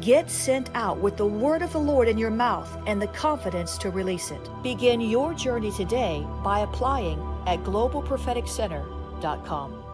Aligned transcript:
Get 0.00 0.30
sent 0.30 0.70
out 0.74 0.98
with 0.98 1.16
the 1.16 1.26
word 1.26 1.60
of 1.60 1.72
the 1.72 1.78
Lord 1.78 2.06
in 2.06 2.18
your 2.18 2.30
mouth 2.30 2.70
and 2.86 3.02
the 3.02 3.08
confidence 3.08 3.76
to 3.78 3.90
release 3.90 4.30
it. 4.30 4.48
Begin 4.62 5.00
your 5.00 5.34
journey 5.34 5.72
today 5.72 6.24
by 6.44 6.60
applying 6.60 7.18
at 7.48 7.64
globalpropheticcenter.com. 7.64 9.84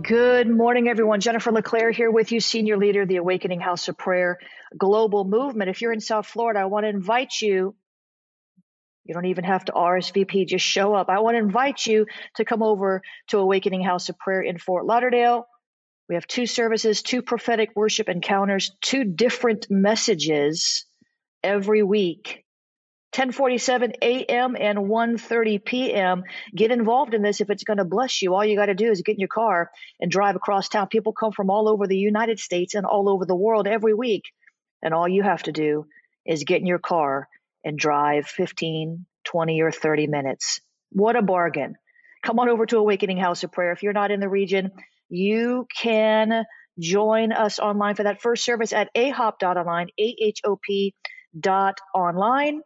Good 0.00 0.48
morning, 0.48 0.88
everyone. 0.88 1.20
Jennifer 1.20 1.50
LeClaire 1.50 1.90
here 1.90 2.12
with 2.12 2.30
you, 2.30 2.38
Senior 2.38 2.76
Leader 2.76 3.02
of 3.02 3.08
the 3.08 3.16
Awakening 3.16 3.58
House 3.60 3.88
of 3.88 3.98
Prayer 3.98 4.38
Global 4.78 5.24
Movement. 5.24 5.68
If 5.68 5.82
you're 5.82 5.92
in 5.92 5.98
South 5.98 6.28
Florida, 6.28 6.60
I 6.60 6.66
want 6.66 6.84
to 6.84 6.90
invite 6.90 7.42
you. 7.42 7.74
You 9.04 9.14
don't 9.14 9.26
even 9.26 9.42
have 9.42 9.64
to 9.64 9.72
RSVP, 9.72 10.46
just 10.46 10.64
show 10.64 10.94
up. 10.94 11.08
I 11.08 11.18
want 11.18 11.34
to 11.34 11.40
invite 11.40 11.84
you 11.86 12.06
to 12.36 12.44
come 12.44 12.62
over 12.62 13.02
to 13.30 13.38
Awakening 13.38 13.82
House 13.82 14.08
of 14.08 14.16
Prayer 14.16 14.42
in 14.42 14.58
Fort 14.58 14.86
Lauderdale 14.86 15.48
we 16.08 16.14
have 16.16 16.26
two 16.26 16.46
services, 16.46 17.02
two 17.02 17.22
prophetic 17.22 17.70
worship 17.74 18.08
encounters, 18.08 18.72
two 18.80 19.04
different 19.04 19.68
messages 19.70 20.84
every 21.42 21.82
week. 21.82 22.44
1047 23.14 23.92
a.m. 24.00 24.56
and 24.58 24.78
1:30 24.78 25.62
p.m. 25.62 26.24
Get 26.56 26.70
involved 26.70 27.12
in 27.12 27.20
this 27.20 27.42
if 27.42 27.50
it's 27.50 27.64
going 27.64 27.76
to 27.76 27.84
bless 27.84 28.22
you. 28.22 28.34
All 28.34 28.42
you 28.42 28.56
got 28.56 28.66
to 28.66 28.74
do 28.74 28.90
is 28.90 29.02
get 29.02 29.12
in 29.12 29.20
your 29.20 29.28
car 29.28 29.70
and 30.00 30.10
drive 30.10 30.34
across 30.34 30.70
town. 30.70 30.88
People 30.88 31.12
come 31.12 31.30
from 31.32 31.50
all 31.50 31.68
over 31.68 31.86
the 31.86 31.96
United 31.96 32.40
States 32.40 32.74
and 32.74 32.86
all 32.86 33.10
over 33.10 33.26
the 33.26 33.36
world 33.36 33.66
every 33.66 33.92
week. 33.92 34.24
And 34.82 34.94
all 34.94 35.06
you 35.06 35.22
have 35.22 35.42
to 35.42 35.52
do 35.52 35.84
is 36.24 36.44
get 36.44 36.62
in 36.62 36.66
your 36.66 36.78
car 36.78 37.28
and 37.62 37.78
drive 37.78 38.26
15, 38.26 39.04
20 39.24 39.60
or 39.60 39.70
30 39.70 40.06
minutes. 40.06 40.60
What 40.90 41.14
a 41.14 41.22
bargain. 41.22 41.76
Come 42.24 42.38
on 42.38 42.48
over 42.48 42.64
to 42.64 42.78
Awakening 42.78 43.18
House 43.18 43.44
of 43.44 43.52
Prayer. 43.52 43.72
If 43.72 43.82
you're 43.82 43.92
not 43.92 44.10
in 44.10 44.20
the 44.20 44.28
region, 44.28 44.70
you 45.12 45.66
can 45.76 46.46
join 46.78 47.32
us 47.32 47.58
online 47.58 47.94
for 47.94 48.04
that 48.04 48.22
first 48.22 48.44
service 48.44 48.72
at 48.72 48.92
ahop.online, 48.94 49.88
A-H-O-P 49.98 50.94
dot 51.38 51.78
online. 51.94 52.62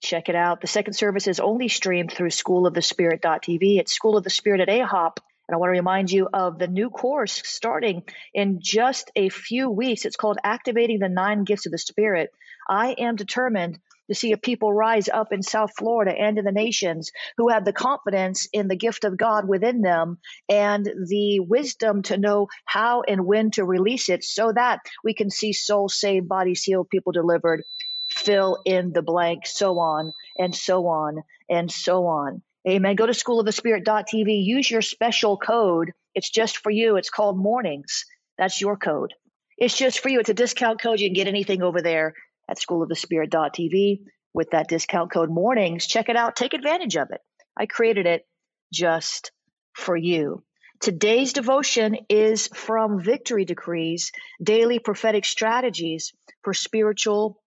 Check 0.00 0.30
it 0.30 0.34
out. 0.34 0.62
The 0.62 0.66
second 0.66 0.94
service 0.94 1.28
is 1.28 1.38
only 1.38 1.68
streamed 1.68 2.10
through 2.10 2.30
School 2.30 2.66
of 2.66 2.72
the 2.72 2.80
Spirit.tv. 2.80 3.78
It's 3.78 3.92
School 3.92 4.16
of 4.16 4.24
the 4.24 4.30
Spirit 4.30 4.62
at 4.62 4.68
AHOP. 4.68 5.18
And 5.46 5.54
I 5.54 5.58
want 5.58 5.68
to 5.68 5.72
remind 5.72 6.10
you 6.10 6.28
of 6.32 6.58
the 6.58 6.66
new 6.66 6.88
course 6.88 7.42
starting 7.44 8.04
in 8.32 8.60
just 8.60 9.10
a 9.14 9.28
few 9.28 9.68
weeks. 9.68 10.06
It's 10.06 10.16
called 10.16 10.38
Activating 10.42 10.98
the 10.98 11.10
Nine 11.10 11.44
Gifts 11.44 11.66
of 11.66 11.72
the 11.72 11.78
Spirit. 11.78 12.30
I 12.68 12.92
am 12.92 13.16
determined 13.16 13.78
to 14.08 14.14
see 14.14 14.32
a 14.32 14.36
people 14.36 14.72
rise 14.72 15.08
up 15.08 15.32
in 15.32 15.42
South 15.42 15.72
Florida 15.76 16.12
and 16.12 16.38
in 16.38 16.44
the 16.44 16.52
nations 16.52 17.10
who 17.36 17.48
have 17.48 17.64
the 17.64 17.72
confidence 17.72 18.48
in 18.52 18.68
the 18.68 18.76
gift 18.76 19.04
of 19.04 19.16
God 19.16 19.48
within 19.48 19.80
them 19.80 20.18
and 20.48 20.84
the 20.84 21.40
wisdom 21.40 22.02
to 22.02 22.18
know 22.18 22.48
how 22.64 23.02
and 23.02 23.26
when 23.26 23.50
to 23.52 23.64
release 23.64 24.08
it 24.08 24.24
so 24.24 24.52
that 24.52 24.80
we 25.04 25.14
can 25.14 25.30
see 25.30 25.52
souls 25.52 25.98
saved, 25.98 26.28
bodies 26.28 26.62
healed, 26.62 26.90
people 26.90 27.12
delivered, 27.12 27.62
fill 28.08 28.58
in 28.64 28.92
the 28.92 29.02
blank, 29.02 29.46
so 29.46 29.78
on 29.78 30.12
and 30.36 30.54
so 30.54 30.86
on 30.86 31.22
and 31.48 31.70
so 31.70 32.06
on. 32.06 32.42
Amen. 32.68 32.94
Go 32.94 33.06
to 33.06 33.12
schoolofthespirit.tv. 33.12 34.44
Use 34.44 34.70
your 34.70 34.82
special 34.82 35.36
code. 35.36 35.92
It's 36.14 36.30
just 36.30 36.58
for 36.58 36.70
you. 36.70 36.96
It's 36.96 37.10
called 37.10 37.38
mornings. 37.38 38.04
That's 38.38 38.60
your 38.60 38.76
code. 38.76 39.14
It's 39.58 39.76
just 39.76 40.00
for 40.00 40.08
you. 40.08 40.20
It's 40.20 40.28
a 40.28 40.34
discount 40.34 40.80
code. 40.80 41.00
You 41.00 41.08
can 41.08 41.14
get 41.14 41.28
anything 41.28 41.62
over 41.62 41.82
there 41.82 42.14
at 42.52 42.58
schoolofthespirit.tv 42.58 44.02
with 44.34 44.50
that 44.50 44.68
discount 44.68 45.10
code 45.10 45.30
mornings. 45.30 45.86
Check 45.86 46.08
it 46.08 46.16
out. 46.16 46.36
Take 46.36 46.54
advantage 46.54 46.96
of 46.96 47.08
it. 47.10 47.20
I 47.56 47.66
created 47.66 48.06
it 48.06 48.26
just 48.72 49.32
for 49.74 49.96
you. 49.96 50.44
Today's 50.80 51.32
devotion 51.32 51.96
is 52.08 52.48
from 52.48 53.00
Victory 53.00 53.44
Decrees, 53.44 54.12
daily 54.42 54.78
prophetic 54.78 55.24
strategies 55.24 56.12
for 56.42 56.52
spiritual 56.52 57.40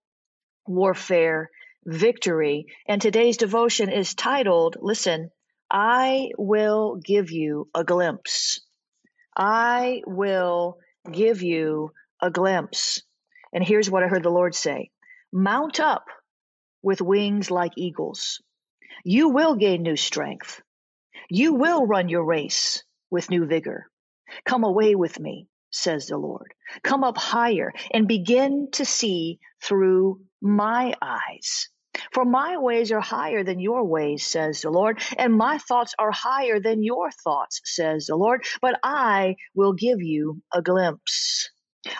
warfare 0.65 1.51
victory. 1.85 2.67
And 2.87 3.01
today's 3.01 3.37
devotion 3.37 3.91
is 3.91 4.15
titled, 4.15 4.77
listen, 4.79 5.29
I 5.69 6.29
will 6.37 6.95
give 6.95 7.31
you 7.31 7.69
a 7.75 7.83
glimpse. 7.83 8.61
I 9.37 10.01
will 10.07 10.77
give 11.11 11.43
you 11.43 11.91
a 12.21 12.31
glimpse. 12.31 13.01
And 13.53 13.63
here's 13.63 13.89
what 13.89 14.03
I 14.03 14.07
heard 14.07 14.23
the 14.23 14.29
Lord 14.29 14.55
say 14.55 14.91
Mount 15.37 15.81
up 15.81 16.05
with 16.81 17.01
wings 17.01 17.51
like 17.51 17.73
eagles. 17.75 18.41
You 19.03 19.27
will 19.27 19.55
gain 19.55 19.83
new 19.83 19.97
strength. 19.97 20.61
You 21.29 21.55
will 21.55 21.85
run 21.85 22.07
your 22.07 22.23
race 22.23 22.85
with 23.11 23.29
new 23.29 23.45
vigor. 23.45 23.87
Come 24.45 24.63
away 24.63 24.95
with 24.95 25.19
me, 25.19 25.49
says 25.71 26.07
the 26.07 26.17
Lord. 26.17 26.53
Come 26.83 27.03
up 27.03 27.17
higher 27.17 27.73
and 27.93 28.07
begin 28.07 28.69
to 28.73 28.85
see 28.85 29.39
through 29.61 30.21
my 30.41 30.93
eyes. 31.01 31.67
For 32.13 32.23
my 32.23 32.55
ways 32.55 32.93
are 32.93 33.01
higher 33.01 33.43
than 33.43 33.59
your 33.59 33.83
ways, 33.83 34.25
says 34.25 34.61
the 34.61 34.69
Lord, 34.69 35.01
and 35.17 35.35
my 35.35 35.57
thoughts 35.57 35.93
are 35.99 36.11
higher 36.13 36.61
than 36.61 36.81
your 36.81 37.11
thoughts, 37.11 37.59
says 37.65 38.05
the 38.05 38.15
Lord. 38.15 38.45
But 38.61 38.79
I 38.83 39.35
will 39.53 39.73
give 39.73 40.01
you 40.01 40.41
a 40.53 40.61
glimpse. 40.61 41.49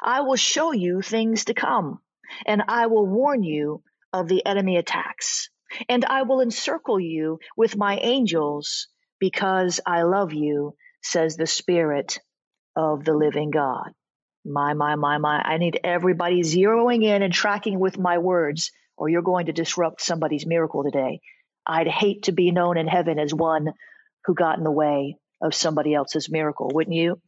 I 0.02 0.22
will 0.22 0.38
show 0.38 0.72
you 0.72 1.02
things 1.02 1.46
to 1.46 1.54
come, 1.54 2.00
and 2.46 2.64
I 2.68 2.88
will 2.88 3.08
warn 3.08 3.44
you 3.44 3.82
of 4.14 4.28
the 4.28 4.46
enemy 4.46 4.78
attacks. 4.78 5.50
And 5.90 6.06
I 6.06 6.24
will 6.24 6.42
encircle 6.42 7.00
you 7.00 7.40
with 7.58 7.78
my 7.78 7.98
angels 7.98 8.88
because 9.20 9.80
I 9.86 10.04
love 10.04 10.34
you, 10.34 10.76
says 11.04 11.36
the 11.38 11.48
Spirit 11.48 12.20
of 12.76 13.06
the 13.06 13.14
living 13.14 13.52
God. 13.52 13.92
My, 14.46 14.74
my, 14.74 14.96
my, 14.96 15.18
my. 15.18 15.42
I 15.42 15.58
need 15.58 15.80
everybody 15.84 16.42
zeroing 16.42 17.04
in 17.04 17.22
and 17.24 17.34
tracking 17.34 17.80
with 17.80 17.98
my 18.00 18.20
words, 18.20 18.72
or 18.98 19.10
you're 19.10 19.24
going 19.24 19.48
to 19.48 19.54
disrupt 19.54 20.02
somebody's 20.02 20.46
miracle 20.46 20.84
today. 20.84 21.20
I'd 21.66 21.88
hate 21.88 22.24
to 22.24 22.32
be 22.32 22.52
known 22.52 22.78
in 22.78 22.88
heaven 22.88 23.20
as 23.20 23.34
one 23.34 23.70
who 24.26 24.36
got 24.36 24.58
in 24.58 24.64
the 24.64 24.72
way 24.72 25.18
of 25.42 25.56
somebody 25.56 25.94
else's 25.94 26.30
miracle, 26.30 26.70
wouldn't 26.74 26.96
you? 26.96 27.20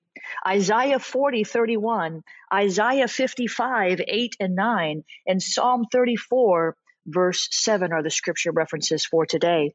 Isaiah 0.46 1.00
40, 1.00 1.44
31, 1.44 2.22
Isaiah 2.54 3.08
55, 3.08 4.02
8 4.08 4.36
and 4.40 4.56
9, 4.56 5.04
and 5.28 5.42
Psalm 5.42 5.86
34, 5.92 6.76
verse 7.06 7.48
7 7.52 7.94
are 7.94 8.04
the 8.04 8.10
scripture 8.10 8.52
references 8.52 9.06
for 9.06 9.26
today. 9.26 9.74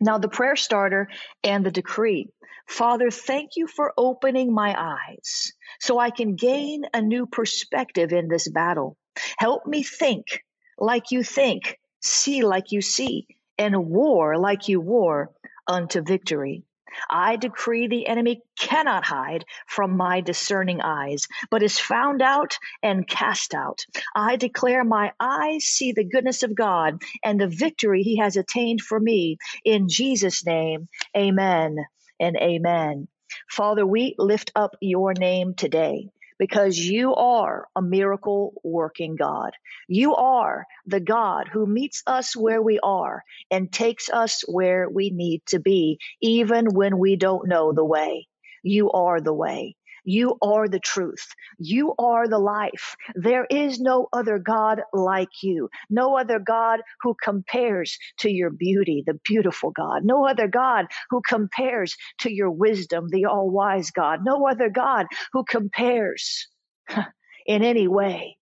Now, 0.00 0.18
the 0.18 0.28
prayer 0.28 0.56
starter 0.56 1.08
and 1.42 1.64
the 1.64 1.70
decree. 1.70 2.28
Father, 2.68 3.10
thank 3.10 3.52
you 3.56 3.66
for 3.66 3.92
opening 3.96 4.52
my 4.52 4.74
eyes 4.78 5.52
so 5.80 5.98
I 5.98 6.10
can 6.10 6.36
gain 6.36 6.84
a 6.92 7.00
new 7.00 7.26
perspective 7.26 8.12
in 8.12 8.28
this 8.28 8.48
battle. 8.48 8.96
Help 9.38 9.66
me 9.66 9.82
think 9.82 10.44
like 10.78 11.10
you 11.10 11.24
think, 11.24 11.78
see 12.00 12.44
like 12.44 12.70
you 12.70 12.80
see, 12.80 13.26
and 13.56 13.86
war 13.86 14.38
like 14.38 14.68
you 14.68 14.80
war 14.80 15.30
unto 15.66 16.02
victory. 16.02 16.62
I 17.10 17.36
decree 17.36 17.88
the 17.88 18.06
enemy 18.06 18.42
cannot 18.58 19.04
hide 19.04 19.44
from 19.66 19.96
my 19.96 20.20
discerning 20.20 20.80
eyes, 20.80 21.26
but 21.50 21.62
is 21.62 21.78
found 21.78 22.22
out 22.22 22.56
and 22.82 23.06
cast 23.06 23.54
out. 23.54 23.84
I 24.14 24.36
declare 24.36 24.84
my 24.84 25.12
eyes 25.20 25.64
see 25.64 25.92
the 25.92 26.04
goodness 26.04 26.42
of 26.42 26.54
God 26.54 27.02
and 27.24 27.40
the 27.40 27.48
victory 27.48 28.02
he 28.02 28.18
has 28.18 28.36
attained 28.36 28.80
for 28.80 28.98
me. 28.98 29.38
In 29.64 29.88
Jesus' 29.88 30.44
name, 30.46 30.88
amen 31.16 31.78
and 32.20 32.36
amen. 32.36 33.08
Father, 33.50 33.86
we 33.86 34.14
lift 34.18 34.52
up 34.56 34.76
your 34.80 35.14
name 35.14 35.54
today 35.54 36.08
because 36.38 36.78
you 36.78 37.14
are 37.14 37.68
a 37.76 37.82
miracle 37.82 38.54
working 38.64 39.16
God. 39.16 39.52
You 39.88 40.14
are 40.16 40.66
the 40.86 41.00
God 41.00 41.48
who 41.52 41.66
meets 41.66 42.02
us 42.06 42.36
where 42.36 42.62
we 42.62 42.78
are 42.82 43.22
and 43.50 43.72
takes 43.72 44.10
us 44.10 44.42
where 44.46 44.88
we 44.88 45.10
need 45.10 45.42
to 45.48 45.60
be, 45.60 45.98
even 46.22 46.66
when 46.66 46.98
we 46.98 47.16
don't 47.16 47.48
know 47.48 47.72
the 47.72 47.84
way. 47.84 48.28
You 48.62 48.90
are 48.92 49.20
the 49.20 49.34
way. 49.34 49.76
You 50.08 50.38
are 50.42 50.68
the 50.68 50.80
truth. 50.80 51.28
You 51.58 51.94
are 51.98 52.28
the 52.28 52.38
life. 52.38 52.96
There 53.14 53.46
is 53.50 53.78
no 53.78 54.08
other 54.12 54.38
God 54.38 54.80
like 54.94 55.42
you. 55.42 55.68
No 55.90 56.16
other 56.18 56.38
God 56.38 56.80
who 57.02 57.14
compares 57.22 57.98
to 58.20 58.30
your 58.30 58.50
beauty, 58.50 59.04
the 59.06 59.20
beautiful 59.22 59.70
God. 59.70 60.04
No 60.04 60.26
other 60.26 60.48
God 60.48 60.86
who 61.10 61.20
compares 61.28 61.94
to 62.20 62.32
your 62.32 62.50
wisdom, 62.50 63.08
the 63.10 63.26
all 63.26 63.50
wise 63.50 63.90
God. 63.90 64.20
No 64.24 64.48
other 64.48 64.70
God 64.70 65.06
who 65.34 65.44
compares 65.44 66.48
in 67.46 67.62
any 67.62 67.86
way. 67.86 68.38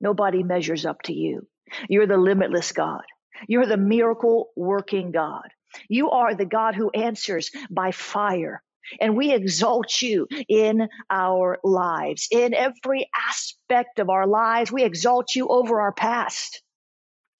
Nobody 0.00 0.42
measures 0.42 0.86
up 0.86 1.02
to 1.02 1.14
you. 1.14 1.46
You're 1.88 2.08
the 2.08 2.18
limitless 2.18 2.72
God. 2.72 3.04
You're 3.48 3.66
the 3.66 3.76
miracle 3.76 4.48
working 4.56 5.12
God. 5.12 5.48
You 5.88 6.10
are 6.10 6.34
the 6.34 6.46
God 6.46 6.74
who 6.74 6.90
answers 6.90 7.52
by 7.70 7.92
fire. 7.92 8.62
And 9.00 9.16
we 9.16 9.32
exalt 9.32 10.00
you 10.02 10.26
in 10.48 10.88
our 11.10 11.58
lives, 11.62 12.28
in 12.30 12.54
every 12.54 13.08
aspect 13.28 13.98
of 13.98 14.10
our 14.10 14.26
lives. 14.26 14.72
We 14.72 14.84
exalt 14.84 15.34
you 15.34 15.48
over 15.48 15.80
our 15.80 15.92
past. 15.92 16.62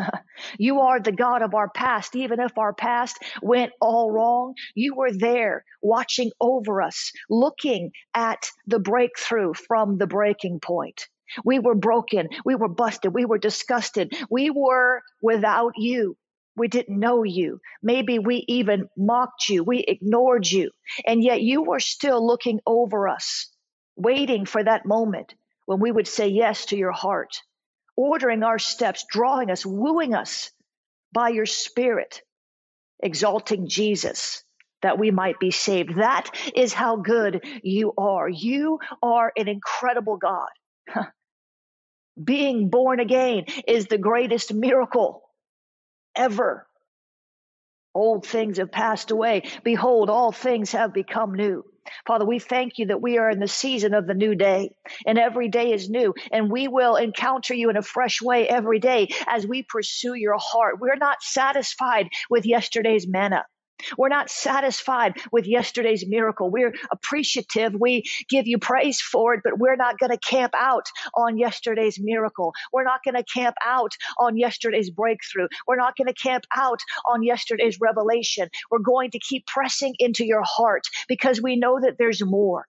you 0.59 0.81
are 0.81 1.01
the 1.01 1.13
God 1.13 1.43
of 1.43 1.55
our 1.55 1.69
past. 1.69 2.17
Even 2.17 2.41
if 2.41 2.57
our 2.59 2.73
past 2.73 3.19
went 3.43 3.73
all 3.81 4.11
wrong, 4.11 4.55
you 4.75 4.95
were 4.95 5.13
there 5.13 5.65
watching 5.83 6.31
over 6.41 6.83
us, 6.83 7.13
looking 7.29 7.93
at 8.15 8.51
the 8.67 8.79
breakthrough 8.79 9.53
from 9.55 9.99
the 9.99 10.07
breaking 10.07 10.61
point. 10.61 11.09
We 11.45 11.59
were 11.59 11.75
broken. 11.75 12.29
We 12.45 12.55
were 12.55 12.69
busted. 12.69 13.15
We 13.15 13.25
were 13.25 13.39
disgusted. 13.39 14.15
We 14.31 14.51
were 14.51 15.03
without 15.23 15.73
you. 15.77 16.17
We 16.56 16.69
didn't 16.69 16.99
know 16.99 17.25
you. 17.25 17.61
Maybe 17.83 18.19
we 18.19 18.45
even 18.49 18.89
mocked 18.97 19.49
you. 19.49 19.65
We 19.65 19.79
ignored 19.81 20.47
you. 20.47 20.71
And 21.06 21.23
yet 21.23 21.43
you 21.43 21.62
were 21.62 21.81
still 21.81 22.25
looking 22.25 22.61
over 22.67 23.09
us, 23.09 23.51
waiting 23.97 24.47
for 24.47 24.62
that 24.62 24.87
moment 24.87 25.35
when 25.67 25.81
we 25.81 25.91
would 25.91 26.06
say 26.06 26.29
yes 26.29 26.67
to 26.67 26.77
your 26.77 26.93
heart, 26.93 27.37
ordering 27.97 28.43
our 28.43 28.59
steps, 28.59 29.05
drawing 29.11 29.51
us, 29.51 29.67
wooing 29.67 30.15
us 30.15 30.51
by 31.12 31.31
your 31.31 31.47
spirit, 31.47 32.21
exalting 33.01 33.69
Jesus 33.69 34.45
that 34.83 34.99
we 34.99 35.11
might 35.11 35.41
be 35.41 35.51
saved. 35.51 35.97
That 35.97 36.31
is 36.55 36.73
how 36.75 36.97
good 36.97 37.43
you 37.62 37.95
are. 37.97 38.29
You 38.29 38.79
are 39.03 39.33
an 39.37 39.49
incredible 39.49 40.19
God. 40.19 40.49
Being 42.23 42.69
born 42.69 43.01
again 43.01 43.47
is 43.67 43.87
the 43.87 43.99
greatest 43.99 44.55
miracle 44.55 45.24
ever. 46.17 46.67
Old 47.95 48.27
things 48.27 48.59
have 48.59 48.73
passed 48.73 49.11
away. 49.11 49.43
Behold, 49.63 50.11
all 50.11 50.33
things 50.33 50.73
have 50.73 50.93
become 50.93 51.35
new. 51.35 51.65
Father, 52.07 52.25
we 52.25 52.39
thank 52.39 52.79
you 52.79 52.87
that 52.87 53.03
we 53.03 53.19
are 53.19 53.31
in 53.31 53.41
the 53.41 53.49
season 53.49 53.95
of 53.95 54.07
the 54.07 54.15
new 54.15 54.35
day 54.35 54.71
and 55.07 55.19
every 55.19 55.49
day 55.49 55.73
is 55.73 55.91
new 55.91 56.15
and 56.33 56.51
we 56.51 56.67
will 56.67 56.97
encounter 56.97 57.55
you 57.55 57.71
in 57.71 57.77
a 57.77 57.83
fresh 57.83 58.23
way 58.23 58.49
every 58.49 58.79
day 58.79 59.09
as 59.27 59.47
we 59.47 59.63
pursue 59.63 60.15
your 60.15 60.39
heart. 60.39 60.81
We're 60.81 60.97
not 60.97 61.23
satisfied 61.23 62.09
with 62.31 62.47
yesterday's 62.47 63.07
manna. 63.07 63.45
We're 63.99 64.09
not 64.09 64.31
satisfied 64.31 65.19
with 65.32 65.47
yesterday's 65.47 66.06
miracle. 66.06 66.50
We're 66.50 66.75
appreciative. 66.91 67.75
We 67.79 68.05
give 68.29 68.47
you 68.47 68.59
praise 68.59 69.00
for 69.00 69.35
it, 69.35 69.41
but 69.44 69.59
we're 69.59 69.76
not 69.76 69.99
going 69.99 70.11
to 70.11 70.19
camp 70.19 70.55
out 70.56 70.87
on 71.15 71.38
yesterday's 71.38 71.99
miracle. 72.00 72.53
We're 72.73 72.85
not 72.85 73.03
going 73.05 73.17
to 73.17 73.25
camp 73.25 73.56
out 73.65 73.93
on 74.19 74.37
yesterday's 74.37 74.91
breakthrough. 74.91 75.49
We're 75.67 75.76
not 75.76 75.97
going 75.97 76.09
to 76.09 76.15
camp 76.15 76.44
out 76.55 76.81
on 77.06 77.23
yesterday's 77.23 77.79
revelation. 77.81 78.49
We're 78.71 78.79
going 78.79 79.11
to 79.12 79.19
keep 79.19 79.47
pressing 79.47 79.94
into 79.99 80.25
your 80.25 80.43
heart 80.44 80.85
because 81.09 81.43
we 81.43 81.56
know 81.56 81.81
that 81.81 81.99
there's 81.99 82.25
more. 82.25 82.67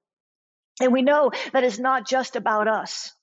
And 0.81 0.91
we 0.91 1.01
know 1.01 1.31
that 1.53 1.63
it's 1.63 1.79
not 1.79 2.07
just 2.07 2.35
about 2.35 2.67
us. 2.67 3.13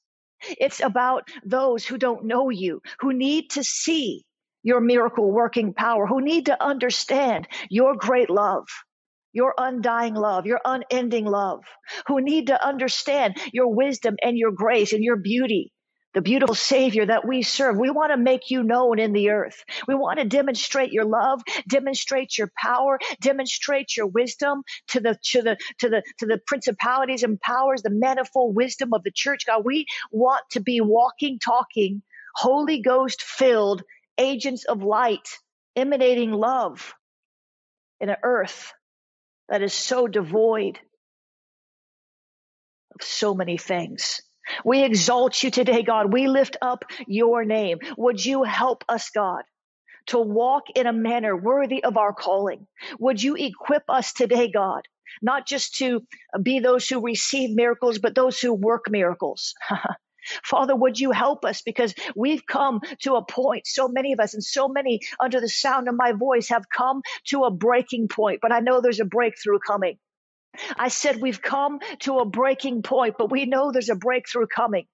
It's 0.58 0.80
about 0.80 1.28
those 1.44 1.84
who 1.84 1.98
don't 1.98 2.24
know 2.24 2.48
you, 2.48 2.80
who 3.00 3.12
need 3.12 3.50
to 3.50 3.62
see 3.62 4.24
your 4.62 4.80
miracle 4.80 5.30
working 5.30 5.74
power, 5.74 6.06
who 6.06 6.22
need 6.22 6.46
to 6.46 6.64
understand 6.64 7.48
your 7.70 7.96
great 7.96 8.30
love, 8.30 8.66
your 9.32 9.54
undying 9.58 10.14
love, 10.14 10.46
your 10.46 10.60
unending 10.64 11.26
love, 11.26 11.60
who 12.08 12.20
need 12.22 12.48
to 12.48 12.66
understand 12.66 13.36
your 13.52 13.68
wisdom 13.74 14.16
and 14.22 14.38
your 14.38 14.52
grace 14.52 14.92
and 14.92 15.04
your 15.04 15.16
beauty. 15.16 15.72
The 16.14 16.22
beautiful 16.22 16.56
Savior 16.56 17.06
that 17.06 17.28
we 17.28 17.42
serve. 17.42 17.78
We 17.78 17.90
want 17.90 18.12
to 18.12 18.18
make 18.18 18.50
you 18.50 18.64
known 18.64 18.98
in 18.98 19.12
the 19.12 19.30
earth. 19.30 19.64
We 19.88 19.94
want 19.94 20.18
to 20.18 20.26
demonstrate 20.26 20.92
your 20.92 21.04
love, 21.06 21.42
demonstrate 21.68 22.38
your 22.38 22.52
power, 22.60 22.98
demonstrate 23.20 23.96
your 23.96 24.08
wisdom 24.08 24.62
to 24.88 25.00
the 25.00 25.18
to 25.24 25.42
the 25.42 25.56
to 25.78 25.88
the 25.88 26.02
to 26.18 26.26
the 26.26 26.40
principalities 26.46 27.22
and 27.22 27.40
powers, 27.40 27.82
the 27.82 27.90
manifold 27.90 28.56
wisdom 28.56 28.92
of 28.94 29.04
the 29.04 29.12
church. 29.12 29.46
God, 29.46 29.62
we 29.64 29.86
want 30.10 30.42
to 30.52 30.60
be 30.60 30.80
walking, 30.80 31.38
talking, 31.38 32.02
Holy 32.36 32.82
Ghost 32.82 33.22
filled 33.22 33.82
agents 34.22 34.64
of 34.64 34.82
light 34.82 35.28
emanating 35.76 36.32
love 36.32 36.94
in 38.00 38.08
an 38.10 38.16
earth 38.22 38.72
that 39.48 39.62
is 39.62 39.74
so 39.74 40.06
devoid 40.06 40.78
of 42.94 43.02
so 43.02 43.34
many 43.34 43.58
things. 43.58 44.20
We 44.64 44.84
exalt 44.84 45.42
you 45.42 45.50
today, 45.50 45.82
God. 45.82 46.12
We 46.12 46.28
lift 46.28 46.56
up 46.62 46.84
your 47.06 47.44
name. 47.44 47.78
Would 47.96 48.24
you 48.24 48.44
help 48.44 48.84
us, 48.88 49.10
God? 49.10 49.42
To 50.08 50.18
walk 50.18 50.64
in 50.74 50.86
a 50.86 50.92
manner 50.92 51.36
worthy 51.36 51.84
of 51.84 51.96
our 51.96 52.12
calling. 52.12 52.66
Would 52.98 53.22
you 53.22 53.36
equip 53.36 53.84
us 53.88 54.12
today, 54.12 54.50
God, 54.50 54.82
not 55.22 55.46
just 55.46 55.76
to 55.76 56.02
be 56.42 56.60
those 56.60 56.88
who 56.88 57.00
receive 57.00 57.54
miracles, 57.54 57.98
but 57.98 58.14
those 58.14 58.40
who 58.40 58.52
work 58.54 58.86
miracles. 58.90 59.54
Father, 60.44 60.74
would 60.74 60.98
you 60.98 61.10
help 61.10 61.44
us? 61.44 61.62
Because 61.62 61.94
we've 62.14 62.46
come 62.46 62.80
to 63.00 63.14
a 63.14 63.24
point, 63.24 63.66
so 63.66 63.88
many 63.88 64.12
of 64.12 64.20
us 64.20 64.34
and 64.34 64.44
so 64.44 64.68
many 64.68 65.00
under 65.20 65.40
the 65.40 65.48
sound 65.48 65.88
of 65.88 65.96
my 65.96 66.12
voice 66.12 66.48
have 66.48 66.68
come 66.68 67.02
to 67.26 67.44
a 67.44 67.50
breaking 67.50 68.08
point, 68.08 68.40
but 68.40 68.52
I 68.52 68.60
know 68.60 68.80
there's 68.80 69.00
a 69.00 69.04
breakthrough 69.04 69.58
coming. 69.58 69.98
I 70.76 70.88
said 70.88 71.20
we've 71.20 71.40
come 71.40 71.80
to 72.00 72.18
a 72.18 72.24
breaking 72.26 72.82
point, 72.82 73.14
but 73.18 73.30
we 73.30 73.46
know 73.46 73.72
there's 73.72 73.88
a 73.88 73.94
breakthrough 73.94 74.46
coming. 74.46 74.86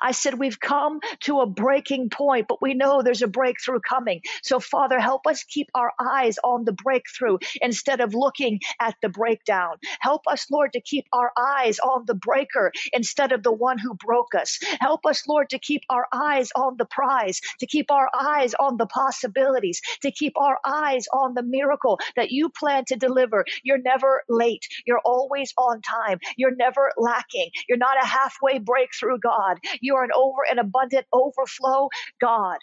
I 0.00 0.12
said, 0.12 0.38
we've 0.38 0.60
come 0.60 1.00
to 1.22 1.40
a 1.40 1.46
breaking 1.46 2.10
point, 2.10 2.46
but 2.48 2.62
we 2.62 2.74
know 2.74 3.02
there's 3.02 3.22
a 3.22 3.28
breakthrough 3.28 3.80
coming. 3.80 4.20
So, 4.42 4.60
Father, 4.60 4.98
help 5.00 5.26
us 5.26 5.44
keep 5.44 5.68
our 5.74 5.92
eyes 6.00 6.38
on 6.42 6.64
the 6.64 6.72
breakthrough 6.72 7.38
instead 7.60 8.00
of 8.00 8.14
looking 8.14 8.60
at 8.80 8.94
the 9.02 9.08
breakdown. 9.08 9.76
Help 10.00 10.22
us, 10.28 10.46
Lord, 10.50 10.72
to 10.74 10.80
keep 10.80 11.06
our 11.12 11.32
eyes 11.38 11.78
on 11.78 12.04
the 12.06 12.14
breaker 12.14 12.72
instead 12.92 13.32
of 13.32 13.42
the 13.42 13.52
one 13.52 13.78
who 13.78 13.94
broke 13.94 14.34
us. 14.34 14.58
Help 14.80 15.06
us, 15.06 15.26
Lord, 15.28 15.50
to 15.50 15.58
keep 15.58 15.82
our 15.90 16.06
eyes 16.12 16.50
on 16.56 16.76
the 16.76 16.86
prize, 16.86 17.40
to 17.60 17.66
keep 17.66 17.90
our 17.90 18.08
eyes 18.18 18.54
on 18.54 18.76
the 18.76 18.86
possibilities, 18.86 19.80
to 20.02 20.10
keep 20.10 20.34
our 20.38 20.58
eyes 20.66 21.06
on 21.12 21.34
the 21.34 21.42
miracle 21.42 21.98
that 22.16 22.30
you 22.30 22.48
plan 22.48 22.84
to 22.86 22.96
deliver. 22.96 23.44
You're 23.62 23.78
never 23.82 24.22
late. 24.28 24.66
You're 24.86 25.00
always 25.04 25.52
on 25.58 25.82
time. 25.82 26.18
You're 26.36 26.54
never 26.54 26.92
lacking. 26.96 27.50
You're 27.68 27.78
not 27.78 28.02
a 28.02 28.06
halfway 28.06 28.58
breakthrough, 28.58 29.18
God. 29.18 29.58
You 29.80 29.96
are 29.96 30.04
an 30.04 30.10
over 30.14 30.42
and 30.48 30.58
abundant 30.58 31.06
overflow 31.12 31.88
God. 32.20 32.58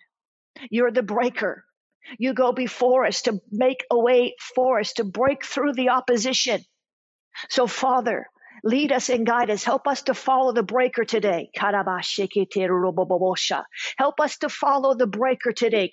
You're 0.70 0.92
the 0.92 1.04
breaker. 1.04 1.64
You 2.18 2.34
go 2.34 2.52
before 2.52 3.06
us 3.06 3.24
to 3.24 3.40
make 3.52 3.86
a 3.92 4.00
way 4.00 4.36
for 4.56 4.80
us 4.80 4.94
to 4.94 5.04
break 5.04 5.46
through 5.46 5.74
the 5.74 5.90
opposition. 5.90 6.62
So, 7.50 7.68
Father, 7.68 8.28
lead 8.64 8.92
us 8.92 9.10
and 9.10 9.26
guide 9.26 9.50
us. 9.50 9.64
Help 9.64 9.88
us 9.88 10.04
to 10.04 10.14
follow 10.14 10.52
the 10.52 10.64
breaker 10.64 11.06
today. 11.06 11.50
Help 11.56 11.86
us 14.20 14.38
to 14.40 14.50
follow 14.50 14.94
the 14.96 15.08
breaker 15.08 15.52
today. 15.52 15.90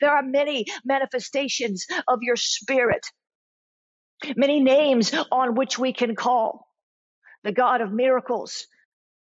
There 0.00 0.10
are 0.10 0.22
many 0.22 0.66
manifestations 0.84 1.86
of 2.08 2.18
your 2.22 2.36
spirit, 2.36 3.06
many 4.36 4.60
names 4.60 5.14
on 5.30 5.54
which 5.54 5.78
we 5.78 5.92
can 5.92 6.14
call 6.14 6.66
the 7.44 7.52
God 7.52 7.80
of 7.80 7.92
miracles, 7.92 8.66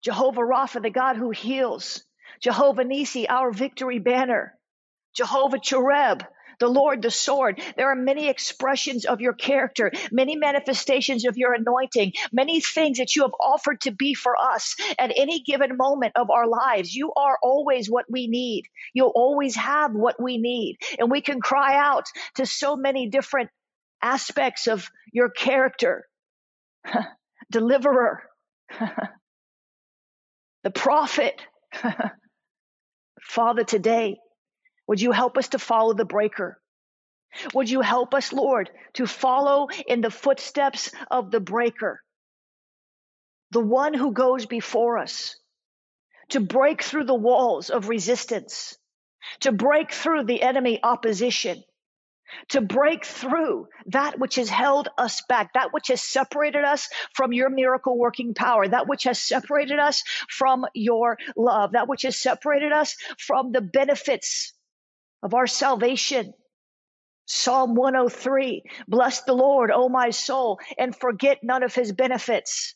Jehovah 0.03 0.41
Rapha, 0.41 0.81
the 0.81 0.89
God 0.89 1.17
who 1.17 1.31
heals. 1.31 2.03
Jehovah 2.41 2.83
Nisi, 2.85 3.27
our 3.29 3.51
victory 3.51 3.99
banner. 3.99 4.55
Jehovah 5.15 5.59
Chereb, 5.59 6.25
the 6.59 6.69
Lord, 6.69 7.01
the 7.01 7.11
sword. 7.11 7.61
There 7.75 7.91
are 7.91 7.95
many 7.95 8.29
expressions 8.29 9.05
of 9.05 9.21
your 9.21 9.33
character, 9.33 9.91
many 10.11 10.37
manifestations 10.37 11.25
of 11.25 11.37
your 11.37 11.53
anointing, 11.53 12.13
many 12.31 12.61
things 12.61 12.99
that 12.99 13.15
you 13.15 13.23
have 13.23 13.33
offered 13.39 13.81
to 13.81 13.91
be 13.91 14.13
for 14.13 14.35
us 14.37 14.75
at 14.99 15.11
any 15.15 15.41
given 15.41 15.77
moment 15.77 16.13
of 16.15 16.29
our 16.29 16.47
lives. 16.47 16.95
You 16.95 17.13
are 17.15 17.37
always 17.43 17.89
what 17.89 18.05
we 18.09 18.27
need. 18.27 18.65
You'll 18.93 19.13
always 19.15 19.55
have 19.55 19.93
what 19.93 20.21
we 20.21 20.37
need. 20.37 20.77
And 20.99 21.11
we 21.11 21.21
can 21.21 21.41
cry 21.41 21.77
out 21.77 22.05
to 22.35 22.45
so 22.45 22.75
many 22.77 23.09
different 23.09 23.49
aspects 24.01 24.67
of 24.67 24.89
your 25.13 25.29
character. 25.29 26.05
Deliverer, 27.51 28.23
the 30.63 30.71
prophet. 30.71 31.41
Father, 33.21 33.63
today, 33.63 34.17
would 34.87 35.01
you 35.01 35.11
help 35.11 35.37
us 35.37 35.49
to 35.49 35.59
follow 35.59 35.93
the 35.93 36.05
breaker? 36.05 36.59
Would 37.53 37.69
you 37.69 37.81
help 37.81 38.13
us, 38.13 38.33
Lord, 38.33 38.69
to 38.93 39.07
follow 39.07 39.69
in 39.87 40.01
the 40.01 40.11
footsteps 40.11 40.91
of 41.09 41.31
the 41.31 41.39
breaker, 41.39 42.01
the 43.51 43.61
one 43.61 43.93
who 43.93 44.11
goes 44.11 44.45
before 44.45 44.97
us, 44.97 45.37
to 46.29 46.39
break 46.39 46.81
through 46.81 47.05
the 47.05 47.15
walls 47.15 47.69
of 47.69 47.89
resistance, 47.89 48.77
to 49.41 49.51
break 49.51 49.91
through 49.91 50.25
the 50.25 50.41
enemy 50.41 50.79
opposition, 50.83 51.63
to 52.49 52.61
break 52.61 53.05
through 53.05 53.67
that 53.87 54.19
which 54.19 54.35
has 54.35 54.49
held 54.49 54.89
us 54.97 55.21
back, 55.27 55.53
that 55.53 55.73
which 55.73 55.87
has 55.87 56.01
separated 56.01 56.63
us 56.63 56.89
from 57.13 57.33
your 57.33 57.49
miracle 57.49 57.97
working 57.97 58.33
power, 58.33 58.67
that 58.67 58.87
which 58.87 59.03
has 59.03 59.19
separated 59.19 59.79
us 59.79 60.03
from 60.29 60.65
your 60.73 61.17
love, 61.35 61.73
that 61.73 61.87
which 61.87 62.03
has 62.03 62.17
separated 62.17 62.71
us 62.71 62.95
from 63.17 63.51
the 63.51 63.61
benefits 63.61 64.53
of 65.23 65.33
our 65.33 65.47
salvation. 65.47 66.33
Psalm 67.25 67.75
103 67.75 68.63
Bless 68.87 69.21
the 69.21 69.33
Lord, 69.33 69.71
O 69.71 69.87
my 69.87 70.09
soul, 70.09 70.59
and 70.77 70.95
forget 70.95 71.39
none 71.43 71.63
of 71.63 71.73
his 71.73 71.91
benefits. 71.91 72.75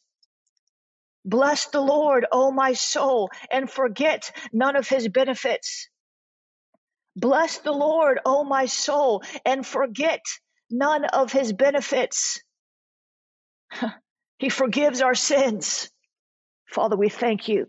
Bless 1.26 1.66
the 1.66 1.82
Lord, 1.82 2.26
O 2.32 2.52
my 2.52 2.74
soul, 2.74 3.32
and 3.52 3.70
forget 3.70 4.32
none 4.54 4.76
of 4.76 4.88
his 4.88 5.08
benefits. 5.08 5.90
Bless 7.16 7.60
the 7.60 7.72
Lord, 7.72 8.20
O 8.26 8.44
my 8.44 8.66
soul, 8.66 9.24
and 9.46 9.66
forget 9.66 10.22
none 10.70 11.06
of 11.06 11.32
his 11.32 11.54
benefits. 11.54 12.42
he 14.38 14.50
forgives 14.50 15.02
our 15.02 15.16
sins. 15.16 15.90
Father, 16.68 16.98
we 16.98 17.10
thank 17.10 17.48
you. 17.48 17.68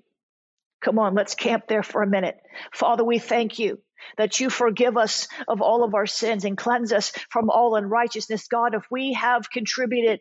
Come 0.83 0.99
on, 0.99 1.15
let's 1.15 1.35
camp 1.35 1.65
there 1.69 1.83
for 1.83 2.03
a 2.03 2.07
minute. 2.07 2.37
Father, 2.73 3.05
we 3.05 3.19
thank 3.19 3.59
you 3.59 3.79
that 4.19 4.41
you 4.41 4.51
forgive 4.51 4.97
us 4.97 5.29
of 5.49 5.63
all 5.63 5.85
of 5.85 5.95
our 5.95 6.07
sins 6.07 6.45
and 6.45 6.57
cleanse 6.57 6.93
us 6.93 7.13
from 7.31 7.51
all 7.51 7.77
unrighteousness. 7.77 8.49
God, 8.49 8.75
if 8.75 8.85
we 8.91 9.15
have 9.15 9.51
contributed 9.51 10.21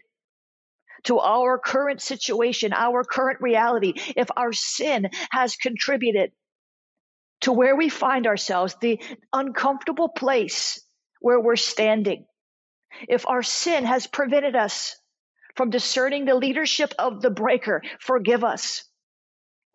to 1.04 1.20
our 1.20 1.60
current 1.60 2.02
situation, 2.02 2.74
our 2.74 3.04
current 3.04 3.42
reality, 3.42 3.94
if 4.16 4.28
our 4.36 4.54
sin 4.54 5.10
has 5.32 5.56
contributed 5.56 6.32
to 7.46 7.52
where 7.52 7.76
we 7.76 7.90
find 7.90 8.26
ourselves, 8.26 8.76
the 8.82 9.00
uncomfortable 9.32 10.10
place 10.10 10.82
where 11.22 11.40
we're 11.40 11.56
standing. 11.56 12.26
If 13.08 13.28
our 13.28 13.44
sin 13.44 13.86
has 13.86 14.08
prevented 14.08 14.56
us 14.56 14.96
from 15.56 15.70
discerning 15.70 16.26
the 16.26 16.34
leadership 16.34 16.96
of 16.98 17.22
the 17.22 17.30
breaker, 17.30 17.84
forgive 18.00 18.44
us. 18.44 18.84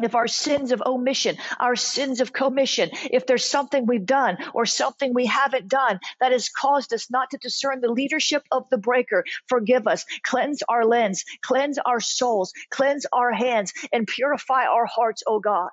If 0.03 0.17
our 0.17 0.27
sins 0.27 0.73
of 0.73 0.83
omission, 0.85 1.37
our 1.61 1.77
sins 1.77 2.21
of 2.21 2.33
commission, 2.33 2.91
if 3.13 3.27
there's 3.27 3.45
something 3.45 3.87
we've 3.87 4.05
done 4.05 4.39
or 4.53 4.67
something 4.67 5.15
we 5.15 5.27
haven't 5.27 5.69
done 5.69 6.01
that 6.21 6.33
has 6.33 6.49
caused 6.49 6.93
us 6.93 7.09
not 7.09 7.31
to 7.31 7.39
discern 7.39 7.81
the 7.81 7.93
leadership 7.93 8.43
of 8.51 8.69
the 8.71 8.79
breaker, 8.79 9.25
forgive 9.47 9.87
us. 9.87 10.05
Cleanse 10.25 10.65
our 10.69 10.85
lens, 10.85 11.25
cleanse 11.43 11.79
our 11.79 12.01
souls, 12.01 12.53
cleanse 12.71 13.07
our 13.13 13.31
hands, 13.31 13.73
and 13.93 14.09
purify 14.09 14.65
our 14.65 14.87
hearts, 14.87 15.23
O 15.29 15.39
God. 15.39 15.69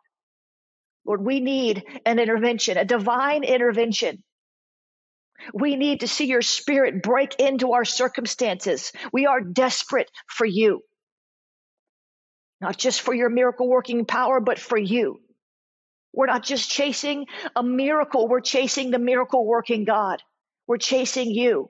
Lord, 1.08 1.26
we 1.26 1.42
need 1.42 1.86
an 2.06 2.20
intervention, 2.20 2.78
a 2.78 2.86
divine 2.86 3.46
intervention. 3.46 4.24
We 5.54 5.76
need 5.78 6.02
to 6.02 6.10
see 6.10 6.26
your 6.26 6.42
spirit 6.44 7.04
break 7.04 7.36
into 7.40 7.74
our 7.74 7.86
circumstances. 7.86 8.92
We 9.14 9.28
are 9.28 9.42
desperate 9.42 10.12
for 10.28 10.46
you. 10.46 10.82
Not 12.62 12.78
just 12.78 13.02
for 13.02 13.14
your 13.14 13.30
miracle 13.30 13.68
working 13.70 14.06
power, 14.06 14.40
but 14.40 14.60
for 14.60 14.78
you. 14.78 15.22
We're 16.14 16.28
not 16.28 16.44
just 16.44 16.70
chasing 16.70 17.28
a 17.56 17.64
miracle, 17.64 18.28
we're 18.28 18.42
chasing 18.42 18.92
the 18.92 19.00
miracle 19.00 19.46
working 19.46 19.86
God. 19.86 20.22
We're 20.68 20.78
chasing 20.78 21.32
you. 21.32 21.70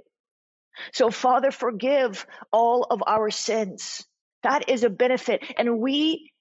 So, 0.93 1.11
Father, 1.11 1.51
forgive 1.51 2.25
all 2.51 2.83
of 2.89 3.03
our 3.07 3.31
sins. 3.31 4.05
That 4.43 4.69
is 4.69 4.83
a 4.83 4.89
benefit. 4.89 5.43
And 5.57 5.79
we 5.79 6.31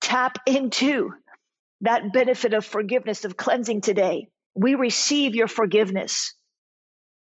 tap 0.00 0.38
into 0.46 1.12
that 1.82 2.12
benefit 2.12 2.54
of 2.54 2.64
forgiveness, 2.64 3.24
of 3.24 3.36
cleansing 3.36 3.80
today. 3.80 4.28
We 4.54 4.74
receive 4.74 5.34
your 5.34 5.48
forgiveness 5.48 6.34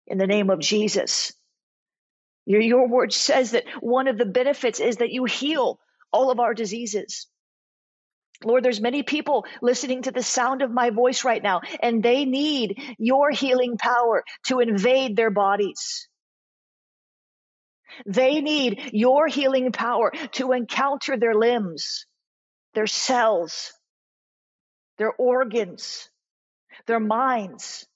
in 0.06 0.18
the 0.18 0.26
name 0.26 0.50
of 0.50 0.60
Jesus. 0.60 1.32
Your, 2.44 2.60
your 2.60 2.88
word 2.88 3.12
says 3.12 3.52
that 3.52 3.64
one 3.80 4.08
of 4.08 4.18
the 4.18 4.26
benefits 4.26 4.80
is 4.80 4.96
that 4.96 5.10
you 5.10 5.24
heal 5.24 5.78
all 6.12 6.30
of 6.30 6.40
our 6.40 6.54
diseases. 6.54 7.26
Lord, 8.44 8.64
there's 8.64 8.80
many 8.80 9.02
people 9.02 9.46
listening 9.62 10.02
to 10.02 10.10
the 10.10 10.22
sound 10.22 10.62
of 10.62 10.70
my 10.70 10.90
voice 10.90 11.24
right 11.24 11.42
now, 11.42 11.60
and 11.80 12.02
they 12.02 12.24
need 12.24 12.96
your 12.98 13.30
healing 13.30 13.78
power 13.78 14.24
to 14.48 14.60
invade 14.60 15.16
their 15.16 15.30
bodies. 15.30 16.08
They 18.06 18.40
need 18.40 18.90
your 18.92 19.28
healing 19.28 19.70
power 19.70 20.12
to 20.32 20.52
encounter 20.52 21.16
their 21.16 21.34
limbs, 21.34 22.06
their 22.74 22.86
cells, 22.86 23.72
their 24.98 25.12
organs, 25.12 26.08
their 26.86 27.00
minds. 27.00 27.86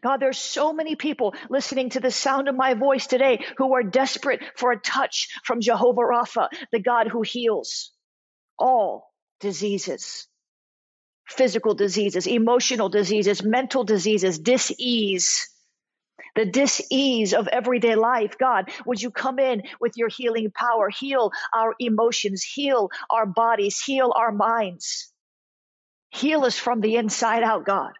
God, 0.00 0.18
there's 0.18 0.38
so 0.38 0.72
many 0.72 0.96
people 0.96 1.34
listening 1.48 1.90
to 1.90 2.00
the 2.00 2.10
sound 2.10 2.48
of 2.48 2.56
my 2.56 2.74
voice 2.74 3.06
today 3.06 3.44
who 3.56 3.74
are 3.74 3.84
desperate 3.84 4.42
for 4.56 4.72
a 4.72 4.80
touch 4.80 5.28
from 5.44 5.60
Jehovah 5.60 6.00
Rapha, 6.00 6.48
the 6.72 6.80
God 6.80 7.06
who 7.08 7.22
heals 7.22 7.92
all 8.58 9.12
diseases, 9.40 10.26
physical 11.28 11.74
diseases, 11.74 12.26
emotional 12.26 12.88
diseases, 12.88 13.44
mental 13.44 13.84
diseases, 13.84 14.38
dis-ease, 14.38 15.48
the 16.34 16.46
dis-ease 16.46 17.32
of 17.32 17.46
everyday 17.48 17.94
life. 17.94 18.36
God, 18.38 18.70
would 18.86 19.00
you 19.00 19.10
come 19.10 19.38
in 19.38 19.62
with 19.80 19.92
your 19.96 20.08
healing 20.08 20.50
power, 20.52 20.88
heal 20.88 21.30
our 21.54 21.74
emotions, 21.78 22.42
heal 22.42 22.90
our 23.10 23.26
bodies, 23.26 23.80
heal 23.80 24.12
our 24.16 24.32
minds. 24.32 25.12
Heal 26.10 26.44
us 26.44 26.58
from 26.58 26.80
the 26.80 26.96
inside 26.96 27.42
out, 27.42 27.64
God. 27.64 27.92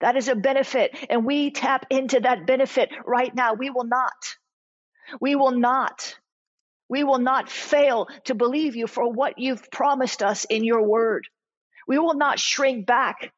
That 0.00 0.16
is 0.16 0.28
a 0.28 0.34
benefit, 0.34 0.96
and 1.10 1.26
we 1.26 1.50
tap 1.50 1.86
into 1.90 2.20
that 2.20 2.46
benefit 2.46 2.90
right 3.04 3.34
now. 3.34 3.54
We 3.54 3.70
will 3.70 3.84
not. 3.84 4.36
We 5.20 5.34
will 5.34 5.50
not. 5.50 6.16
We 6.88 7.04
will 7.04 7.18
not 7.18 7.50
fail 7.50 8.08
to 8.24 8.34
believe 8.34 8.76
you 8.76 8.86
for 8.86 9.10
what 9.10 9.38
you've 9.38 9.70
promised 9.70 10.22
us 10.22 10.44
in 10.44 10.64
your 10.64 10.82
word. 10.82 11.26
We 11.86 11.98
will 11.98 12.14
not 12.14 12.38
shrink 12.38 12.86
back 12.86 13.32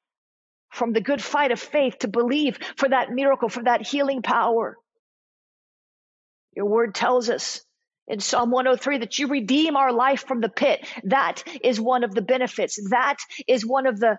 from 0.71 0.93
the 0.93 1.00
good 1.00 1.23
fight 1.23 1.52
of 1.52 1.61
faith 1.61 1.99
to 1.99 2.09
believe 2.09 2.59
for 2.76 2.88
that 2.88 3.11
miracle, 3.11 3.49
for 3.49 3.62
that 3.64 3.87
healing 3.87 4.23
power. 4.23 4.79
Your 6.55 6.67
word 6.67 6.95
tells 6.95 7.29
us 7.29 7.62
in 8.09 8.21
Psalm 8.21 8.50
103 8.50 8.99
that 8.99 9.18
you 9.18 9.28
redeem 9.28 9.76
our 9.76 9.92
life 9.92 10.26
from 10.26 10.40
the 10.40 10.49
pit. 10.49 10.87
That 11.04 11.42
is 11.62 11.80
one 11.80 12.04
of 12.04 12.14
the 12.14 12.23
benefits. 12.23 12.78
That 12.90 13.18
is 13.47 13.64
one 13.64 13.87
of 13.87 13.99
the 13.99 14.18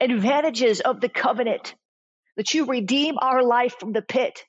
advantages 0.00 0.80
of 0.80 1.00
the 1.00 1.08
covenant 1.08 1.74
that 2.36 2.54
you 2.54 2.66
redeem 2.66 3.16
our 3.20 3.42
life 3.42 3.74
from 3.78 3.92
the 3.92 4.02
pit. 4.02 4.44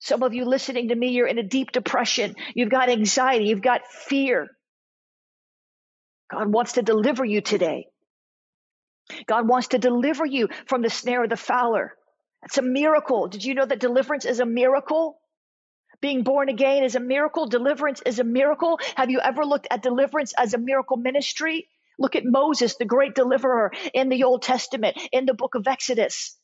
Some 0.00 0.22
of 0.22 0.34
you 0.34 0.44
listening 0.44 0.88
to 0.88 0.94
me, 0.94 1.10
you're 1.10 1.28
in 1.28 1.38
a 1.38 1.44
deep 1.44 1.70
depression. 1.70 2.34
You've 2.54 2.70
got 2.70 2.88
anxiety. 2.88 3.44
You've 3.44 3.62
got 3.62 3.86
fear. 3.86 4.48
God 6.30 6.52
wants 6.52 6.72
to 6.72 6.82
deliver 6.82 7.24
you 7.24 7.40
today. 7.40 7.86
God 9.26 9.46
wants 9.46 9.68
to 9.68 9.78
deliver 9.78 10.24
you 10.24 10.48
from 10.66 10.82
the 10.82 10.90
snare 10.90 11.22
of 11.22 11.30
the 11.30 11.36
fowler. 11.36 11.92
It's 12.44 12.58
a 12.58 12.62
miracle. 12.62 13.28
Did 13.28 13.44
you 13.44 13.54
know 13.54 13.66
that 13.66 13.78
deliverance 13.78 14.24
is 14.24 14.40
a 14.40 14.46
miracle? 14.46 15.18
Being 16.02 16.24
born 16.24 16.50
again 16.50 16.84
is 16.84 16.96
a 16.96 17.00
miracle. 17.00 17.46
Deliverance 17.46 18.02
is 18.04 18.18
a 18.18 18.24
miracle. 18.24 18.78
Have 18.96 19.08
you 19.08 19.20
ever 19.20 19.46
looked 19.46 19.68
at 19.70 19.82
deliverance 19.82 20.34
as 20.36 20.52
a 20.52 20.58
miracle 20.58 20.98
ministry? 20.98 21.68
Look 21.98 22.16
at 22.16 22.24
Moses, 22.24 22.76
the 22.76 22.84
great 22.84 23.14
deliverer 23.14 23.70
in 23.94 24.08
the 24.08 24.24
Old 24.24 24.42
Testament, 24.42 25.00
in 25.12 25.26
the 25.26 25.34
book 25.34 25.54
of 25.54 25.68
Exodus. 25.68 26.36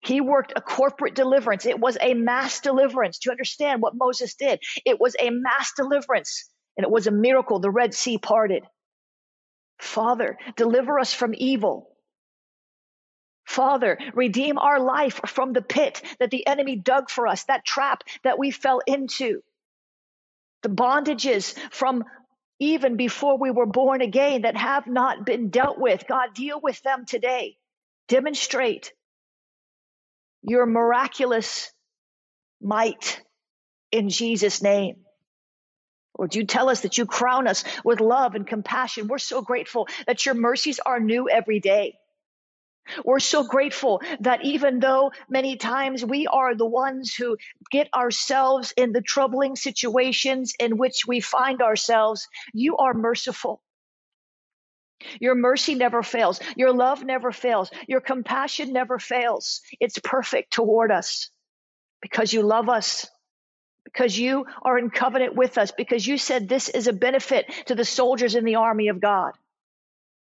He 0.00 0.20
worked 0.22 0.54
a 0.56 0.62
corporate 0.62 1.14
deliverance. 1.14 1.66
It 1.66 1.78
was 1.78 1.98
a 2.00 2.14
mass 2.14 2.60
deliverance. 2.60 3.18
Do 3.18 3.28
you 3.28 3.32
understand 3.32 3.82
what 3.82 3.94
Moses 3.94 4.34
did? 4.34 4.60
It 4.86 4.98
was 4.98 5.14
a 5.20 5.30
mass 5.30 5.72
deliverance 5.76 6.50
and 6.76 6.84
it 6.84 6.90
was 6.90 7.06
a 7.06 7.10
miracle. 7.12 7.58
The 7.58 7.70
Red 7.70 7.92
Sea 7.92 8.16
parted. 8.16 8.64
Father, 9.78 10.38
deliver 10.56 10.98
us 10.98 11.12
from 11.12 11.34
evil. 11.36 11.90
Father, 13.48 13.98
redeem 14.14 14.58
our 14.58 14.78
life 14.78 15.20
from 15.26 15.54
the 15.54 15.62
pit 15.62 16.02
that 16.20 16.30
the 16.30 16.46
enemy 16.46 16.76
dug 16.76 17.08
for 17.08 17.26
us, 17.26 17.44
that 17.44 17.64
trap 17.64 18.04
that 18.22 18.38
we 18.38 18.50
fell 18.50 18.82
into, 18.86 19.42
the 20.62 20.68
bondages 20.68 21.58
from 21.70 22.04
even 22.58 22.96
before 22.96 23.38
we 23.38 23.50
were 23.50 23.64
born 23.66 24.02
again 24.02 24.42
that 24.42 24.56
have 24.56 24.86
not 24.86 25.24
been 25.24 25.48
dealt 25.48 25.78
with. 25.78 26.06
God, 26.06 26.34
deal 26.34 26.60
with 26.62 26.82
them 26.82 27.06
today. 27.06 27.56
Demonstrate 28.08 28.92
your 30.42 30.66
miraculous 30.66 31.72
might 32.60 33.22
in 33.90 34.10
Jesus' 34.10 34.62
name. 34.62 34.96
Lord, 36.18 36.34
you 36.34 36.44
tell 36.44 36.68
us 36.68 36.82
that 36.82 36.98
you 36.98 37.06
crown 37.06 37.48
us 37.48 37.64
with 37.84 38.00
love 38.00 38.34
and 38.34 38.46
compassion. 38.46 39.08
We're 39.08 39.18
so 39.18 39.40
grateful 39.40 39.88
that 40.06 40.26
your 40.26 40.34
mercies 40.34 40.80
are 40.84 41.00
new 41.00 41.30
every 41.30 41.60
day. 41.60 41.98
We're 43.04 43.20
so 43.20 43.44
grateful 43.44 44.00
that 44.20 44.44
even 44.44 44.80
though 44.80 45.12
many 45.28 45.56
times 45.56 46.04
we 46.04 46.26
are 46.26 46.54
the 46.54 46.66
ones 46.66 47.14
who 47.14 47.36
get 47.70 47.88
ourselves 47.94 48.72
in 48.76 48.92
the 48.92 49.02
troubling 49.02 49.56
situations 49.56 50.54
in 50.58 50.76
which 50.76 51.06
we 51.06 51.20
find 51.20 51.62
ourselves, 51.62 52.28
you 52.52 52.76
are 52.78 52.94
merciful. 52.94 53.60
Your 55.20 55.34
mercy 55.34 55.74
never 55.74 56.02
fails. 56.02 56.40
Your 56.56 56.72
love 56.72 57.04
never 57.04 57.30
fails. 57.30 57.70
Your 57.86 58.00
compassion 58.00 58.72
never 58.72 58.98
fails. 58.98 59.60
It's 59.80 59.98
perfect 59.98 60.52
toward 60.52 60.90
us 60.90 61.30
because 62.00 62.32
you 62.32 62.42
love 62.42 62.68
us, 62.68 63.06
because 63.84 64.18
you 64.18 64.46
are 64.62 64.78
in 64.78 64.90
covenant 64.90 65.34
with 65.34 65.58
us, 65.58 65.70
because 65.70 66.06
you 66.06 66.18
said 66.18 66.48
this 66.48 66.68
is 66.68 66.86
a 66.86 66.92
benefit 66.92 67.46
to 67.66 67.74
the 67.74 67.84
soldiers 67.84 68.34
in 68.34 68.44
the 68.44 68.56
army 68.56 68.88
of 68.88 69.00
God. 69.00 69.32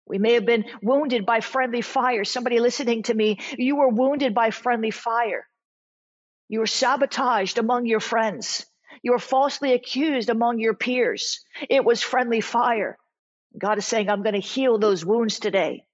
We 0.07 0.19
may 0.19 0.33
have 0.33 0.45
been 0.45 0.65
wounded 0.81 1.25
by 1.25 1.41
friendly 1.41 1.81
fire. 1.81 2.23
Somebody 2.23 2.59
listening 2.59 3.03
to 3.03 3.13
me, 3.13 3.39
you 3.57 3.75
were 3.75 3.89
wounded 3.89 4.33
by 4.33 4.51
friendly 4.51 4.91
fire. 4.91 5.45
You 6.47 6.59
were 6.59 6.67
sabotaged 6.67 7.57
among 7.57 7.85
your 7.85 7.99
friends. 7.99 8.65
You 9.03 9.11
were 9.11 9.19
falsely 9.19 9.73
accused 9.73 10.29
among 10.29 10.59
your 10.59 10.73
peers. 10.73 11.43
It 11.69 11.83
was 11.83 12.01
friendly 12.01 12.41
fire. 12.41 12.97
God 13.57 13.77
is 13.77 13.85
saying, 13.85 14.09
I'm 14.09 14.23
going 14.23 14.33
to 14.33 14.39
heal 14.39 14.77
those 14.77 15.05
wounds 15.05 15.39
today. 15.39 15.85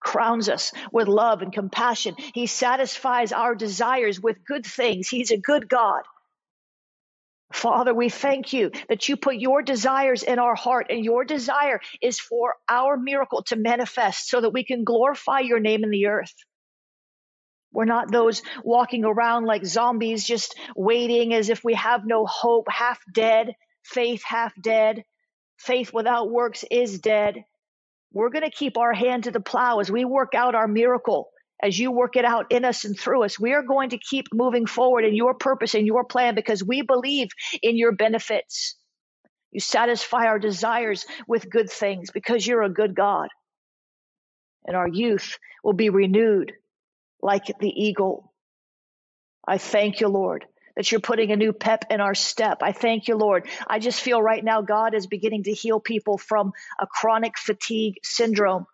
Crowns 0.00 0.48
us 0.48 0.72
with 0.92 1.08
love 1.08 1.42
and 1.42 1.52
compassion. 1.52 2.14
He 2.34 2.46
satisfies 2.46 3.32
our 3.32 3.54
desires 3.54 4.20
with 4.20 4.44
good 4.44 4.64
things. 4.64 5.08
He's 5.08 5.30
a 5.30 5.38
good 5.38 5.68
God. 5.68 6.02
Father, 7.52 7.94
we 7.94 8.10
thank 8.10 8.52
you 8.52 8.70
that 8.88 9.08
you 9.08 9.16
put 9.16 9.36
your 9.36 9.62
desires 9.62 10.22
in 10.22 10.38
our 10.38 10.54
heart, 10.54 10.88
and 10.90 11.04
your 11.04 11.24
desire 11.24 11.80
is 12.02 12.20
for 12.20 12.54
our 12.68 12.96
miracle 12.96 13.42
to 13.44 13.56
manifest 13.56 14.28
so 14.28 14.40
that 14.40 14.52
we 14.52 14.64
can 14.64 14.84
glorify 14.84 15.40
your 15.40 15.58
name 15.58 15.82
in 15.82 15.90
the 15.90 16.06
earth. 16.06 16.34
We're 17.72 17.86
not 17.86 18.10
those 18.10 18.42
walking 18.62 19.04
around 19.04 19.44
like 19.44 19.64
zombies, 19.64 20.24
just 20.24 20.58
waiting 20.76 21.32
as 21.32 21.48
if 21.48 21.64
we 21.64 21.74
have 21.74 22.04
no 22.04 22.26
hope, 22.26 22.66
half 22.68 23.00
dead, 23.12 23.54
faith 23.82 24.22
half 24.24 24.52
dead. 24.60 25.04
Faith 25.58 25.92
without 25.92 26.30
works 26.30 26.64
is 26.70 27.00
dead. 27.00 27.44
We're 28.12 28.30
going 28.30 28.44
to 28.44 28.50
keep 28.50 28.78
our 28.78 28.92
hand 28.92 29.24
to 29.24 29.30
the 29.30 29.40
plow 29.40 29.80
as 29.80 29.90
we 29.90 30.04
work 30.04 30.34
out 30.34 30.54
our 30.54 30.68
miracle 30.68 31.30
as 31.62 31.78
you 31.78 31.90
work 31.90 32.16
it 32.16 32.24
out 32.24 32.52
in 32.52 32.64
us 32.64 32.84
and 32.84 32.98
through 32.98 33.24
us. 33.24 33.38
We 33.38 33.52
are 33.52 33.62
going 33.62 33.90
to 33.90 33.98
keep 33.98 34.26
moving 34.32 34.66
forward 34.66 35.04
in 35.04 35.14
your 35.14 35.34
purpose 35.34 35.74
and 35.74 35.86
your 35.86 36.04
plan 36.04 36.34
because 36.34 36.62
we 36.62 36.82
believe 36.82 37.28
in 37.62 37.76
your 37.76 37.92
benefits. 37.92 38.76
You 39.52 39.60
satisfy 39.60 40.26
our 40.26 40.38
desires 40.38 41.06
with 41.26 41.50
good 41.50 41.70
things 41.70 42.10
because 42.10 42.46
you're 42.46 42.62
a 42.62 42.70
good 42.70 42.94
God. 42.94 43.28
And 44.66 44.76
our 44.76 44.88
youth 44.88 45.38
will 45.64 45.72
be 45.72 45.88
renewed 45.88 46.52
like 47.22 47.46
the 47.58 47.68
eagle. 47.68 48.32
I 49.46 49.58
thank 49.58 50.00
you, 50.00 50.08
Lord, 50.08 50.44
that 50.76 50.92
you're 50.92 51.00
putting 51.00 51.32
a 51.32 51.36
new 51.36 51.54
pep 51.54 51.86
in 51.90 52.00
our 52.00 52.14
step. 52.14 52.58
I 52.62 52.72
thank 52.72 53.08
you, 53.08 53.16
Lord. 53.16 53.48
I 53.66 53.78
just 53.78 54.00
feel 54.00 54.20
right 54.20 54.44
now 54.44 54.60
God 54.60 54.94
is 54.94 55.06
beginning 55.06 55.44
to 55.44 55.52
heal 55.52 55.80
people 55.80 56.18
from 56.18 56.52
a 56.78 56.86
chronic 56.86 57.38
fatigue 57.38 57.94
syndrome 58.04 58.66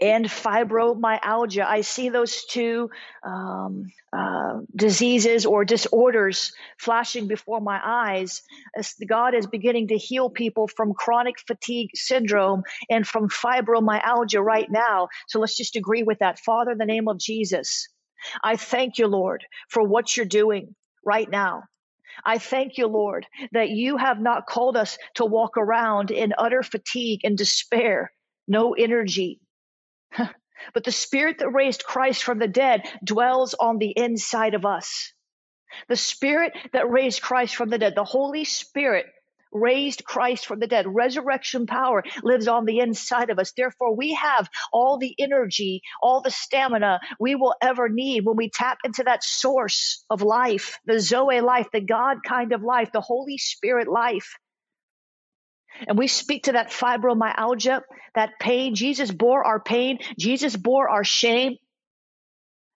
and 0.00 0.26
fibromyalgia. 0.26 1.64
I 1.64 1.82
see 1.82 2.08
those 2.08 2.44
two 2.44 2.90
um, 3.24 3.86
uh, 4.12 4.58
diseases 4.74 5.46
or 5.46 5.64
disorders 5.64 6.52
flashing 6.78 7.28
before 7.28 7.60
my 7.60 7.80
eyes. 7.84 8.42
As 8.76 8.94
God 9.06 9.34
is 9.34 9.46
beginning 9.46 9.88
to 9.88 9.96
heal 9.96 10.28
people 10.28 10.66
from 10.68 10.94
chronic 10.94 11.36
fatigue 11.46 11.90
syndrome 11.94 12.62
and 12.90 13.06
from 13.06 13.28
fibromyalgia 13.28 14.42
right 14.42 14.70
now. 14.70 15.08
So 15.28 15.38
let's 15.38 15.56
just 15.56 15.76
agree 15.76 16.02
with 16.02 16.18
that. 16.18 16.38
Father, 16.40 16.72
in 16.72 16.78
the 16.78 16.84
name 16.86 17.08
of 17.08 17.18
Jesus, 17.18 17.88
I 18.42 18.56
thank 18.56 18.98
you, 18.98 19.06
Lord, 19.06 19.44
for 19.68 19.82
what 19.82 20.16
you're 20.16 20.26
doing 20.26 20.74
right 21.04 21.30
now. 21.30 21.64
I 22.24 22.38
thank 22.38 22.78
you, 22.78 22.86
Lord, 22.86 23.26
that 23.52 23.70
you 23.70 23.96
have 23.96 24.20
not 24.20 24.46
called 24.46 24.76
us 24.76 24.98
to 25.14 25.24
walk 25.24 25.56
around 25.56 26.10
in 26.10 26.34
utter 26.36 26.62
fatigue 26.62 27.20
and 27.24 27.36
despair, 27.38 28.12
no 28.46 28.74
energy, 28.74 29.40
but 30.74 30.84
the 30.84 30.92
spirit 30.92 31.38
that 31.38 31.50
raised 31.50 31.84
Christ 31.84 32.22
from 32.22 32.38
the 32.38 32.48
dead 32.48 32.82
dwells 33.04 33.54
on 33.54 33.78
the 33.78 33.92
inside 33.96 34.54
of 34.54 34.64
us. 34.64 35.12
The 35.88 35.96
spirit 35.96 36.52
that 36.72 36.90
raised 36.90 37.22
Christ 37.22 37.56
from 37.56 37.70
the 37.70 37.78
dead, 37.78 37.94
the 37.94 38.04
Holy 38.04 38.44
Spirit 38.44 39.06
raised 39.52 40.04
Christ 40.04 40.46
from 40.46 40.60
the 40.60 40.66
dead. 40.66 40.86
Resurrection 40.88 41.66
power 41.66 42.02
lives 42.22 42.48
on 42.48 42.64
the 42.64 42.78
inside 42.80 43.30
of 43.30 43.38
us. 43.38 43.52
Therefore, 43.56 43.94
we 43.94 44.14
have 44.14 44.48
all 44.72 44.98
the 44.98 45.14
energy, 45.18 45.82
all 46.02 46.22
the 46.22 46.30
stamina 46.30 47.00
we 47.20 47.34
will 47.34 47.54
ever 47.62 47.88
need 47.88 48.24
when 48.24 48.36
we 48.36 48.50
tap 48.50 48.78
into 48.84 49.04
that 49.04 49.22
source 49.22 50.04
of 50.10 50.22
life, 50.22 50.78
the 50.86 51.00
Zoe 51.00 51.40
life, 51.40 51.68
the 51.72 51.80
God 51.80 52.18
kind 52.26 52.52
of 52.52 52.62
life, 52.62 52.90
the 52.92 53.00
Holy 53.00 53.38
Spirit 53.38 53.88
life. 53.88 54.36
And 55.86 55.98
we 55.98 56.06
speak 56.06 56.44
to 56.44 56.52
that 56.52 56.70
fibromyalgia, 56.70 57.82
that 58.14 58.38
pain. 58.38 58.74
Jesus 58.74 59.10
bore 59.10 59.44
our 59.44 59.60
pain. 59.60 59.98
Jesus 60.18 60.56
bore 60.56 60.88
our 60.88 61.04
shame. 61.04 61.56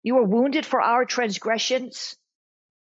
You 0.02 0.14
were 0.16 0.24
wounded 0.24 0.64
for 0.64 0.80
our 0.80 1.04
transgressions. 1.04 2.16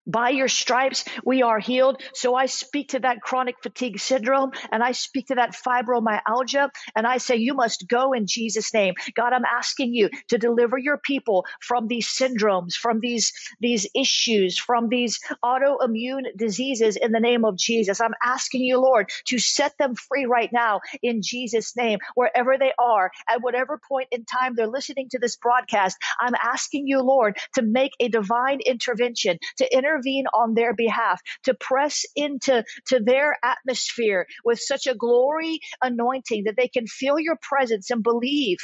By 0.09 0.29
your 0.29 0.47
stripes, 0.47 1.05
we 1.23 1.43
are 1.43 1.59
healed. 1.59 2.01
So 2.13 2.33
I 2.33 2.47
speak 2.47 2.89
to 2.89 2.99
that 3.01 3.21
chronic 3.21 3.57
fatigue 3.61 3.99
syndrome 3.99 4.51
and 4.71 4.81
I 4.81 4.93
speak 4.93 5.27
to 5.27 5.35
that 5.35 5.53
fibromyalgia 5.53 6.71
and 6.95 7.05
I 7.05 7.17
say, 7.19 7.35
you 7.35 7.53
must 7.53 7.87
go 7.87 8.13
in 8.13 8.25
Jesus' 8.25 8.73
name. 8.73 8.95
God, 9.15 9.33
I'm 9.33 9.45
asking 9.45 9.93
you 9.93 10.09
to 10.29 10.39
deliver 10.39 10.79
your 10.79 10.97
people 10.97 11.45
from 11.61 11.87
these 11.87 12.07
syndromes, 12.07 12.73
from 12.73 12.99
these, 13.01 13.33
these 13.59 13.85
issues, 13.95 14.57
from 14.57 14.89
these 14.89 15.19
autoimmune 15.45 16.23
diseases 16.35 16.95
in 16.95 17.11
the 17.11 17.19
name 17.19 17.45
of 17.45 17.55
Jesus. 17.55 18.01
I'm 18.01 18.15
asking 18.23 18.61
you, 18.61 18.79
Lord, 18.79 19.11
to 19.25 19.37
set 19.37 19.77
them 19.77 19.93
free 19.93 20.25
right 20.25 20.49
now 20.51 20.79
in 21.03 21.21
Jesus' 21.21 21.77
name, 21.77 21.99
wherever 22.15 22.57
they 22.57 22.73
are, 22.79 23.11
at 23.29 23.43
whatever 23.43 23.79
point 23.87 24.07
in 24.11 24.25
time 24.25 24.55
they're 24.55 24.67
listening 24.67 25.09
to 25.09 25.19
this 25.19 25.35
broadcast. 25.35 25.97
I'm 26.19 26.35
asking 26.41 26.87
you, 26.87 27.01
Lord, 27.01 27.37
to 27.53 27.61
make 27.61 27.91
a 27.99 28.07
divine 28.07 28.59
intervention, 28.65 29.37
to 29.57 29.71
intervene 29.71 29.98
intervene 29.99 30.25
on 30.33 30.53
their 30.53 30.73
behalf, 30.73 31.21
to 31.43 31.53
press 31.53 32.05
into 32.15 32.63
to 32.87 32.99
their 32.99 33.37
atmosphere 33.43 34.25
with 34.43 34.59
such 34.59 34.87
a 34.87 34.95
glory 34.95 35.59
anointing 35.81 36.43
that 36.45 36.55
they 36.57 36.67
can 36.67 36.87
feel 36.87 37.19
your 37.19 37.37
presence 37.41 37.89
and 37.89 38.03
believe 38.03 38.57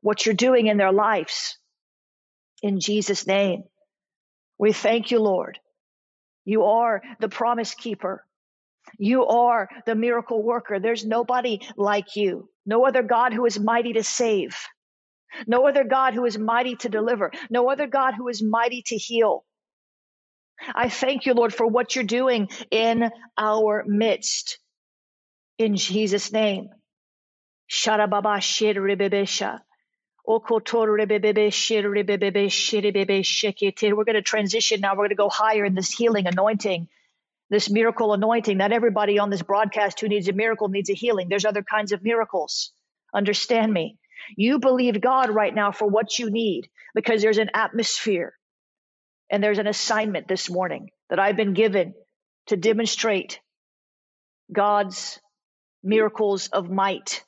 what 0.00 0.24
you're 0.26 0.34
doing 0.34 0.66
in 0.66 0.76
their 0.76 0.92
lives. 0.92 1.58
In 2.62 2.80
Jesus' 2.80 3.26
name, 3.26 3.64
we 4.58 4.72
thank 4.72 5.10
you, 5.10 5.20
Lord. 5.20 5.58
You 6.44 6.64
are 6.64 7.02
the 7.20 7.28
promise 7.28 7.74
keeper. 7.74 8.24
You 8.98 9.26
are 9.26 9.68
the 9.86 9.94
miracle 9.94 10.42
worker. 10.42 10.78
There's 10.78 11.04
nobody 11.04 11.60
like 11.76 12.16
you. 12.16 12.48
No 12.66 12.86
other 12.86 13.02
God 13.02 13.32
who 13.32 13.44
is 13.46 13.58
mighty 13.58 13.94
to 13.94 14.04
save. 14.04 14.56
No 15.46 15.66
other 15.66 15.84
God 15.84 16.14
who 16.14 16.24
is 16.26 16.38
mighty 16.38 16.76
to 16.76 16.88
deliver. 16.88 17.32
No 17.50 17.70
other 17.70 17.86
God 17.86 18.14
who 18.14 18.28
is 18.28 18.42
mighty 18.42 18.82
to 18.86 18.96
heal. 18.96 19.44
I 20.74 20.88
thank 20.88 21.26
you, 21.26 21.34
Lord, 21.34 21.54
for 21.54 21.66
what 21.66 21.94
you're 21.94 22.04
doing 22.04 22.48
in 22.70 23.10
our 23.36 23.84
midst. 23.86 24.58
In 25.58 25.76
Jesus' 25.76 26.32
name. 26.32 26.68
Sharababa 27.70 28.38
shiribibisha. 28.40 29.60
We're 30.26 30.38
going 34.04 34.14
to 34.14 34.22
transition 34.22 34.80
now. 34.80 34.92
We're 34.92 34.96
going 34.96 35.08
to 35.10 35.14
go 35.16 35.28
higher 35.28 35.64
in 35.64 35.74
this 35.74 35.92
healing 35.92 36.26
anointing, 36.26 36.88
this 37.50 37.70
miracle 37.70 38.14
anointing. 38.14 38.56
Not 38.56 38.72
everybody 38.72 39.18
on 39.18 39.30
this 39.30 39.42
broadcast 39.42 40.00
who 40.00 40.08
needs 40.08 40.28
a 40.28 40.32
miracle 40.32 40.68
needs 40.68 40.90
a 40.90 40.94
healing. 40.94 41.28
There's 41.28 41.44
other 41.44 41.62
kinds 41.62 41.92
of 41.92 42.02
miracles. 42.02 42.72
Understand 43.14 43.72
me. 43.72 43.98
You 44.36 44.58
believe 44.60 45.00
God 45.00 45.30
right 45.30 45.54
now 45.54 45.72
for 45.72 45.86
what 45.88 46.18
you 46.18 46.30
need 46.30 46.68
because 46.94 47.20
there's 47.22 47.38
an 47.38 47.50
atmosphere 47.54 48.32
and 49.30 49.42
there's 49.42 49.58
an 49.58 49.66
assignment 49.66 50.28
this 50.28 50.50
morning 50.50 50.90
that 51.10 51.18
I've 51.18 51.36
been 51.36 51.54
given 51.54 51.94
to 52.46 52.56
demonstrate 52.56 53.40
God's 54.52 55.18
miracles 55.82 56.48
of 56.48 56.70
might. 56.70 57.24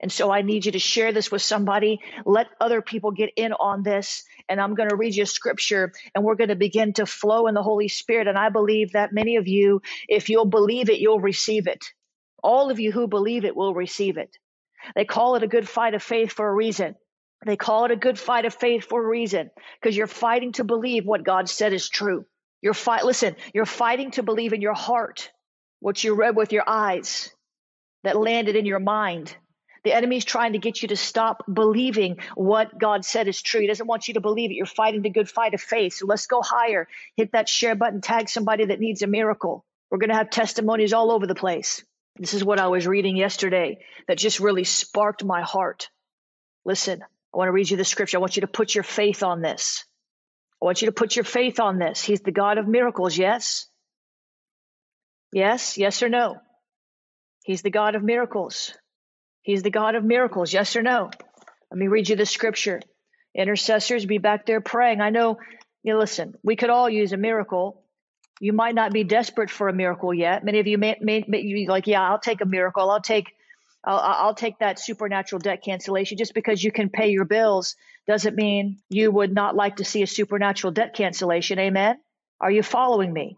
And 0.00 0.10
so 0.10 0.30
I 0.32 0.42
need 0.42 0.64
you 0.64 0.72
to 0.72 0.78
share 0.78 1.12
this 1.12 1.30
with 1.30 1.42
somebody. 1.42 2.00
Let 2.24 2.46
other 2.60 2.80
people 2.80 3.10
get 3.10 3.30
in 3.36 3.52
on 3.52 3.82
this. 3.82 4.24
And 4.48 4.60
I'm 4.60 4.74
going 4.74 4.88
to 4.88 4.96
read 4.96 5.14
you 5.14 5.24
a 5.24 5.26
scripture 5.26 5.92
and 6.14 6.24
we're 6.24 6.36
going 6.36 6.48
to 6.48 6.56
begin 6.56 6.94
to 6.94 7.06
flow 7.06 7.46
in 7.48 7.54
the 7.54 7.62
Holy 7.62 7.88
Spirit. 7.88 8.26
And 8.26 8.38
I 8.38 8.48
believe 8.48 8.92
that 8.92 9.12
many 9.12 9.36
of 9.36 9.46
you, 9.46 9.82
if 10.08 10.30
you'll 10.30 10.46
believe 10.46 10.88
it, 10.88 11.00
you'll 11.00 11.20
receive 11.20 11.66
it. 11.66 11.84
All 12.42 12.70
of 12.70 12.80
you 12.80 12.92
who 12.92 13.08
believe 13.08 13.44
it 13.44 13.54
will 13.54 13.74
receive 13.74 14.16
it. 14.16 14.34
They 14.96 15.04
call 15.04 15.36
it 15.36 15.42
a 15.42 15.48
good 15.48 15.68
fight 15.68 15.94
of 15.94 16.02
faith 16.02 16.32
for 16.32 16.48
a 16.48 16.54
reason. 16.54 16.94
They 17.44 17.56
call 17.56 17.86
it 17.86 17.90
a 17.90 17.96
good 17.96 18.18
fight 18.18 18.44
of 18.44 18.54
faith 18.54 18.84
for 18.84 19.02
a 19.02 19.08
reason 19.08 19.50
because 19.80 19.96
you're 19.96 20.06
fighting 20.06 20.52
to 20.52 20.64
believe 20.64 21.06
what 21.06 21.24
God 21.24 21.48
said 21.48 21.72
is 21.72 21.88
true. 21.88 22.26
You're 22.60 22.74
fight, 22.74 23.04
listen, 23.04 23.36
you're 23.54 23.66
fighting 23.66 24.10
to 24.12 24.22
believe 24.22 24.52
in 24.52 24.60
your 24.60 24.74
heart 24.74 25.30
what 25.80 26.04
you 26.04 26.14
read 26.14 26.36
with 26.36 26.52
your 26.52 26.64
eyes 26.66 27.30
that 28.02 28.16
landed 28.16 28.56
in 28.56 28.66
your 28.66 28.80
mind 28.80 29.34
the 29.82 29.92
enemy's 29.94 30.24
trying 30.24 30.52
to 30.52 30.58
get 30.58 30.82
you 30.82 30.88
to 30.88 30.96
stop 30.96 31.44
believing 31.52 32.18
what 32.34 32.78
God 32.78 33.04
said 33.04 33.28
is 33.28 33.40
true. 33.40 33.60
He 33.60 33.66
doesn't 33.66 33.86
want 33.86 34.08
you 34.08 34.14
to 34.14 34.20
believe 34.20 34.50
it. 34.50 34.54
You're 34.54 34.66
fighting 34.66 35.02
the 35.02 35.10
good 35.10 35.28
fight 35.28 35.54
of 35.54 35.60
faith. 35.60 35.94
So 35.94 36.06
let's 36.06 36.26
go 36.26 36.42
higher. 36.42 36.86
Hit 37.16 37.32
that 37.32 37.48
share 37.48 37.74
button, 37.74 38.00
tag 38.00 38.28
somebody 38.28 38.66
that 38.66 38.80
needs 38.80 39.02
a 39.02 39.06
miracle. 39.06 39.64
We're 39.90 39.98
going 39.98 40.10
to 40.10 40.16
have 40.16 40.30
testimonies 40.30 40.92
all 40.92 41.10
over 41.10 41.26
the 41.26 41.34
place. 41.34 41.84
This 42.16 42.34
is 42.34 42.44
what 42.44 42.60
I 42.60 42.68
was 42.68 42.86
reading 42.86 43.16
yesterday 43.16 43.78
that 44.06 44.18
just 44.18 44.40
really 44.40 44.64
sparked 44.64 45.24
my 45.24 45.40
heart. 45.40 45.88
Listen, 46.64 47.02
I 47.32 47.38
want 47.38 47.48
to 47.48 47.52
read 47.52 47.70
you 47.70 47.76
the 47.76 47.84
scripture. 47.84 48.18
I 48.18 48.20
want 48.20 48.36
you 48.36 48.42
to 48.42 48.46
put 48.48 48.74
your 48.74 48.84
faith 48.84 49.22
on 49.22 49.40
this. 49.40 49.84
I 50.60 50.64
want 50.64 50.82
you 50.82 50.86
to 50.86 50.92
put 50.92 51.16
your 51.16 51.24
faith 51.24 51.60
on 51.60 51.78
this. 51.78 52.02
He's 52.02 52.20
the 52.20 52.32
God 52.32 52.58
of 52.58 52.66
miracles, 52.66 53.16
yes? 53.16 53.66
Yes, 55.32 55.78
yes 55.78 56.02
or 56.02 56.08
no? 56.08 56.36
He's 57.44 57.62
the 57.62 57.70
God 57.70 57.94
of 57.94 58.02
miracles. 58.02 58.74
He's 59.42 59.62
the 59.62 59.70
God 59.70 59.94
of 59.94 60.04
miracles, 60.04 60.52
yes 60.52 60.76
or 60.76 60.82
no? 60.82 61.10
Let 61.70 61.78
me 61.78 61.86
read 61.86 62.08
you 62.08 62.16
the 62.16 62.26
scripture. 62.26 62.80
Intercessors, 63.34 64.04
be 64.04 64.18
back 64.18 64.44
there 64.44 64.60
praying. 64.60 65.00
I 65.00 65.10
know, 65.10 65.38
you 65.82 65.92
know, 65.92 65.98
listen, 65.98 66.34
we 66.42 66.56
could 66.56 66.70
all 66.70 66.90
use 66.90 67.12
a 67.12 67.16
miracle. 67.16 67.84
You 68.40 68.52
might 68.52 68.74
not 68.74 68.92
be 68.92 69.04
desperate 69.04 69.50
for 69.50 69.68
a 69.68 69.72
miracle 69.72 70.12
yet. 70.12 70.44
Many 70.44 70.58
of 70.58 70.66
you 70.66 70.78
may, 70.78 70.96
may, 71.00 71.24
may 71.26 71.42
be 71.42 71.66
like, 71.68 71.86
yeah, 71.86 72.02
I'll 72.02 72.18
take 72.18 72.40
a 72.40 72.46
miracle. 72.46 72.90
I'll 72.90 73.00
take, 73.00 73.26
I'll, 73.84 73.98
I'll 73.98 74.34
take 74.34 74.58
that 74.58 74.78
supernatural 74.78 75.40
debt 75.40 75.62
cancellation. 75.64 76.18
Just 76.18 76.34
because 76.34 76.62
you 76.62 76.72
can 76.72 76.90
pay 76.90 77.10
your 77.10 77.24
bills 77.24 77.76
doesn't 78.06 78.36
mean 78.36 78.78
you 78.88 79.10
would 79.10 79.32
not 79.32 79.56
like 79.56 79.76
to 79.76 79.84
see 79.84 80.02
a 80.02 80.06
supernatural 80.06 80.72
debt 80.72 80.94
cancellation. 80.94 81.58
Amen. 81.58 81.96
Are 82.40 82.50
you 82.50 82.62
following 82.62 83.12
me? 83.12 83.36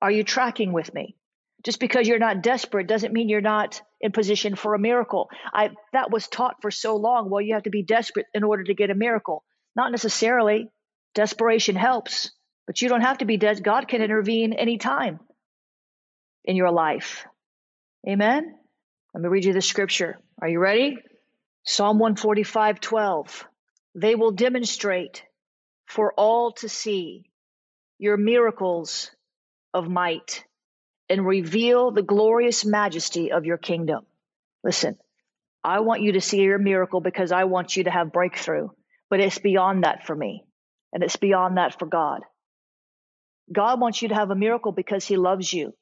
Are 0.00 0.10
you 0.10 0.24
tracking 0.24 0.72
with 0.72 0.92
me? 0.92 1.16
Just 1.64 1.78
because 1.78 2.08
you're 2.08 2.18
not 2.18 2.42
desperate 2.42 2.88
doesn't 2.88 3.12
mean 3.12 3.28
you're 3.28 3.40
not 3.40 3.80
in 4.00 4.10
position 4.10 4.56
for 4.56 4.74
a 4.74 4.78
miracle. 4.78 5.30
I 5.52 5.70
that 5.92 6.10
was 6.10 6.26
taught 6.26 6.56
for 6.60 6.72
so 6.72 6.96
long. 6.96 7.30
Well, 7.30 7.40
you 7.40 7.54
have 7.54 7.62
to 7.64 7.70
be 7.70 7.84
desperate 7.84 8.26
in 8.34 8.42
order 8.42 8.64
to 8.64 8.74
get 8.74 8.90
a 8.90 8.96
miracle. 8.96 9.44
Not 9.76 9.92
necessarily. 9.92 10.68
Desperation 11.14 11.76
helps, 11.76 12.32
but 12.66 12.82
you 12.82 12.88
don't 12.88 13.02
have 13.02 13.18
to 13.18 13.26
be 13.26 13.36
des- 13.36 13.60
God 13.60 13.86
can 13.86 14.02
intervene 14.02 14.54
anytime 14.54 15.20
in 16.44 16.56
your 16.56 16.70
life. 16.72 17.26
Amen. 18.08 18.56
Let 19.14 19.22
me 19.22 19.28
read 19.28 19.44
you 19.44 19.52
the 19.52 19.60
scripture. 19.60 20.18
Are 20.40 20.48
you 20.48 20.58
ready? 20.58 20.96
Psalm 21.64 21.98
145, 21.98 22.80
12. 22.80 23.44
They 23.94 24.14
will 24.14 24.30
demonstrate 24.32 25.22
for 25.86 26.14
all 26.14 26.52
to 26.52 26.68
see 26.68 27.24
your 27.98 28.16
miracles 28.16 29.10
of 29.74 29.88
might 29.88 30.44
and 31.10 31.26
reveal 31.26 31.90
the 31.90 32.02
glorious 32.02 32.64
majesty 32.64 33.32
of 33.32 33.44
your 33.44 33.58
kingdom. 33.58 34.06
Listen, 34.64 34.96
I 35.62 35.80
want 35.80 36.00
you 36.00 36.12
to 36.12 36.20
see 36.22 36.40
your 36.40 36.58
miracle 36.58 37.02
because 37.02 37.32
I 37.32 37.44
want 37.44 37.76
you 37.76 37.84
to 37.84 37.90
have 37.90 38.12
breakthrough, 38.12 38.68
but 39.10 39.20
it's 39.20 39.38
beyond 39.38 39.84
that 39.84 40.06
for 40.06 40.16
me, 40.16 40.44
and 40.90 41.02
it's 41.02 41.16
beyond 41.16 41.58
that 41.58 41.78
for 41.78 41.84
God. 41.84 42.22
God 43.52 43.78
wants 43.78 44.00
you 44.00 44.08
to 44.08 44.14
have 44.14 44.30
a 44.30 44.34
miracle 44.34 44.72
because 44.72 45.04
He 45.04 45.18
loves 45.18 45.52
you. 45.52 45.74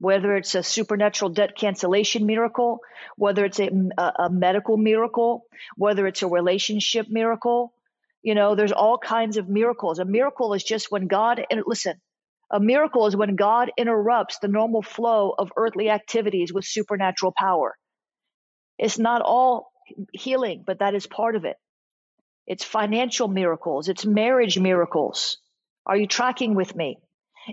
Whether 0.00 0.34
it's 0.36 0.54
a 0.54 0.62
supernatural 0.62 1.30
debt 1.30 1.56
cancellation 1.56 2.26
miracle, 2.26 2.80
whether 3.16 3.44
it's 3.44 3.60
a, 3.60 3.70
a, 3.98 4.30
medical 4.30 4.78
miracle, 4.78 5.44
whether 5.76 6.06
it's 6.06 6.22
a 6.22 6.26
relationship 6.26 7.06
miracle, 7.10 7.74
you 8.22 8.34
know, 8.34 8.54
there's 8.54 8.72
all 8.72 8.96
kinds 8.98 9.36
of 9.36 9.48
miracles. 9.48 9.98
A 9.98 10.06
miracle 10.06 10.54
is 10.54 10.64
just 10.64 10.90
when 10.90 11.06
God, 11.06 11.44
and 11.50 11.62
listen, 11.66 12.00
a 12.50 12.58
miracle 12.58 13.06
is 13.06 13.14
when 13.14 13.36
God 13.36 13.70
interrupts 13.76 14.38
the 14.38 14.48
normal 14.48 14.82
flow 14.82 15.34
of 15.38 15.52
earthly 15.56 15.90
activities 15.90 16.52
with 16.52 16.64
supernatural 16.64 17.34
power. 17.36 17.76
It's 18.78 18.98
not 18.98 19.20
all 19.20 19.70
healing, 20.14 20.64
but 20.66 20.78
that 20.78 20.94
is 20.94 21.06
part 21.06 21.36
of 21.36 21.44
it. 21.44 21.56
It's 22.46 22.64
financial 22.64 23.28
miracles, 23.28 23.88
it's 23.88 24.06
marriage 24.06 24.58
miracles. 24.58 25.36
Are 25.86 25.96
you 25.96 26.06
tracking 26.06 26.54
with 26.54 26.74
me? 26.74 26.98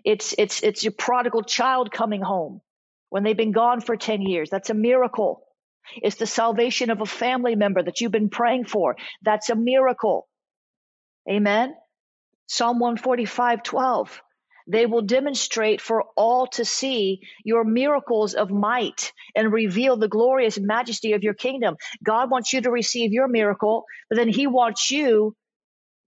It's 0.04 0.36
it's 0.38 0.64
it's 0.64 0.84
your 0.84 0.94
prodigal 0.94 1.44
child 1.44 1.92
coming 1.92 2.22
home 2.22 2.62
when 3.10 3.24
they've 3.24 3.38
been 3.38 3.52
gone 3.52 3.82
for 3.82 3.96
10 3.96 4.22
years. 4.22 4.50
That's 4.50 4.70
a 4.70 4.74
miracle. 4.74 5.44
It's 5.96 6.18
the 6.18 6.28
salvation 6.28 6.90
of 6.90 7.02
a 7.02 7.06
family 7.06 7.56
member 7.56 7.82
that 7.82 8.02
you've 8.02 8.12
been 8.12 8.30
praying 8.30 8.66
for. 8.66 8.96
That's 9.22 9.50
a 9.50 9.56
miracle. 9.56 10.28
Amen. 11.30 11.76
Psalm 12.48 12.80
145, 12.80 13.64
12. 13.64 14.22
They 14.70 14.86
will 14.86 15.02
demonstrate 15.02 15.80
for 15.80 16.04
all 16.18 16.48
to 16.48 16.66
see 16.66 17.22
your 17.46 17.64
miracles 17.64 18.34
of 18.34 18.52
might 18.52 19.14
and 19.34 19.52
reveal 19.52 19.96
the 19.96 20.10
glorious 20.10 20.60
majesty 20.60 21.14
of 21.14 21.24
your 21.24 21.34
kingdom. 21.34 21.78
God 22.04 22.30
wants 22.30 22.52
you 22.52 22.62
to 22.62 22.72
receive 22.72 23.14
your 23.14 23.30
miracle, 23.30 23.86
but 24.10 24.18
then 24.18 24.28
He 24.28 24.46
wants 24.46 24.92
you 24.92 25.36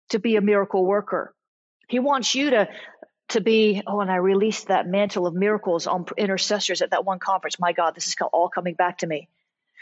to 0.10 0.20
be 0.20 0.38
a 0.38 0.42
miracle 0.42 0.86
worker. 0.86 1.34
He 1.90 2.00
wants 2.00 2.36
you 2.36 2.52
to 2.52 2.68
to 3.30 3.42
be 3.42 3.82
oh 3.88 4.00
and 4.02 4.12
i 4.12 4.16
released 4.16 4.68
that 4.68 4.88
mantle 4.88 5.28
of 5.28 5.34
miracles 5.34 5.88
on 5.88 6.06
intercessors 6.18 6.82
at 6.82 6.92
that 6.92 7.06
one 7.06 7.20
conference 7.20 7.60
my 7.60 7.74
god 7.74 7.96
this 7.96 8.08
is 8.08 8.16
all 8.34 8.50
coming 8.50 8.74
back 8.74 9.00
to 9.00 9.08
me 9.08 9.28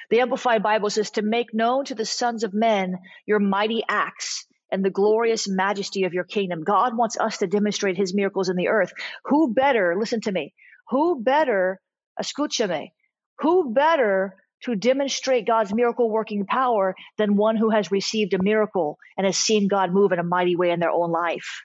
the 0.09 0.19
amplified 0.19 0.63
bible 0.63 0.89
says 0.89 1.11
to 1.11 1.21
make 1.21 1.53
known 1.53 1.85
to 1.85 1.95
the 1.95 2.05
sons 2.05 2.43
of 2.43 2.53
men 2.53 2.97
your 3.25 3.39
mighty 3.39 3.83
acts 3.87 4.45
and 4.71 4.83
the 4.83 4.89
glorious 4.89 5.47
majesty 5.47 6.03
of 6.03 6.13
your 6.13 6.23
kingdom. 6.23 6.63
God 6.63 6.97
wants 6.97 7.17
us 7.17 7.37
to 7.37 7.47
demonstrate 7.47 7.97
his 7.97 8.13
miracles 8.13 8.49
in 8.49 8.55
the 8.55 8.67
earth. 8.67 8.91
Who 9.25 9.53
better, 9.53 9.95
listen 9.97 10.21
to 10.21 10.31
me, 10.31 10.53
who 10.89 11.23
better, 11.23 11.79
escúchame, 12.21 12.91
who 13.39 13.73
better 13.73 14.35
to 14.63 14.75
demonstrate 14.75 15.47
God's 15.47 15.73
miracle 15.73 16.09
working 16.09 16.45
power 16.45 16.95
than 17.17 17.35
one 17.35 17.55
who 17.55 17.69
has 17.69 17.91
received 17.91 18.33
a 18.33 18.41
miracle 18.41 18.97
and 19.17 19.25
has 19.25 19.37
seen 19.37 19.67
God 19.67 19.93
move 19.93 20.11
in 20.11 20.19
a 20.19 20.23
mighty 20.23 20.55
way 20.55 20.71
in 20.71 20.79
their 20.79 20.91
own 20.91 21.11
life? 21.11 21.61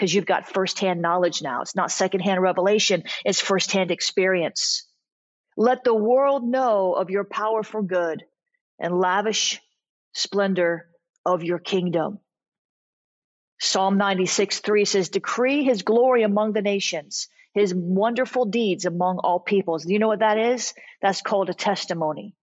Because 0.00 0.14
you've 0.14 0.24
got 0.24 0.48
firsthand 0.48 1.02
knowledge 1.02 1.42
now. 1.42 1.60
It's 1.60 1.76
not 1.76 1.90
secondhand 1.90 2.40
revelation, 2.40 3.04
it's 3.22 3.38
firsthand 3.38 3.90
experience. 3.90 4.88
Let 5.58 5.84
the 5.84 5.94
world 5.94 6.42
know 6.42 6.94
of 6.94 7.10
your 7.10 7.24
power 7.24 7.62
for 7.62 7.82
good 7.82 8.24
and 8.78 8.98
lavish 8.98 9.60
splendor 10.14 10.88
of 11.26 11.44
your 11.44 11.58
kingdom. 11.58 12.18
Psalm 13.60 13.98
96 13.98 14.60
3 14.60 14.86
says, 14.86 15.10
Decree 15.10 15.64
his 15.64 15.82
glory 15.82 16.22
among 16.22 16.54
the 16.54 16.62
nations, 16.62 17.28
his 17.52 17.74
wonderful 17.74 18.46
deeds 18.46 18.86
among 18.86 19.18
all 19.18 19.38
peoples. 19.38 19.84
Do 19.84 19.92
you 19.92 19.98
know 19.98 20.08
what 20.08 20.20
that 20.20 20.38
is? 20.38 20.72
That's 21.02 21.20
called 21.20 21.50
a 21.50 21.54
testimony. 21.54 22.34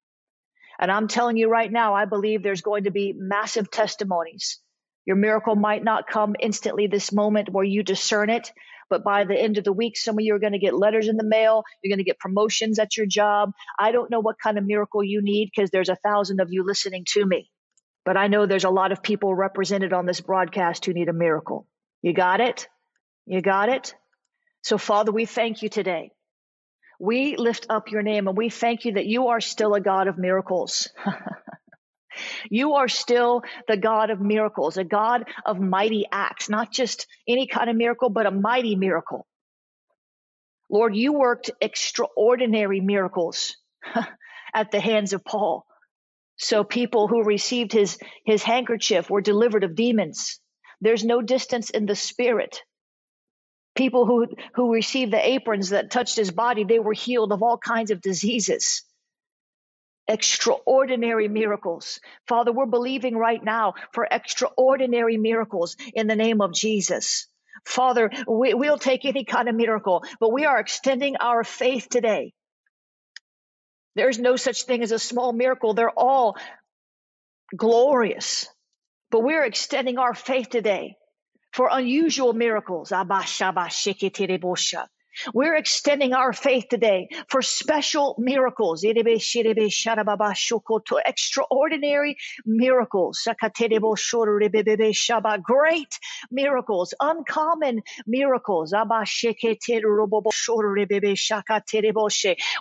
And 0.79 0.91
I'm 0.91 1.07
telling 1.07 1.37
you 1.37 1.49
right 1.49 1.71
now, 1.71 1.95
I 1.95 2.05
believe 2.05 2.43
there's 2.43 2.61
going 2.61 2.83
to 2.83 2.91
be 2.91 3.15
massive 3.17 3.71
testimonies. 3.71 4.59
Your 5.07 5.15
miracle 5.15 5.55
might 5.55 5.85
not 5.85 6.05
come 6.05 6.35
instantly 6.37 6.87
this 6.87 7.13
moment 7.13 7.49
where 7.49 7.63
you 7.63 7.81
discern 7.81 8.29
it, 8.29 8.51
but 8.89 9.05
by 9.05 9.23
the 9.23 9.39
end 9.39 9.57
of 9.57 9.63
the 9.63 9.71
week, 9.71 9.97
some 9.97 10.15
of 10.15 10.21
you 10.21 10.35
are 10.35 10.39
going 10.39 10.51
to 10.51 10.59
get 10.59 10.77
letters 10.77 11.07
in 11.07 11.15
the 11.15 11.23
mail. 11.23 11.63
You're 11.81 11.91
going 11.91 12.03
to 12.03 12.03
get 12.03 12.19
promotions 12.19 12.77
at 12.77 12.97
your 12.97 13.05
job. 13.05 13.53
I 13.79 13.93
don't 13.93 14.11
know 14.11 14.19
what 14.19 14.35
kind 14.37 14.57
of 14.57 14.65
miracle 14.65 15.01
you 15.01 15.21
need 15.21 15.49
because 15.55 15.71
there's 15.71 15.87
a 15.87 15.95
thousand 15.95 16.41
of 16.41 16.51
you 16.51 16.65
listening 16.65 17.05
to 17.13 17.25
me. 17.25 17.49
But 18.03 18.17
I 18.17 18.27
know 18.27 18.45
there's 18.45 18.65
a 18.65 18.69
lot 18.69 18.91
of 18.91 19.01
people 19.01 19.33
represented 19.33 19.93
on 19.93 20.05
this 20.05 20.19
broadcast 20.19 20.85
who 20.85 20.93
need 20.93 21.07
a 21.07 21.13
miracle. 21.13 21.65
You 22.01 22.13
got 22.13 22.41
it? 22.41 22.67
You 23.25 23.41
got 23.41 23.69
it? 23.69 23.95
So, 24.63 24.77
Father, 24.77 25.13
we 25.13 25.25
thank 25.25 25.61
you 25.61 25.69
today. 25.69 26.11
We 26.99 27.37
lift 27.37 27.67
up 27.69 27.91
your 27.91 28.01
name 28.01 28.27
and 28.27 28.35
we 28.35 28.49
thank 28.49 28.83
you 28.83 28.93
that 28.93 29.05
you 29.05 29.27
are 29.27 29.39
still 29.39 29.73
a 29.73 29.79
God 29.79 30.09
of 30.09 30.17
miracles. 30.17 30.89
you 32.49 32.75
are 32.75 32.87
still 32.87 33.43
the 33.67 33.77
God 33.77 34.09
of 34.09 34.19
miracles, 34.21 34.77
a 34.77 34.83
God 34.83 35.25
of 35.45 35.59
mighty 35.59 36.05
acts, 36.11 36.49
not 36.49 36.71
just 36.71 37.07
any 37.27 37.47
kind 37.47 37.69
of 37.69 37.75
miracle, 37.75 38.09
but 38.09 38.25
a 38.25 38.31
mighty 38.31 38.75
miracle. 38.75 39.25
Lord, 40.69 40.95
you 40.95 41.13
worked 41.13 41.51
extraordinary 41.61 42.81
miracles 42.81 43.55
at 44.53 44.71
the 44.71 44.79
hands 44.79 45.13
of 45.13 45.23
Paul. 45.23 45.65
So 46.37 46.63
people 46.63 47.07
who 47.07 47.23
received 47.23 47.71
his, 47.71 47.97
his 48.25 48.43
handkerchief 48.43 49.09
were 49.09 49.21
delivered 49.21 49.63
of 49.63 49.75
demons. 49.75 50.39
There's 50.81 51.03
no 51.03 51.21
distance 51.21 51.69
in 51.69 51.85
the 51.85 51.95
spirit. 51.95 52.61
People 53.75 54.05
who, 54.05 54.27
who 54.55 54.73
received 54.73 55.11
the 55.11 55.25
aprons 55.25 55.69
that 55.69 55.91
touched 55.91 56.15
his 56.15 56.31
body, 56.31 56.63
they 56.63 56.79
were 56.79 56.93
healed 56.93 57.31
of 57.31 57.41
all 57.41 57.57
kinds 57.57 57.91
of 57.91 58.01
diseases. 58.01 58.83
Extraordinary 60.07 61.27
miracles. 61.27 61.99
Father, 62.27 62.51
we're 62.51 62.65
believing 62.65 63.17
right 63.17 63.43
now 63.43 63.73
for 63.93 64.07
extraordinary 64.09 65.17
miracles 65.17 65.75
in 65.93 66.07
the 66.07 66.15
name 66.15 66.41
of 66.41 66.53
Jesus. 66.53 67.27
Father, 67.65 68.11
we, 68.27 68.53
will 68.53 68.77
take 68.77 69.05
any 69.05 69.25
kind 69.25 69.49
of 69.49 69.55
miracle, 69.55 70.03
but 70.19 70.31
we 70.31 70.45
are 70.45 70.59
extending 70.59 71.17
our 71.17 71.43
faith 71.43 71.89
today. 71.89 72.33
There's 73.95 74.19
no 74.19 74.35
such 74.35 74.63
thing 74.63 74.83
as 74.83 74.91
a 74.91 74.99
small 74.99 75.33
miracle. 75.33 75.73
They're 75.73 75.89
all 75.89 76.37
glorious, 77.55 78.47
but 79.09 79.23
we're 79.23 79.43
extending 79.43 79.97
our 79.97 80.13
faith 80.13 80.49
today 80.49 80.97
for 81.51 81.69
unusual 81.71 82.33
miracles. 82.33 82.91
We're 85.33 85.55
extending 85.55 86.13
our 86.13 86.33
faith 86.33 86.65
today 86.69 87.09
for 87.29 87.41
special 87.41 88.15
miracles, 88.17 88.83
extraordinary 91.05 92.17
miracles, 92.45 93.27
great 95.43 95.99
miracles, 96.31 96.93
uncommon 96.99 97.81
miracles. 98.05 98.73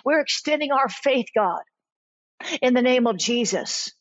We're 0.05 0.19
extending 0.19 0.71
our 0.71 0.89
faith, 0.89 1.27
God, 1.35 1.61
in 2.61 2.73
the 2.73 2.81
name 2.81 3.07
of 3.07 3.17
Jesus, 3.17 3.93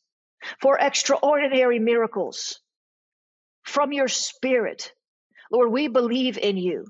for 0.60 0.78
extraordinary 0.78 1.78
miracles 1.78 2.60
from 3.64 3.92
your 3.92 4.08
spirit. 4.08 4.92
Lord, 5.50 5.70
we 5.72 5.88
believe 5.88 6.38
in 6.38 6.56
you. 6.56 6.86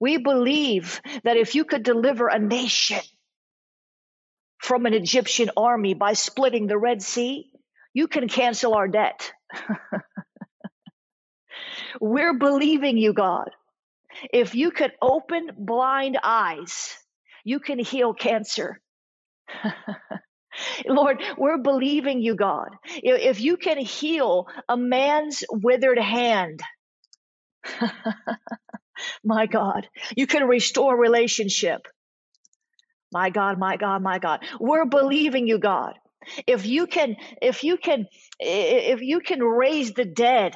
We 0.00 0.18
believe 0.18 1.00
that 1.22 1.36
if 1.36 1.54
you 1.54 1.64
could 1.64 1.82
deliver 1.82 2.28
a 2.28 2.38
nation 2.38 3.00
from 4.58 4.86
an 4.86 4.94
Egyptian 4.94 5.50
army 5.56 5.94
by 5.94 6.14
splitting 6.14 6.66
the 6.66 6.78
Red 6.78 7.02
Sea, 7.02 7.50
you 7.92 8.08
can 8.08 8.28
cancel 8.28 8.74
our 8.74 8.88
debt. 8.88 9.32
We're 12.00 12.34
believing 12.34 12.98
you, 12.98 13.12
God. 13.12 13.50
If 14.32 14.54
you 14.54 14.70
could 14.70 14.92
open 15.00 15.50
blind 15.56 16.18
eyes, 16.22 16.96
you 17.44 17.60
can 17.60 17.78
heal 17.78 18.14
cancer. 18.14 18.80
Lord, 20.86 21.22
we're 21.36 21.58
believing 21.58 22.20
you, 22.20 22.36
God. 22.36 22.68
If 22.84 23.40
you 23.40 23.56
can 23.56 23.78
heal 23.78 24.46
a 24.68 24.76
man's 24.76 25.42
withered 25.50 25.98
hand, 25.98 26.60
my 29.24 29.46
God. 29.46 29.88
You 30.16 30.26
can 30.26 30.44
restore 30.44 30.98
relationship. 30.98 31.86
My 33.12 33.30
God, 33.30 33.58
my 33.58 33.76
God, 33.76 34.02
my 34.02 34.18
God. 34.18 34.44
We're 34.58 34.86
believing 34.86 35.46
you, 35.46 35.58
God. 35.58 35.94
If 36.46 36.66
you 36.66 36.86
can, 36.86 37.16
if 37.42 37.64
you 37.64 37.76
can, 37.76 38.06
if 38.40 39.02
you 39.02 39.20
can 39.20 39.40
raise 39.40 39.92
the 39.92 40.04
dead, 40.04 40.54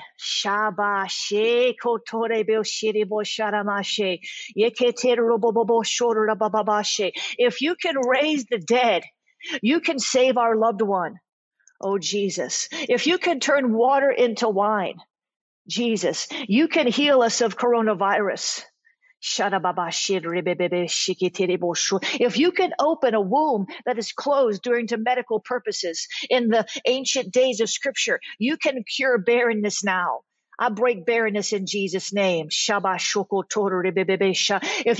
if 7.40 7.60
you 7.60 7.74
can 7.76 7.96
raise 7.98 8.44
the 8.46 8.58
dead, 8.58 9.02
you 9.62 9.80
can 9.80 9.98
save 9.98 10.36
our 10.36 10.56
loved 10.56 10.82
one. 10.82 11.14
Oh 11.80 11.98
Jesus. 11.98 12.68
If 12.72 13.06
you 13.06 13.18
can 13.18 13.40
turn 13.40 13.72
water 13.72 14.10
into 14.10 14.48
wine, 14.48 14.96
Jesus, 15.68 16.28
you 16.46 16.68
can 16.68 16.86
heal 16.86 17.22
us 17.22 17.40
of 17.40 17.56
coronavirus. 17.56 18.62
If 19.20 19.40
you 22.38 22.52
can 22.52 22.70
open 22.78 23.14
a 23.14 23.20
womb 23.20 23.66
that 23.84 23.98
is 23.98 24.12
closed 24.12 24.62
during 24.62 24.86
to 24.88 24.96
medical 24.96 25.40
purposes 25.40 26.06
in 26.30 26.48
the 26.48 26.66
ancient 26.86 27.32
days 27.32 27.60
of 27.60 27.68
scripture, 27.68 28.20
you 28.38 28.56
can 28.56 28.84
cure 28.84 29.18
barrenness 29.18 29.82
now. 29.82 30.20
I 30.60 30.70
break 30.70 31.06
barrenness 31.06 31.52
in 31.52 31.66
Jesus' 31.66 32.12
name. 32.12 32.48
If 32.50 32.68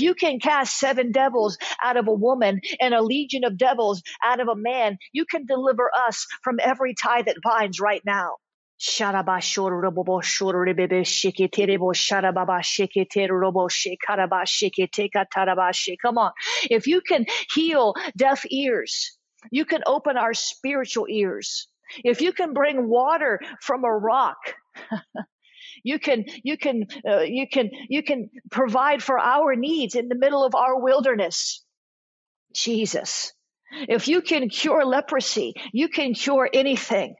you 0.01 0.15
can 0.15 0.39
cast 0.39 0.77
seven 0.77 1.11
devils 1.11 1.57
out 1.83 1.97
of 1.97 2.07
a 2.07 2.13
woman 2.13 2.61
and 2.79 2.93
a 2.93 3.01
legion 3.01 3.43
of 3.43 3.57
devils 3.57 4.01
out 4.23 4.39
of 4.39 4.47
a 4.47 4.55
man, 4.55 4.97
you 5.11 5.25
can 5.25 5.45
deliver 5.45 5.91
us 6.07 6.27
from 6.43 6.59
every 6.61 6.93
tie 6.93 7.23
that 7.23 7.35
binds 7.43 7.77
right 7.79 8.01
now. 8.05 8.37
Come 16.01 16.17
on. 16.17 16.31
If 16.69 16.87
you 16.87 17.01
can 17.01 17.25
heal 17.53 17.93
deaf 18.15 18.45
ears, 18.49 19.17
you 19.51 19.65
can 19.65 19.81
open 19.85 20.15
our 20.15 20.33
spiritual 20.33 21.07
ears. 21.09 21.67
If 22.05 22.21
you 22.21 22.31
can 22.31 22.53
bring 22.53 22.87
water 22.87 23.41
from 23.61 23.83
a 23.83 23.91
rock, 23.91 24.37
you 25.83 25.99
can 25.99 26.25
you 26.43 26.57
can 26.57 26.85
uh, 27.05 27.21
you 27.21 27.47
can 27.49 27.71
you 27.89 28.01
can 28.01 28.29
provide 28.49 29.03
for 29.03 29.19
our 29.19 29.55
needs 29.57 29.95
in 29.95 30.07
the 30.07 30.15
middle 30.15 30.45
of 30.45 30.55
our 30.55 30.79
wilderness. 30.79 31.65
Jesus. 32.55 33.33
If 33.71 34.07
you 34.07 34.21
can 34.21 34.49
cure 34.49 34.85
leprosy, 34.85 35.53
you 35.73 35.89
can 35.89 36.13
cure 36.13 36.49
anything. 36.51 37.15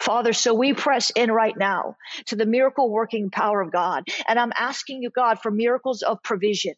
Father, 0.00 0.32
so 0.32 0.54
we 0.54 0.74
press 0.74 1.10
in 1.10 1.30
right 1.30 1.56
now 1.56 1.96
to 2.26 2.36
the 2.36 2.46
miracle 2.46 2.90
working 2.90 3.30
power 3.30 3.60
of 3.60 3.72
God. 3.72 4.04
And 4.26 4.38
I'm 4.38 4.52
asking 4.58 5.02
you, 5.02 5.10
God, 5.10 5.40
for 5.40 5.50
miracles 5.50 6.02
of 6.02 6.22
provision. 6.22 6.74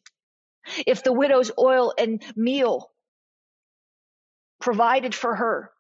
If 0.87 1.04
the 1.04 1.12
widow's 1.12 1.50
oil 1.59 1.94
and 1.98 2.22
meal 2.37 2.90
provided 4.61 5.14
for 5.14 5.35
her 5.35 5.70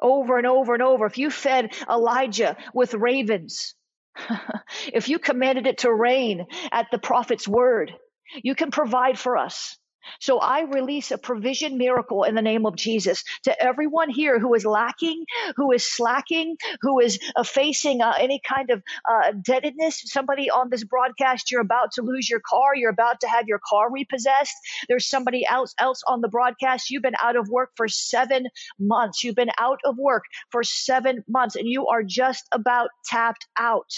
over 0.00 0.38
and 0.38 0.46
over 0.46 0.74
and 0.74 0.82
over, 0.82 1.06
if 1.06 1.18
you 1.18 1.30
fed 1.30 1.74
Elijah 1.90 2.56
with 2.74 2.94
ravens, 2.94 3.74
if 4.92 5.08
you 5.08 5.18
commanded 5.18 5.66
it 5.66 5.78
to 5.78 5.92
rain 5.92 6.46
at 6.72 6.88
the 6.90 6.98
prophet's 6.98 7.48
word, 7.48 7.94
you 8.42 8.54
can 8.54 8.70
provide 8.70 9.18
for 9.18 9.36
us. 9.36 9.76
So 10.20 10.38
I 10.38 10.62
release 10.62 11.10
a 11.10 11.18
provision 11.18 11.78
miracle 11.78 12.24
in 12.24 12.34
the 12.34 12.42
name 12.42 12.66
of 12.66 12.76
Jesus 12.76 13.24
to 13.44 13.62
everyone 13.62 14.10
here 14.10 14.38
who 14.38 14.54
is 14.54 14.64
lacking, 14.64 15.24
who 15.56 15.72
is 15.72 15.90
slacking, 15.90 16.56
who 16.80 17.00
is 17.00 17.18
uh, 17.36 17.42
facing 17.42 18.00
uh, 18.02 18.14
any 18.18 18.40
kind 18.46 18.70
of 18.70 18.82
uh, 19.08 19.30
indebtedness. 19.30 20.02
Somebody 20.06 20.50
on 20.50 20.70
this 20.70 20.84
broadcast, 20.84 21.50
you're 21.50 21.60
about 21.60 21.92
to 21.92 22.02
lose 22.02 22.28
your 22.28 22.40
car. 22.40 22.74
You're 22.74 22.90
about 22.90 23.20
to 23.20 23.28
have 23.28 23.48
your 23.48 23.60
car 23.64 23.90
repossessed. 23.90 24.54
There's 24.88 25.06
somebody 25.08 25.46
else, 25.46 25.74
else 25.78 26.02
on 26.06 26.20
the 26.20 26.28
broadcast. 26.28 26.90
You've 26.90 27.02
been 27.02 27.16
out 27.22 27.36
of 27.36 27.48
work 27.48 27.70
for 27.76 27.88
seven 27.88 28.46
months. 28.78 29.24
You've 29.24 29.36
been 29.36 29.50
out 29.58 29.80
of 29.84 29.96
work 29.98 30.24
for 30.50 30.62
seven 30.62 31.24
months 31.28 31.56
and 31.56 31.68
you 31.68 31.88
are 31.88 32.02
just 32.02 32.46
about 32.52 32.90
tapped 33.04 33.46
out. 33.58 33.90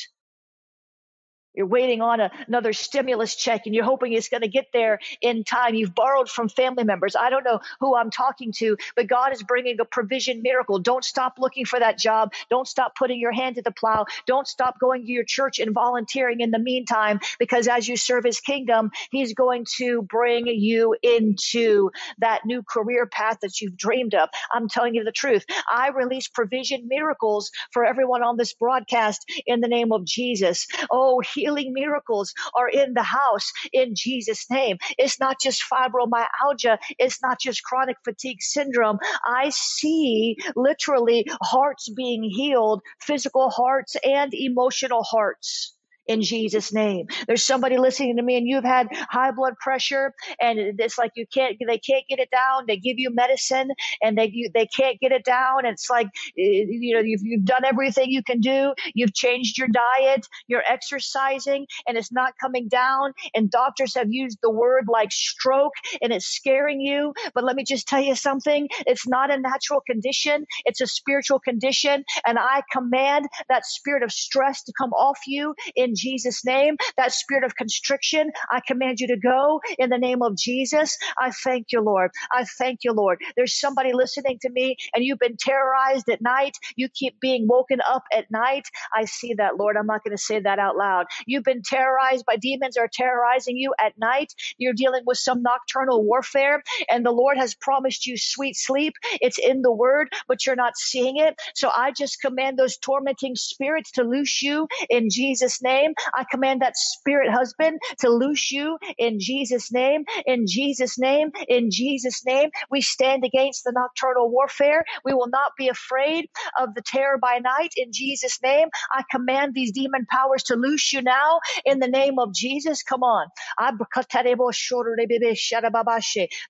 You're 1.54 1.66
waiting 1.66 2.00
on 2.00 2.20
a, 2.20 2.30
another 2.46 2.72
stimulus 2.72 3.36
check 3.36 3.62
and 3.66 3.74
you're 3.74 3.84
hoping 3.84 4.12
it's 4.12 4.28
going 4.28 4.42
to 4.42 4.48
get 4.48 4.66
there 4.72 4.98
in 5.20 5.44
time. 5.44 5.74
You've 5.74 5.94
borrowed 5.94 6.28
from 6.28 6.48
family 6.48 6.84
members. 6.84 7.16
I 7.16 7.30
don't 7.30 7.44
know 7.44 7.60
who 7.80 7.96
I'm 7.96 8.10
talking 8.10 8.52
to, 8.58 8.76
but 8.96 9.06
God 9.06 9.32
is 9.32 9.42
bringing 9.42 9.78
a 9.80 9.84
provision 9.84 10.42
miracle. 10.42 10.78
Don't 10.78 11.04
stop 11.04 11.34
looking 11.38 11.64
for 11.64 11.78
that 11.78 11.98
job. 11.98 12.32
Don't 12.50 12.66
stop 12.66 12.94
putting 12.96 13.20
your 13.20 13.32
hand 13.32 13.56
to 13.56 13.62
the 13.62 13.70
plow. 13.70 14.06
Don't 14.26 14.46
stop 14.46 14.78
going 14.80 15.06
to 15.06 15.12
your 15.12 15.24
church 15.24 15.58
and 15.58 15.72
volunteering 15.72 16.40
in 16.40 16.50
the 16.50 16.58
meantime, 16.58 17.20
because 17.38 17.68
as 17.68 17.86
you 17.86 17.96
serve 17.96 18.24
his 18.24 18.40
kingdom, 18.40 18.90
he's 19.10 19.34
going 19.34 19.64
to 19.76 20.02
bring 20.02 20.46
you 20.46 20.96
into 21.02 21.90
that 22.18 22.44
new 22.44 22.62
career 22.62 23.06
path 23.06 23.38
that 23.42 23.60
you've 23.60 23.76
dreamed 23.76 24.14
of. 24.14 24.28
I'm 24.52 24.68
telling 24.68 24.94
you 24.94 25.04
the 25.04 25.12
truth. 25.12 25.44
I 25.70 25.90
release 25.90 26.28
provision 26.28 26.88
miracles 26.88 27.50
for 27.72 27.84
everyone 27.84 28.22
on 28.22 28.36
this 28.36 28.54
broadcast 28.54 29.24
in 29.46 29.60
the 29.60 29.68
name 29.68 29.92
of 29.92 30.04
Jesus. 30.04 30.66
Oh, 30.90 31.22
healing 31.44 31.72
miracles 31.74 32.32
are 32.54 32.68
in 32.68 32.94
the 32.94 33.02
house 33.02 33.52
in 33.72 33.94
Jesus' 33.94 34.50
name. 34.50 34.78
It's 34.98 35.20
not 35.20 35.40
just 35.40 35.62
fibromyalgia. 35.70 36.78
It's 36.98 37.22
not 37.22 37.38
just 37.38 37.62
chronic 37.62 37.96
fatigue 38.04 38.40
syndrome. 38.40 38.98
I 39.24 39.50
see 39.50 40.36
literally 40.56 41.26
hearts 41.42 41.90
being 41.90 42.22
healed, 42.22 42.80
physical 43.00 43.50
hearts 43.50 43.96
and 44.02 44.32
emotional 44.32 45.02
hearts 45.02 45.73
in 46.06 46.22
Jesus 46.22 46.72
name. 46.72 47.06
There's 47.26 47.44
somebody 47.44 47.78
listening 47.78 48.16
to 48.16 48.22
me 48.22 48.36
and 48.36 48.46
you've 48.46 48.64
had 48.64 48.88
high 48.92 49.30
blood 49.30 49.54
pressure 49.60 50.14
and 50.40 50.58
it's 50.78 50.98
like 50.98 51.12
you 51.16 51.26
can't, 51.32 51.56
they 51.66 51.78
can't 51.78 52.04
get 52.08 52.18
it 52.18 52.30
down. 52.30 52.64
They 52.66 52.76
give 52.76 52.98
you 52.98 53.10
medicine 53.14 53.70
and 54.02 54.16
they, 54.18 54.30
you, 54.32 54.50
they 54.52 54.66
can't 54.66 55.00
get 55.00 55.12
it 55.12 55.24
down. 55.24 55.66
It's 55.66 55.88
like, 55.90 56.08
eh, 56.38 56.64
you 56.68 56.94
know, 56.94 57.00
you've, 57.00 57.22
you've 57.22 57.44
done 57.44 57.64
everything 57.64 58.10
you 58.10 58.22
can 58.22 58.40
do. 58.40 58.74
You've 58.94 59.14
changed 59.14 59.58
your 59.58 59.68
diet, 59.68 60.26
you're 60.46 60.64
exercising 60.68 61.66
and 61.86 61.96
it's 61.96 62.12
not 62.12 62.34
coming 62.40 62.68
down. 62.68 63.12
And 63.34 63.50
doctors 63.50 63.94
have 63.94 64.08
used 64.10 64.38
the 64.42 64.50
word 64.50 64.86
like 64.88 65.12
stroke 65.12 65.72
and 66.02 66.12
it's 66.12 66.26
scaring 66.26 66.80
you. 66.80 67.14
But 67.34 67.44
let 67.44 67.56
me 67.56 67.64
just 67.64 67.88
tell 67.88 68.00
you 68.02 68.14
something. 68.14 68.68
It's 68.86 69.06
not 69.06 69.32
a 69.32 69.40
natural 69.40 69.80
condition. 69.86 70.46
It's 70.64 70.80
a 70.80 70.86
spiritual 70.86 71.40
condition. 71.40 72.04
And 72.26 72.38
I 72.38 72.62
command 72.72 73.26
that 73.48 73.66
spirit 73.66 74.02
of 74.02 74.12
stress 74.12 74.62
to 74.64 74.72
come 74.78 74.92
off 74.92 75.18
you 75.26 75.54
in 75.76 75.93
Jesus' 75.96 76.44
name. 76.44 76.76
That 76.96 77.12
spirit 77.12 77.44
of 77.44 77.56
constriction, 77.56 78.30
I 78.50 78.60
command 78.66 79.00
you 79.00 79.08
to 79.08 79.16
go 79.18 79.60
in 79.78 79.90
the 79.90 79.98
name 79.98 80.22
of 80.22 80.36
Jesus. 80.36 80.96
I 81.20 81.30
thank 81.30 81.68
you, 81.72 81.80
Lord. 81.82 82.10
I 82.32 82.44
thank 82.58 82.80
you, 82.84 82.92
Lord. 82.92 83.20
There's 83.36 83.58
somebody 83.58 83.92
listening 83.92 84.38
to 84.42 84.50
me 84.50 84.76
and 84.94 85.04
you've 85.04 85.18
been 85.18 85.36
terrorized 85.38 86.08
at 86.10 86.22
night. 86.22 86.56
You 86.76 86.88
keep 86.94 87.20
being 87.20 87.46
woken 87.48 87.80
up 87.88 88.04
at 88.14 88.30
night. 88.30 88.64
I 88.94 89.04
see 89.06 89.34
that, 89.34 89.56
Lord. 89.58 89.76
I'm 89.76 89.86
not 89.86 90.04
going 90.04 90.16
to 90.16 90.22
say 90.22 90.40
that 90.40 90.58
out 90.58 90.76
loud. 90.76 91.06
You've 91.26 91.44
been 91.44 91.62
terrorized 91.64 92.24
by 92.26 92.36
demons 92.36 92.76
are 92.76 92.88
terrorizing 92.92 93.56
you 93.56 93.74
at 93.84 93.98
night. 93.98 94.32
You're 94.58 94.74
dealing 94.74 95.02
with 95.06 95.18
some 95.18 95.42
nocturnal 95.42 96.04
warfare 96.04 96.62
and 96.90 97.04
the 97.04 97.10
Lord 97.12 97.36
has 97.38 97.54
promised 97.54 98.06
you 98.06 98.16
sweet 98.18 98.56
sleep. 98.56 98.94
It's 99.20 99.38
in 99.38 99.62
the 99.62 99.72
word, 99.72 100.08
but 100.28 100.46
you're 100.46 100.56
not 100.56 100.76
seeing 100.76 101.18
it. 101.18 101.36
So 101.54 101.70
I 101.74 101.92
just 101.92 102.20
command 102.20 102.58
those 102.58 102.76
tormenting 102.78 103.36
spirits 103.36 103.92
to 103.92 104.04
loose 104.04 104.42
you 104.42 104.68
in 104.90 105.10
Jesus' 105.10 105.62
name. 105.62 105.83
I 106.14 106.24
command 106.30 106.62
that 106.62 106.76
spirit 106.76 107.30
husband 107.30 107.80
to 108.00 108.08
loose 108.10 108.52
you 108.52 108.78
in 108.98 109.20
Jesus' 109.20 109.72
name, 109.72 110.04
in 110.26 110.46
Jesus' 110.46 110.98
name, 110.98 111.30
in 111.48 111.70
Jesus' 111.70 112.24
name. 112.24 112.50
We 112.70 112.80
stand 112.80 113.24
against 113.24 113.64
the 113.64 113.72
nocturnal 113.72 114.30
warfare. 114.30 114.84
We 115.04 115.14
will 115.14 115.28
not 115.28 115.52
be 115.58 115.68
afraid 115.68 116.28
of 116.60 116.74
the 116.74 116.82
terror 116.82 117.18
by 117.18 117.38
night 117.38 117.74
in 117.76 117.92
Jesus' 117.92 118.40
name. 118.42 118.68
I 118.92 119.02
command 119.10 119.54
these 119.54 119.72
demon 119.72 120.06
powers 120.10 120.44
to 120.44 120.56
loose 120.56 120.92
you 120.92 121.02
now 121.02 121.40
in 121.64 121.78
the 121.80 121.88
name 121.88 122.18
of 122.18 122.34
Jesus. 122.34 122.82
Come 122.82 123.02
on. 123.02 123.28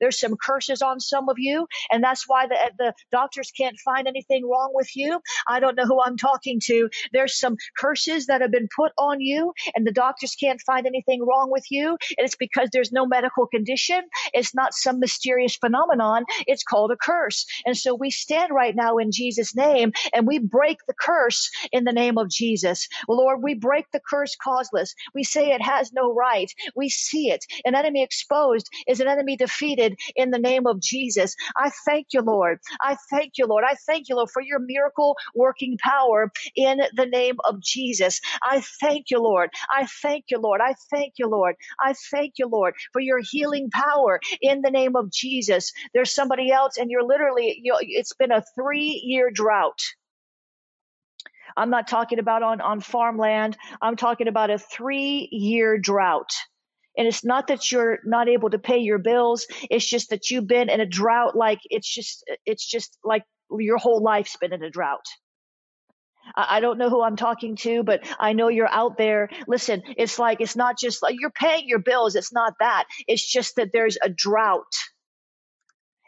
There's 0.01 0.21
some 0.21 0.37
curses 0.37 0.83
on 0.83 1.01
some 1.01 1.29
of 1.29 1.37
you, 1.39 1.67
and 1.91 2.03
that's 2.03 2.29
why 2.29 2.47
the, 2.47 2.57
the 2.79 2.95
doctors 3.13 3.53
can't 3.57 3.77
find 3.85 4.07
anything 4.09 4.49
wrong 4.49 4.71
with 4.75 4.95
you. 4.97 5.21
I 5.49 5.61
don't 5.61 5.77
know 5.77 5.87
who 5.87 6.03
I'm 6.03 6.17
talking 6.17 6.61
to. 6.67 6.89
There's 7.13 7.39
some 7.39 7.57
curses 7.79 8.27
that 8.27 8.41
have 8.41 8.51
been 8.51 8.69
put 8.75 8.93
on 8.99 9.21
you, 9.25 9.55
and 9.77 9.87
the 9.87 9.93
doctors 9.93 10.37
can't 10.37 10.63
find 10.63 10.87
anything 10.87 11.25
wrong 11.27 11.51
with 11.51 11.65
you. 11.71 11.91
And 12.19 12.27
it's 12.27 12.37
because 12.37 12.71
there's 12.73 12.93
no 12.93 13.07
medical 13.07 13.47
condition. 13.49 14.03
It's 14.35 14.55
not 14.55 14.75
some 14.75 15.01
mysterious 15.01 15.57
phenomenon. 15.57 16.25
It's 16.49 16.65
called 16.65 16.93
a 16.93 16.97
curse. 16.99 17.47
And 17.67 17.77
so 17.77 17.95
we 17.95 18.11
stand 18.11 18.53
right 18.55 18.77
now 18.77 18.99
in 18.99 19.13
Jesus' 19.13 19.57
name 19.57 19.93
and 20.15 20.27
we 20.27 20.41
break 20.41 20.79
the 20.89 20.95
curse 20.95 21.51
in 21.73 21.85
the 21.85 21.93
name 21.93 22.19
of 22.19 22.31
Jesus. 22.31 22.89
Lord, 23.09 23.43
we 23.43 23.55
break 23.55 23.87
the 23.93 24.01
curse 24.09 24.37
causeless. 24.37 24.95
We 25.15 25.25
say 25.25 25.53
it 25.53 25.63
has 25.63 25.93
no 25.93 26.15
right. 26.15 26.53
We 26.77 26.91
see 26.91 27.31
it. 27.31 27.45
An 27.67 27.77
enemy 27.77 28.05
exposed 28.05 28.69
is 28.89 29.01
an 29.01 29.09
enemy 29.09 29.37
defeated 29.37 29.99
in 30.17 30.33
the 30.33 30.41
name 30.41 30.67
of 30.69 30.81
Jesus. 30.81 31.37
I 31.59 31.73
thank 31.87 32.09
you, 32.15 32.23
Lord. 32.23 32.61
I 32.83 32.97
thank 33.11 33.35
you, 33.39 33.47
Lord. 33.47 33.65
I 33.69 33.77
thank 33.87 34.09
you, 34.11 34.17
Lord, 34.17 34.31
for 34.31 34.43
your 34.43 34.61
miracle 34.61 35.17
working 35.35 35.79
power 35.79 36.33
in 36.57 36.81
the 36.97 37.07
name 37.07 37.37
of 37.45 37.61
Jesus. 37.61 38.21
I 38.43 38.63
thank 38.81 39.11
you, 39.11 39.14
Lord. 39.19 39.51
I 39.71 39.87
thank 40.03 40.27
you, 40.31 40.39
Lord. 40.39 40.61
I 40.61 40.75
thank 40.91 41.15
you, 41.19 41.29
Lord. 41.29 41.57
I 41.81 41.95
thank 42.11 42.35
you, 42.39 42.49
Lord, 42.49 42.75
for 42.93 43.01
your 43.01 43.21
healing 43.21 43.71
power 43.71 44.21
in 44.41 44.63
the 44.63 44.71
name 44.71 44.97
of 44.97 45.11
Jesus. 45.11 45.73
There's 45.93 46.15
somebody 46.15 46.51
else 46.51 46.77
and 46.77 46.91
you're 46.91 47.07
literally, 47.07 47.61
you 47.63 47.73
know, 47.73 47.79
it's 47.81 48.15
been 48.15 48.33
a 48.33 48.45
three 48.55 49.03
year 49.05 49.31
drought. 49.31 49.81
I'm 51.57 51.71
not 51.71 51.87
talking 51.89 52.19
about 52.19 52.43
on, 52.43 52.61
on 52.61 52.81
farmland. 52.81 53.57
I'm 53.81 53.97
talking 53.97 54.29
about 54.29 54.51
a 54.51 54.59
three 54.59 55.29
year 55.31 55.79
drought. 55.79 56.31
And 56.97 57.09
it's 57.09 57.25
not 57.25 57.49
that 57.49 57.73
you're 57.73 57.99
not 58.05 58.29
able 58.29 58.51
to 58.51 58.59
pay 58.59 58.79
your 58.79 58.99
bills. 58.99 59.47
It's 59.69 59.89
just 59.89 60.11
that 60.11 60.31
you've 60.31 60.47
been 60.47 60.71
in 60.71 60.81
a 60.81 60.87
drought. 60.87 61.37
Like 61.37 61.59
it's 61.65 61.93
just, 61.93 62.25
it's 62.47 62.65
just 62.65 62.97
like 63.05 63.25
your 63.51 63.79
whole 63.79 64.03
life's 64.03 64.37
been 64.37 64.53
in 64.53 64.63
a 64.63 64.71
drought. 64.71 65.05
I 66.35 66.61
don't 66.61 66.79
know 66.79 66.91
who 66.91 67.03
I'm 67.03 67.17
talking 67.17 67.57
to, 67.57 67.83
but 67.83 68.01
I 68.19 68.33
know 68.33 68.49
you're 68.49 68.69
out 68.69 68.97
there. 68.97 69.29
Listen, 69.47 69.83
it's 69.97 70.19
like, 70.19 70.41
it's 70.41 70.57
not 70.57 70.79
just 70.79 71.03
like 71.03 71.17
you're 71.19 71.31
paying 71.31 71.69
your 71.69 71.79
bills. 71.81 72.17
It's 72.17 72.33
not 72.33 72.55
that. 72.61 72.85
It's 73.07 73.27
just 73.27 73.57
that 73.57 73.71
there's 73.73 73.99
a 74.03 74.09
drought 74.09 74.73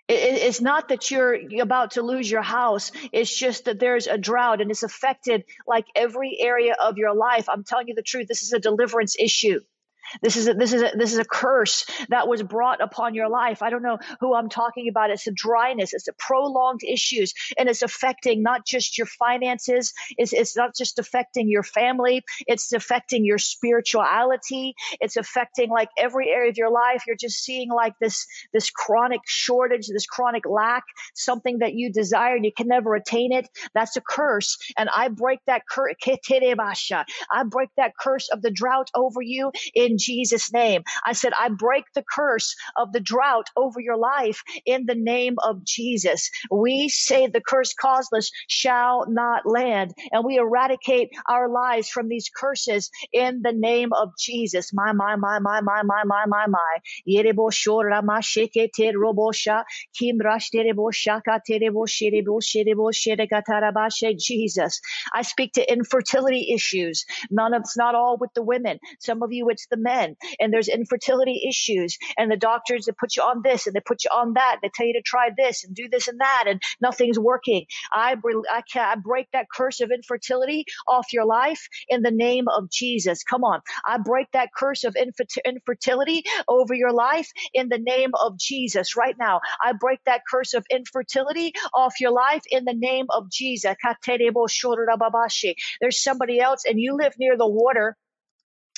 it's 0.09 0.61
not 0.61 0.89
that 0.89 1.11
you're 1.11 1.37
about 1.61 1.93
to 1.93 2.03
lose 2.03 2.31
your 2.31 2.43
house. 2.43 2.93
It's 3.13 3.35
just 3.35 3.65
that 3.65 3.81
there's 3.81 4.07
a 4.07 4.17
drought 4.17 4.61
and 4.61 4.71
it's 4.71 4.85
affected 4.85 5.45
like 5.67 5.87
every 5.97 6.37
area 6.39 6.77
of 6.81 6.97
your 6.97 7.15
life. 7.15 7.49
I'm 7.49 7.65
telling 7.65 7.89
you 7.89 7.95
the 7.95 8.03
truth. 8.03 8.29
This 8.29 8.43
is 8.43 8.53
a 8.53 8.61
deliverance 8.61 9.17
issue. 9.19 9.61
This 10.23 10.37
is 10.37 10.49
a, 10.49 10.55
this 10.55 10.73
is 10.73 10.83
a, 10.83 10.93
this 10.97 11.13
is 11.13 11.19
a 11.19 11.25
curse 11.25 11.87
that 12.09 12.29
was 12.29 12.43
brought 12.43 12.81
upon 12.81 13.15
your 13.15 13.29
life. 13.29 13.63
I 13.63 13.71
don't 13.71 13.83
know 13.83 13.99
who 14.21 14.35
I'm 14.35 14.49
talking 14.49 14.89
about. 14.89 15.11
It's 15.11 15.27
a 15.27 15.33
dryness. 15.33 15.93
It's 15.93 16.09
a 16.09 16.13
prolonged 16.13 16.83
issues, 16.85 17.35
and 17.59 17.69
it's 17.69 17.83
affecting 17.83 18.43
not 18.43 18.67
just 18.67 18.99
your 18.99 19.07
finances. 19.07 19.93
It's 20.17 20.33
it's 20.33 20.57
not 20.57 20.77
just 20.77 20.99
affecting 20.99 21.49
your 21.49 21.63
family. 21.63 22.23
It's 22.47 22.73
affecting 22.73 23.25
your 23.25 23.39
spirituality. 23.39 24.75
It's 25.01 25.17
affecting 25.17 25.71
like 25.71 25.91
every 25.99 26.31
area 26.31 26.51
of 26.51 26.57
your 26.57 26.71
life. 26.71 27.05
You're 27.07 27.17
just 27.17 27.43
seeing 27.43 27.71
like 27.71 27.95
this 28.01 28.27
this 28.53 28.71
chronic 28.71 29.21
shortage, 29.27 29.89
this 29.89 30.07
chronic 30.07 30.47
lack, 30.47 30.85
something 31.15 31.59
that 31.59 31.75
you 31.75 31.93
desire 31.93 32.37
and 32.37 32.45
you 32.45 32.53
can 32.57 32.69
never 32.69 32.95
attain 32.95 33.33
it. 33.33 33.49
That's 33.75 33.97
a 33.97 34.01
curse, 34.01 34.59
and 34.77 34.89
I 34.95 35.09
break 35.09 35.41
that 35.47 35.63
curse. 35.69 35.95
I 37.33 37.43
break 37.45 37.69
that 37.77 37.93
curse 37.99 38.29
of 38.31 38.43
the 38.43 38.51
drought 38.51 38.91
over 38.95 39.23
you 39.23 39.53
in 39.75 39.96
Jesus' 39.99 40.53
name. 40.53 40.83
I 41.07 41.13
said, 41.13 41.33
I 41.39 41.49
break 41.51 41.85
the 41.95 42.05
curse 42.11 42.55
of 42.77 42.93
the 42.93 43.01
drought 43.01 43.49
over 43.57 43.81
your 43.81 43.97
life 43.97 44.43
in 44.67 44.87
the 44.87 44.95
name 44.95 45.37
of 45.45 45.65
Jesus. 45.65 46.31
We 46.51 46.89
say 46.89 47.27
the 47.29 47.43
curse 47.43 47.75
causeless 47.75 48.31
shall 48.49 49.07
not 49.09 49.47
land, 49.47 49.95
and 50.13 50.25
we 50.25 50.37
eradicate 50.39 51.11
our 51.29 51.49
lives 51.49 51.89
from 51.89 52.09
these 52.09 52.31
curses 52.35 52.91
in 53.13 53.43
the 53.43 53.53
name 53.53 53.93
of 53.93 54.11
Jesus. 54.19 54.73
My, 54.73 54.93
my, 54.93 55.17
my, 55.17 55.39
my, 55.41 55.61
my, 55.61 55.83
my, 55.85 56.05
my, 56.05 56.27
my, 56.27 56.47
my. 56.47 56.79
Jesus. 64.19 64.81
I 65.15 65.23
speak 65.23 65.53
to 65.55 65.73
infertility 65.73 66.53
issues. 66.55 67.05
None 67.31 67.55
of 67.55 67.63
it's 67.63 67.77
not 67.77 67.95
all 67.95 68.17
with 68.19 68.33
the 68.35 68.43
women. 68.43 68.79
Some 69.01 69.23
of 69.23 69.33
you, 69.33 69.49
it's 69.51 69.67
the 69.71 69.77
men 69.87 70.17
and 70.41 70.53
there's 70.53 70.69
infertility 70.69 71.47
issues 71.49 71.97
and 72.19 72.31
the 72.31 72.37
doctors 72.37 72.87
that 72.87 72.99
put 72.99 73.17
you 73.17 73.23
on 73.23 73.43
this 73.43 73.67
and 73.67 73.75
they 73.75 73.81
put 73.81 74.05
you 74.05 74.11
on 74.11 74.35
that. 74.35 74.59
They 74.63 74.71
tell 74.75 74.87
you 74.87 74.95
to 74.95 75.03
try 75.03 75.31
this 75.37 75.65
and 75.65 75.75
do 75.75 75.89
this 75.89 76.09
and 76.09 76.21
that 76.21 76.45
and 76.47 76.61
nothing's 76.81 77.19
working. 77.19 77.67
I, 77.93 78.17
I, 78.51 78.63
I 78.75 78.97
break 78.97 79.29
that 79.33 79.47
curse 79.55 79.81
of 79.81 79.91
infertility 79.91 80.65
off 80.89 81.13
your 81.13 81.25
life 81.25 81.69
in 81.89 82.03
the 82.03 82.11
name 82.11 82.47
of 82.49 82.71
Jesus. 82.71 83.23
Come 83.23 83.45
on. 83.45 83.61
I 83.87 83.99
break 83.99 84.29
that 84.33 84.51
curse 84.57 84.85
of 84.85 84.97
infertility 85.45 86.25
over 86.49 86.75
your 86.75 86.93
life 86.93 87.29
in 87.55 87.69
the 87.69 87.79
name 87.79 88.11
of 88.21 88.39
Jesus 88.39 88.97
right 88.97 89.17
now. 89.19 89.41
I 89.65 89.73
break 89.73 90.01
that 90.07 90.23
curse 90.31 90.55
of 90.55 90.65
infertility 90.71 91.53
off 91.75 91.95
your 92.01 92.13
life 92.13 92.43
in 92.51 92.65
the 92.65 92.75
name 92.75 93.07
of 93.11 93.31
Jesus. 93.31 93.75
There's 95.81 96.03
somebody 96.03 96.41
else 96.41 96.65
and 96.69 96.81
you 96.81 96.97
live 96.97 97.15
near 97.19 97.37
the 97.37 97.49
water 97.49 97.97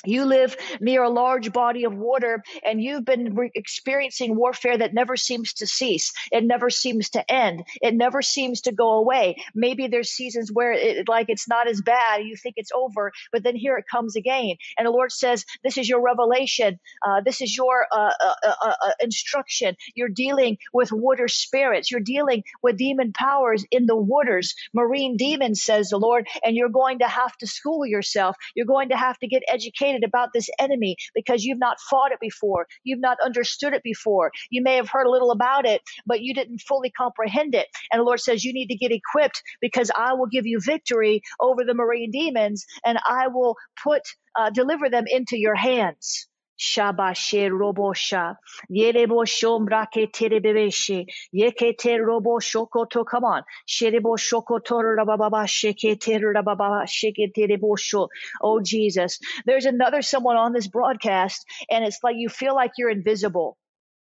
you 0.05 0.25
live 0.25 0.55
near 0.79 1.03
a 1.03 1.09
large 1.09 1.51
body 1.51 1.83
of 1.83 1.93
water 1.93 2.41
and 2.63 2.81
you've 2.81 3.03
been 3.03 3.35
re- 3.35 3.51
experiencing 3.53 4.35
warfare 4.35 4.77
that 4.77 4.93
never 4.93 5.17
seems 5.17 5.53
to 5.55 5.67
cease. 5.67 6.13
It 6.31 6.45
never 6.45 6.69
seems 6.69 7.09
to 7.11 7.31
end. 7.31 7.63
It 7.81 7.93
never 7.95 8.21
seems 8.21 8.61
to 8.61 8.71
go 8.71 8.93
away. 8.93 9.43
Maybe 9.53 9.87
there's 9.87 10.09
seasons 10.09 10.51
where 10.53 10.71
it, 10.71 11.09
like 11.09 11.25
it's 11.27 11.49
not 11.49 11.67
as 11.67 11.81
bad. 11.81 12.23
You 12.23 12.37
think 12.37 12.55
it's 12.57 12.71
over, 12.73 13.11
but 13.33 13.43
then 13.43 13.55
here 13.55 13.77
it 13.77 13.85
comes 13.91 14.15
again. 14.15 14.55
And 14.77 14.87
the 14.87 14.91
Lord 14.91 15.11
says, 15.11 15.45
this 15.63 15.77
is 15.77 15.89
your 15.89 16.01
revelation. 16.01 16.79
Uh, 17.05 17.21
this 17.25 17.41
is 17.41 17.55
your 17.55 17.85
uh, 17.91 18.13
uh, 18.23 18.33
uh, 18.45 18.53
uh, 18.63 18.73
uh 18.85 18.91
instruction. 19.01 19.75
You're 19.95 20.07
dealing 20.07 20.57
with 20.73 20.93
water 20.93 21.27
spirits. 21.27 21.91
You're 21.91 21.99
dealing 21.99 22.43
with 22.63 22.77
demon 22.77 23.11
powers 23.11 23.65
in 23.69 23.85
the 23.85 23.97
waters, 23.97 24.55
marine 24.73 25.17
demons, 25.17 25.61
says 25.61 25.89
the 25.89 25.97
Lord. 25.97 26.25
And 26.43 26.55
you're 26.55 26.69
going 26.69 26.99
to 26.99 27.07
have 27.07 27.35
to 27.37 27.47
school 27.47 27.85
yourself. 27.85 28.37
You're 28.55 28.65
going 28.65 28.89
to 28.89 28.97
have 28.97 29.17
to 29.19 29.27
get 29.27 29.43
educated 29.49 29.88
about 29.97 30.29
this 30.33 30.49
enemy 30.59 30.95
because 31.13 31.43
you've 31.43 31.59
not 31.59 31.79
fought 31.89 32.11
it 32.11 32.19
before. 32.19 32.67
You've 32.83 32.99
not 32.99 33.17
understood 33.23 33.73
it 33.73 33.83
before. 33.83 34.31
You 34.49 34.61
may 34.61 34.75
have 34.75 34.89
heard 34.89 35.05
a 35.05 35.11
little 35.11 35.31
about 35.31 35.65
it, 35.65 35.81
but 36.05 36.21
you 36.21 36.33
didn't 36.33 36.59
fully 36.59 36.91
comprehend 36.91 37.55
it. 37.55 37.67
And 37.91 37.99
the 37.99 38.03
Lord 38.03 38.19
says, 38.19 38.43
you 38.43 38.53
need 38.53 38.67
to 38.67 38.75
get 38.75 38.91
equipped 38.91 39.41
because 39.61 39.91
I 39.95 40.13
will 40.13 40.27
give 40.27 40.45
you 40.45 40.59
victory 40.61 41.21
over 41.39 41.63
the 41.63 41.73
marine 41.73 42.11
demons 42.11 42.65
and 42.85 42.99
I 43.07 43.27
will 43.27 43.55
put, 43.83 44.01
uh, 44.37 44.49
deliver 44.49 44.89
them 44.89 45.05
into 45.07 45.37
your 45.37 45.55
hands. 45.55 46.27
Shabashe 46.59 47.49
robosha. 47.49 48.35
Yerebo 48.71 49.25
shombrake 49.25 50.11
terebebeshe. 50.11 51.07
Yekete 51.35 51.99
robo 52.05 52.39
shokoto. 52.39 53.05
Come 53.05 53.25
on. 53.25 53.43
Sherebo 53.67 54.17
shokoto 54.17 54.81
rabababa 54.83 55.45
shekete 55.47 56.21
rabababa 56.21 56.85
shekete 56.85 57.49
rebosho. 57.49 58.09
Oh 58.41 58.61
Jesus. 58.61 59.19
There's 59.45 59.65
another 59.65 60.01
someone 60.01 60.37
on 60.37 60.53
this 60.53 60.67
broadcast 60.67 61.45
and 61.71 61.85
it's 61.85 61.99
like 62.03 62.17
you 62.17 62.29
feel 62.29 62.55
like 62.55 62.73
you're 62.77 62.91
invisible. 62.91 63.57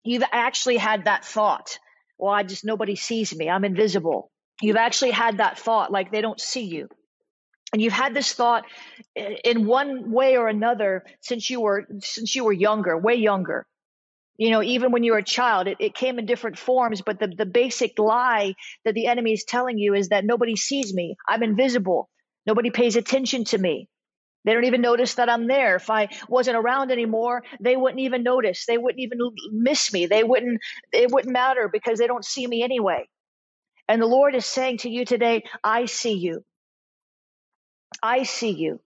You've 0.05 0.25
actually 0.33 0.77
had 0.77 1.07
that 1.07 1.25
thought. 1.25 1.79
Well, 2.19 2.33
I 2.33 2.43
just, 2.43 2.65
nobody 2.65 2.97
sees 2.97 3.35
me. 3.35 3.49
I'm 3.51 3.65
invisible. 3.65 4.31
You've 4.61 4.77
actually 4.77 5.11
had 5.13 5.39
that 5.39 5.59
thought 5.59 5.91
like 5.91 6.13
they 6.13 6.21
don't 6.21 6.41
see 6.41 6.65
you. 6.65 6.89
And 7.75 7.83
you've 7.83 7.93
had 7.93 8.15
this 8.15 8.33
thought 8.33 8.65
in 9.17 9.67
one 9.67 10.13
way 10.13 10.37
or 10.37 10.47
another 10.47 11.05
since 11.21 11.51
you 11.51 11.61
were 11.61 11.85
since 11.99 12.37
you 12.37 12.45
were 12.45 12.53
younger 12.53 12.97
way 12.97 13.17
younger. 13.17 13.67
You 14.37 14.51
know 14.51 14.63
even 14.63 14.93
when 14.93 15.03
you 15.03 15.11
were 15.11 15.19
a 15.19 15.25
child 15.25 15.67
it, 15.67 15.79
it 15.81 15.93
came 15.93 16.21
in 16.21 16.25
different 16.25 16.57
forms 16.57 17.03
but 17.03 17.19
the, 17.19 17.27
the 17.27 17.47
basic 17.47 17.99
lie 17.99 18.55
that 18.85 18.95
the 18.95 19.09
enemy 19.09 19.33
is 19.33 19.43
telling 19.43 19.77
you 19.77 19.93
is 19.95 20.11
that 20.11 20.25
nobody 20.25 20.55
sees 20.55 20.95
me. 20.95 21.17
I'm 21.29 21.43
invisible. 21.43 22.09
Nobody 22.47 22.71
pays 22.71 22.95
attention 22.95 23.45
to 23.47 23.59
me. 23.59 23.89
They 24.45 24.53
don't 24.53 24.67
even 24.67 24.81
notice 24.81 25.17
that 25.17 25.29
i'm 25.29 25.49
there. 25.49 25.75
If 25.75 25.91
i 25.91 26.11
wasn't 26.29 26.57
around 26.57 26.93
anymore 26.93 27.43
they 27.61 27.77
wouldn't 27.77 28.03
even 28.03 28.23
notice. 28.23 28.67
They 28.67 28.79
wouldn't 28.79 29.01
even 29.01 29.19
miss 29.51 29.93
me. 29.93 30.07
They 30.07 30.23
wouldn't 30.23 30.61
it 30.93 31.11
wouldn't 31.11 31.33
matter 31.33 31.69
because 31.73 31.99
they 31.99 32.07
don't 32.07 32.25
see 32.25 32.47
me 32.47 32.63
anyway. 32.63 33.09
And 33.89 34.01
the 34.01 34.07
lord 34.07 34.37
is 34.37 34.47
saying 34.47 34.79
to 34.79 34.89
you 34.89 35.05
today 35.05 35.43
i 35.65 35.87
see 35.87 36.13
you 36.15 36.45
I 38.05 38.25
see 38.25 38.51
you. 38.51 38.81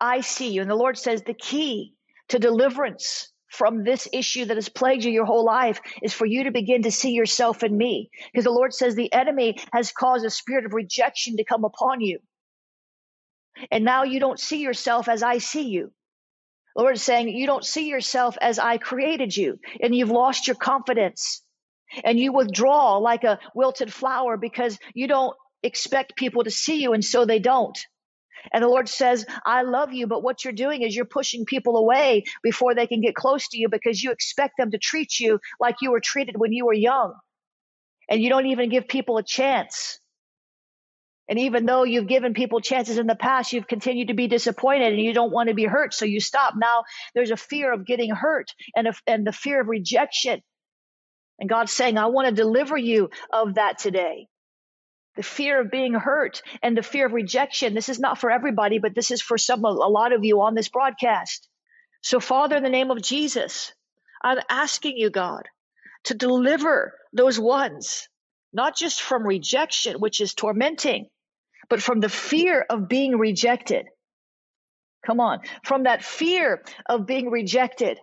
I 0.00 0.22
see 0.22 0.50
you. 0.52 0.62
And 0.62 0.70
the 0.70 0.76
Lord 0.76 0.98
says 0.98 1.22
the 1.22 1.34
key 1.34 1.94
to 2.28 2.38
deliverance 2.38 3.32
from 3.48 3.84
this 3.84 4.08
issue 4.12 4.46
that 4.46 4.56
has 4.56 4.70
plagued 4.70 5.04
you 5.04 5.12
your 5.12 5.26
whole 5.26 5.44
life 5.44 5.80
is 6.02 6.14
for 6.14 6.26
you 6.26 6.44
to 6.44 6.52
begin 6.52 6.84
to 6.84 6.92
see 6.92 7.12
yourself 7.12 7.64
in 7.64 7.76
me. 7.76 8.10
Because 8.32 8.44
the 8.44 8.52
Lord 8.52 8.74
says 8.74 8.94
the 8.94 9.12
enemy 9.12 9.58
has 9.72 9.92
caused 9.92 10.24
a 10.24 10.30
spirit 10.30 10.66
of 10.66 10.74
rejection 10.74 11.36
to 11.38 11.44
come 11.44 11.64
upon 11.64 12.00
you. 12.00 12.20
And 13.72 13.84
now 13.84 14.04
you 14.04 14.20
don't 14.20 14.40
see 14.40 14.60
yourself 14.62 15.08
as 15.08 15.24
I 15.24 15.38
see 15.38 15.68
you. 15.68 15.92
The 16.76 16.82
Lord 16.82 16.96
is 16.96 17.02
saying 17.02 17.28
you 17.28 17.46
don't 17.46 17.64
see 17.64 17.88
yourself 17.88 18.38
as 18.40 18.58
I 18.58 18.78
created 18.78 19.36
you 19.36 19.58
and 19.82 19.94
you've 19.94 20.10
lost 20.10 20.46
your 20.46 20.56
confidence 20.56 21.42
and 22.04 22.18
you 22.18 22.32
withdraw 22.32 22.98
like 22.98 23.24
a 23.24 23.40
wilted 23.54 23.92
flower 23.92 24.36
because 24.38 24.78
you 24.94 25.08
don't 25.08 25.36
expect 25.62 26.16
people 26.16 26.44
to 26.44 26.50
see 26.52 26.82
you 26.82 26.94
and 26.94 27.04
so 27.04 27.26
they 27.26 27.40
don't. 27.40 27.78
And 28.52 28.62
the 28.62 28.68
Lord 28.68 28.88
says, 28.88 29.26
I 29.44 29.62
love 29.62 29.92
you, 29.92 30.06
but 30.06 30.22
what 30.22 30.44
you're 30.44 30.52
doing 30.52 30.82
is 30.82 30.96
you're 30.96 31.04
pushing 31.04 31.44
people 31.44 31.76
away 31.76 32.24
before 32.42 32.74
they 32.74 32.86
can 32.86 33.00
get 33.00 33.14
close 33.14 33.48
to 33.48 33.58
you 33.58 33.68
because 33.68 34.02
you 34.02 34.10
expect 34.10 34.54
them 34.58 34.70
to 34.70 34.78
treat 34.78 35.20
you 35.20 35.40
like 35.60 35.76
you 35.80 35.90
were 35.90 36.00
treated 36.00 36.36
when 36.36 36.52
you 36.52 36.66
were 36.66 36.72
young. 36.72 37.14
And 38.08 38.20
you 38.20 38.28
don't 38.28 38.46
even 38.46 38.68
give 38.68 38.88
people 38.88 39.18
a 39.18 39.22
chance. 39.22 39.98
And 41.28 41.38
even 41.38 41.66
though 41.66 41.84
you've 41.84 42.08
given 42.08 42.34
people 42.34 42.60
chances 42.60 42.98
in 42.98 43.06
the 43.06 43.14
past, 43.14 43.52
you've 43.52 43.68
continued 43.68 44.08
to 44.08 44.14
be 44.14 44.26
disappointed 44.26 44.92
and 44.92 45.00
you 45.00 45.14
don't 45.14 45.32
want 45.32 45.48
to 45.48 45.54
be 45.54 45.64
hurt. 45.64 45.94
So 45.94 46.04
you 46.04 46.20
stop. 46.20 46.54
Now 46.56 46.84
there's 47.14 47.30
a 47.30 47.36
fear 47.36 47.72
of 47.72 47.86
getting 47.86 48.10
hurt 48.10 48.50
and, 48.74 48.88
a, 48.88 48.94
and 49.06 49.26
the 49.26 49.32
fear 49.32 49.60
of 49.60 49.68
rejection. 49.68 50.42
And 51.38 51.48
God's 51.48 51.72
saying, 51.72 51.96
I 51.96 52.06
want 52.06 52.28
to 52.28 52.34
deliver 52.34 52.76
you 52.76 53.10
of 53.32 53.54
that 53.54 53.78
today 53.78 54.28
the 55.16 55.22
fear 55.22 55.60
of 55.60 55.70
being 55.70 55.94
hurt 55.94 56.42
and 56.62 56.76
the 56.76 56.82
fear 56.82 57.06
of 57.06 57.12
rejection. 57.12 57.74
This 57.74 57.88
is 57.88 57.98
not 57.98 58.18
for 58.18 58.30
everybody, 58.30 58.78
but 58.78 58.94
this 58.94 59.10
is 59.10 59.20
for 59.20 59.36
some, 59.38 59.64
a 59.64 59.70
lot 59.70 60.12
of 60.12 60.24
you 60.24 60.40
on 60.42 60.54
this 60.54 60.68
broadcast. 60.68 61.48
So 62.02 62.18
Father, 62.20 62.56
in 62.56 62.62
the 62.62 62.70
name 62.70 62.90
of 62.90 63.02
Jesus, 63.02 63.72
I'm 64.22 64.38
asking 64.48 64.96
you, 64.96 65.10
God, 65.10 65.48
to 66.04 66.14
deliver 66.14 66.94
those 67.12 67.38
ones, 67.38 68.08
not 68.52 68.76
just 68.76 69.02
from 69.02 69.26
rejection, 69.26 69.96
which 69.96 70.20
is 70.20 70.34
tormenting, 70.34 71.08
but 71.68 71.82
from 71.82 72.00
the 72.00 72.08
fear 72.08 72.64
of 72.68 72.88
being 72.88 73.18
rejected. 73.18 73.86
Come 75.06 75.20
on. 75.20 75.40
From 75.64 75.84
that 75.84 76.04
fear 76.04 76.62
of 76.86 77.06
being 77.06 77.30
rejected, 77.30 77.98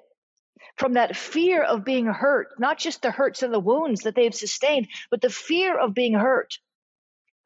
from 0.76 0.94
that 0.94 1.16
fear 1.16 1.64
of 1.64 1.84
being 1.84 2.06
hurt, 2.06 2.48
not 2.60 2.78
just 2.78 3.02
the 3.02 3.12
hurts 3.12 3.44
and 3.44 3.54
the 3.54 3.60
wounds 3.60 4.02
that 4.02 4.16
they've 4.16 4.36
sustained, 4.36 4.88
but 5.10 5.22
the 5.22 5.30
fear 5.30 5.78
of 5.78 5.94
being 5.94 6.14
hurt. 6.14 6.58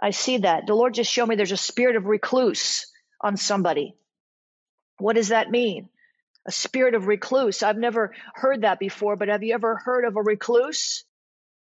I 0.03 0.09
see 0.09 0.39
that. 0.39 0.67
The 0.67 0.75
Lord 0.75 0.95
just 0.95 1.09
showed 1.09 1.27
me 1.27 1.37
there's 1.37 1.53
a 1.53 1.57
spirit 1.57 1.95
of 1.95 2.05
recluse 2.05 2.85
on 3.21 3.37
somebody. 3.37 3.95
What 4.97 5.15
does 5.15 5.29
that 5.29 5.49
mean? 5.49 5.87
A 6.45 6.51
spirit 6.51 6.93
of 6.93 7.07
recluse. 7.07 7.63
I've 7.63 7.77
never 7.77 8.13
heard 8.33 8.63
that 8.63 8.79
before, 8.79 9.15
but 9.15 9.29
have 9.29 9.43
you 9.43 9.53
ever 9.53 9.77
heard 9.77 10.03
of 10.03 10.17
a 10.17 10.21
recluse? 10.21 11.05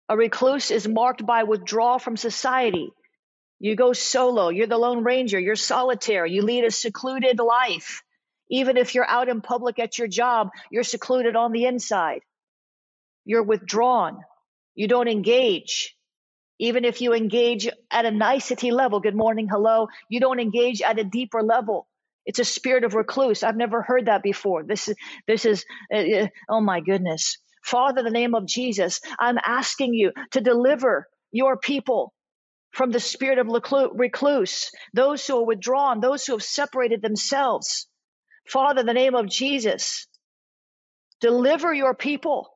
A 0.09 0.15
recluse 0.15 0.69
is 0.69 0.87
marked 0.87 1.25
by 1.25 1.41
withdrawal 1.41 1.97
from 1.97 2.17
society. 2.17 2.91
You 3.57 3.75
go 3.75 3.93
solo. 3.93 4.49
You're 4.49 4.67
the 4.67 4.77
Lone 4.77 5.03
Ranger. 5.03 5.39
You're 5.39 5.55
solitary. 5.55 6.31
You 6.31 6.43
lead 6.43 6.65
a 6.65 6.71
secluded 6.71 7.39
life. 7.39 8.03
Even 8.47 8.77
if 8.77 8.93
you're 8.93 9.09
out 9.09 9.27
in 9.27 9.41
public 9.41 9.79
at 9.79 9.97
your 9.97 10.07
job, 10.07 10.51
you're 10.69 10.83
secluded 10.83 11.35
on 11.35 11.51
the 11.51 11.65
inside. 11.65 12.21
You're 13.25 13.41
withdrawn. 13.41 14.19
You 14.75 14.87
don't 14.87 15.07
engage. 15.07 15.95
Even 16.59 16.85
if 16.85 17.01
you 17.01 17.13
engage 17.13 17.69
at 17.91 18.05
a 18.05 18.11
nicety 18.11 18.71
level, 18.71 18.99
good 18.99 19.15
morning, 19.15 19.47
hello, 19.49 19.87
you 20.09 20.19
don't 20.19 20.39
engage 20.39 20.81
at 20.81 20.99
a 20.99 21.03
deeper 21.05 21.41
level. 21.41 21.87
It's 22.25 22.39
a 22.39 22.45
spirit 22.45 22.83
of 22.83 22.95
recluse. 22.95 23.43
I've 23.43 23.57
never 23.57 23.81
heard 23.81 24.07
that 24.07 24.23
before. 24.23 24.63
This 24.63 24.89
is, 24.89 24.95
this 25.27 25.45
is, 25.45 25.65
uh, 25.93 25.97
uh 25.97 26.27
oh 26.49 26.61
my 26.61 26.81
goodness. 26.81 27.37
Father, 27.63 27.99
in 27.99 28.05
the 28.05 28.11
name 28.11 28.35
of 28.35 28.47
Jesus, 28.47 29.01
I'm 29.19 29.37
asking 29.43 29.93
you 29.93 30.11
to 30.31 30.41
deliver 30.41 31.07
your 31.31 31.57
people 31.57 32.13
from 32.71 32.91
the 32.91 32.99
spirit 32.99 33.39
of 33.39 33.47
recluse, 33.95 34.71
those 34.93 35.25
who 35.25 35.39
are 35.39 35.45
withdrawn, 35.45 35.99
those 36.01 36.25
who 36.25 36.33
have 36.33 36.43
separated 36.43 37.01
themselves. 37.01 37.87
Father, 38.47 38.81
in 38.81 38.85
the 38.87 38.93
name 38.93 39.15
of 39.15 39.29
Jesus, 39.29 40.07
deliver 41.21 41.73
your 41.73 41.95
people 41.95 42.49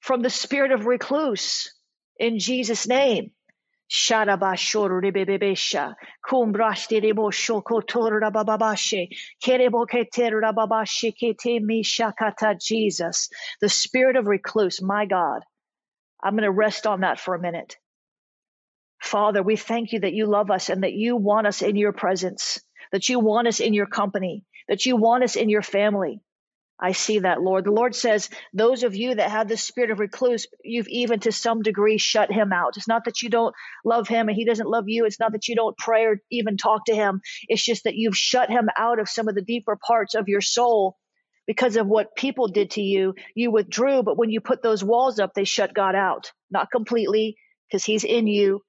from 0.00 0.22
the 0.22 0.30
spirit 0.30 0.72
of 0.72 0.86
recluse 0.86 1.72
in 2.18 2.38
Jesus' 2.38 2.86
name. 2.88 3.32
Sharabashoro 3.90 5.02
rebebebesha, 5.02 5.94
kumbrashti 6.24 7.02
rebosho 7.02 7.62
kotor 7.62 8.20
rabababashe, 8.22 9.08
kerebo 9.44 9.86
keter 9.86 10.40
rababashe 10.42 11.12
kete 11.20 11.60
mishakata 11.60 12.60
Jesus. 12.60 13.28
The 13.60 13.68
spirit 13.68 14.16
of 14.16 14.26
recluse, 14.26 14.80
my 14.80 15.06
God. 15.06 15.42
I'm 16.22 16.34
going 16.34 16.44
to 16.44 16.50
rest 16.52 16.86
on 16.86 17.00
that 17.00 17.18
for 17.18 17.34
a 17.34 17.40
minute. 17.40 17.76
Father, 19.00 19.42
we 19.42 19.56
thank 19.56 19.92
you 19.92 20.00
that 20.00 20.12
you 20.12 20.26
love 20.26 20.50
us 20.50 20.68
and 20.68 20.82
that 20.84 20.92
you 20.92 21.16
want 21.16 21.46
us 21.46 21.62
in 21.62 21.76
your 21.76 21.92
presence, 21.92 22.60
that 22.92 23.08
you 23.08 23.18
want 23.18 23.48
us 23.48 23.60
in 23.60 23.74
your 23.74 23.86
company, 23.86 24.44
that 24.68 24.86
you 24.86 24.96
want 24.96 25.24
us 25.24 25.36
in 25.36 25.48
your 25.48 25.62
family. 25.62 26.20
I 26.82 26.92
see 26.92 27.18
that, 27.20 27.42
Lord. 27.42 27.64
The 27.66 27.72
Lord 27.72 27.94
says, 27.94 28.30
those 28.54 28.84
of 28.84 28.96
you 28.96 29.14
that 29.14 29.30
have 29.30 29.48
the 29.48 29.58
spirit 29.58 29.90
of 29.90 29.98
recluse, 30.00 30.46
you've 30.64 30.88
even 30.88 31.20
to 31.20 31.32
some 31.32 31.60
degree 31.60 31.98
shut 31.98 32.32
him 32.32 32.52
out. 32.52 32.78
It's 32.78 32.88
not 32.88 33.04
that 33.04 33.20
you 33.20 33.28
don't 33.28 33.54
love 33.84 34.08
him 34.08 34.28
and 34.28 34.36
he 34.36 34.46
doesn't 34.46 34.68
love 34.68 34.84
you. 34.88 35.04
It's 35.04 35.20
not 35.20 35.32
that 35.32 35.46
you 35.46 35.54
don't 35.54 35.76
pray 35.76 36.04
or 36.04 36.22
even 36.30 36.56
talk 36.56 36.86
to 36.86 36.94
him. 36.94 37.20
It's 37.48 37.64
just 37.64 37.84
that 37.84 37.96
you've 37.96 38.16
shut 38.16 38.48
him 38.48 38.70
out 38.78 38.98
of 38.98 39.10
some 39.10 39.28
of 39.28 39.34
the 39.34 39.42
deeper 39.42 39.76
parts 39.76 40.14
of 40.14 40.28
your 40.28 40.40
soul 40.40 40.96
because 41.46 41.76
of 41.76 41.86
what 41.86 42.16
people 42.16 42.48
did 42.48 42.70
to 42.72 42.82
you. 42.82 43.14
You 43.34 43.50
withdrew, 43.50 44.02
but 44.02 44.16
when 44.16 44.30
you 44.30 44.40
put 44.40 44.62
those 44.62 44.82
walls 44.82 45.18
up, 45.18 45.34
they 45.34 45.44
shut 45.44 45.74
God 45.74 45.94
out. 45.94 46.32
Not 46.50 46.70
completely 46.70 47.36
because 47.68 47.84
he's 47.84 48.04
in 48.04 48.26
you, 48.26 48.62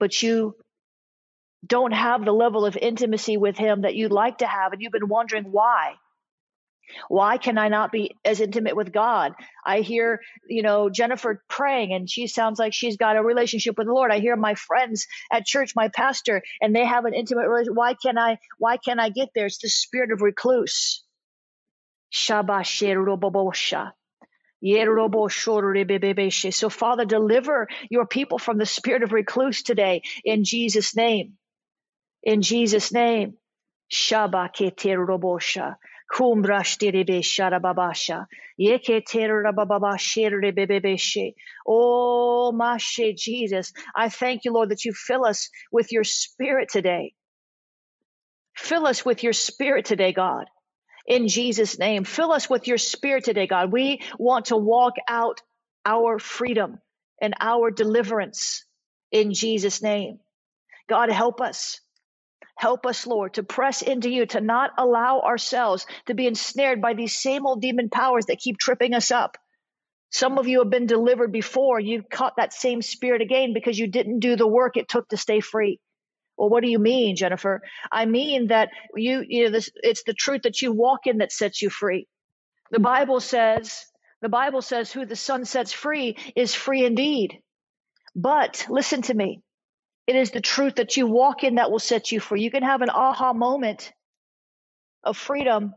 but 0.00 0.22
you 0.22 0.56
don't 1.64 1.92
have 1.92 2.24
the 2.24 2.32
level 2.32 2.64
of 2.66 2.76
intimacy 2.76 3.36
with 3.36 3.56
him 3.56 3.82
that 3.82 3.94
you'd 3.94 4.12
like 4.12 4.38
to 4.38 4.46
have. 4.46 4.72
And 4.72 4.82
you've 4.82 4.92
been 4.92 5.08
wondering 5.08 5.44
why. 5.44 5.94
Why 7.08 7.38
can 7.38 7.58
I 7.58 7.68
not 7.68 7.92
be 7.92 8.16
as 8.24 8.40
intimate 8.40 8.76
with 8.76 8.92
God? 8.92 9.34
I 9.64 9.80
hear, 9.80 10.20
you 10.48 10.62
know, 10.62 10.90
Jennifer 10.90 11.42
praying 11.48 11.92
and 11.92 12.08
she 12.10 12.26
sounds 12.26 12.58
like 12.58 12.74
she's 12.74 12.96
got 12.96 13.16
a 13.16 13.22
relationship 13.22 13.78
with 13.78 13.86
the 13.86 13.92
Lord. 13.92 14.10
I 14.12 14.20
hear 14.20 14.36
my 14.36 14.54
friends 14.54 15.06
at 15.32 15.46
church, 15.46 15.74
my 15.76 15.88
pastor, 15.88 16.42
and 16.60 16.74
they 16.74 16.84
have 16.84 17.04
an 17.04 17.14
intimate 17.14 17.48
relationship. 17.48 17.76
Why 17.76 17.94
can 17.94 18.18
I, 18.18 18.38
why 18.58 18.76
can 18.76 19.00
I 19.00 19.10
get 19.10 19.30
there? 19.34 19.46
It's 19.46 19.58
the 19.58 19.68
spirit 19.68 20.12
of 20.12 20.22
recluse. 20.22 21.04
So, 26.50 26.68
Father, 26.68 27.04
deliver 27.04 27.68
your 27.90 28.06
people 28.06 28.38
from 28.38 28.58
the 28.58 28.66
spirit 28.66 29.02
of 29.02 29.12
recluse 29.12 29.62
today 29.62 30.02
in 30.24 30.44
Jesus' 30.44 30.96
name. 30.96 31.34
In 32.22 32.42
Jesus' 32.42 32.92
name. 32.92 33.34
Kumbrashtirebe 36.12 37.20
sharababasha. 37.22 38.26
Yeke 38.58 39.04
terabababashirebe 39.06 40.68
Oh, 41.66 42.52
Mashe 42.54 43.16
Jesus. 43.16 43.72
I 43.96 44.08
thank 44.10 44.44
you, 44.44 44.52
Lord, 44.52 44.70
that 44.70 44.84
you 44.86 44.94
fill 44.94 45.26
us 45.26 45.50
with 45.72 45.92
your 45.92 46.04
spirit 46.04 46.70
today. 46.70 47.14
Fill 48.56 48.86
us 48.86 49.04
with 49.04 49.22
your 49.24 49.34
spirit 49.34 49.86
today, 49.86 50.12
God. 50.12 50.46
In 51.06 51.28
Jesus' 51.28 51.78
name. 51.78 52.04
Fill 52.04 52.32
us 52.32 52.50
with 52.50 52.68
your 52.68 52.78
spirit 52.78 53.24
today, 53.24 53.46
God. 53.46 53.72
We 53.72 54.00
want 54.18 54.46
to 54.46 54.56
walk 54.56 54.94
out 55.08 55.42
our 55.86 56.18
freedom 56.18 56.78
and 57.22 57.34
our 57.40 57.70
deliverance 57.70 58.64
in 59.12 59.34
Jesus' 59.34 59.82
name. 59.82 60.20
God, 60.88 61.10
help 61.10 61.40
us. 61.40 61.80
Help 62.58 62.86
us, 62.86 63.06
Lord, 63.06 63.34
to 63.34 63.44
press 63.44 63.82
into 63.82 64.10
you, 64.10 64.26
to 64.26 64.40
not 64.40 64.72
allow 64.76 65.20
ourselves 65.20 65.86
to 66.06 66.14
be 66.14 66.26
ensnared 66.26 66.82
by 66.82 66.92
these 66.92 67.16
same 67.16 67.46
old 67.46 67.62
demon 67.62 67.88
powers 67.88 68.26
that 68.26 68.40
keep 68.40 68.58
tripping 68.58 68.94
us 68.94 69.12
up. 69.12 69.38
Some 70.10 70.38
of 70.38 70.48
you 70.48 70.58
have 70.58 70.70
been 70.70 70.86
delivered 70.86 71.30
before. 71.30 71.78
You've 71.78 72.08
caught 72.10 72.34
that 72.36 72.52
same 72.52 72.82
spirit 72.82 73.22
again 73.22 73.52
because 73.54 73.78
you 73.78 73.86
didn't 73.86 74.18
do 74.18 74.34
the 74.34 74.46
work 74.46 74.76
it 74.76 74.88
took 74.88 75.08
to 75.10 75.16
stay 75.16 75.38
free. 75.38 75.78
Well, 76.36 76.48
what 76.48 76.64
do 76.64 76.68
you 76.68 76.80
mean, 76.80 77.14
Jennifer? 77.14 77.62
I 77.92 78.06
mean 78.06 78.48
that 78.48 78.70
you, 78.96 79.24
you 79.28 79.44
know, 79.44 79.50
this, 79.50 79.70
it's 79.76 80.02
the 80.02 80.14
truth 80.14 80.42
that 80.42 80.60
you 80.60 80.72
walk 80.72 81.06
in 81.06 81.18
that 81.18 81.30
sets 81.30 81.62
you 81.62 81.70
free. 81.70 82.08
The 82.72 82.80
Bible 82.80 83.20
says, 83.20 83.84
the 84.20 84.28
Bible 84.28 84.62
says, 84.62 84.90
who 84.90 85.06
the 85.06 85.14
Son 85.14 85.44
sets 85.44 85.72
free 85.72 86.16
is 86.34 86.56
free 86.56 86.84
indeed. 86.84 87.38
But 88.16 88.66
listen 88.68 89.02
to 89.02 89.14
me. 89.14 89.42
It 90.08 90.16
is 90.16 90.32
the 90.32 90.42
truth 90.42 90.76
that 90.76 90.96
you 90.98 91.06
walk 91.06 91.44
in 91.44 91.56
that 91.56 91.70
will 91.70 91.80
set 91.80 92.12
you 92.12 92.20
free. 92.20 92.42
You 92.42 92.50
can 92.50 92.64
have 92.64 92.82
an 92.82 92.90
aha 92.90 93.34
moment 93.34 93.92
of 95.04 95.16
freedom 95.18 95.74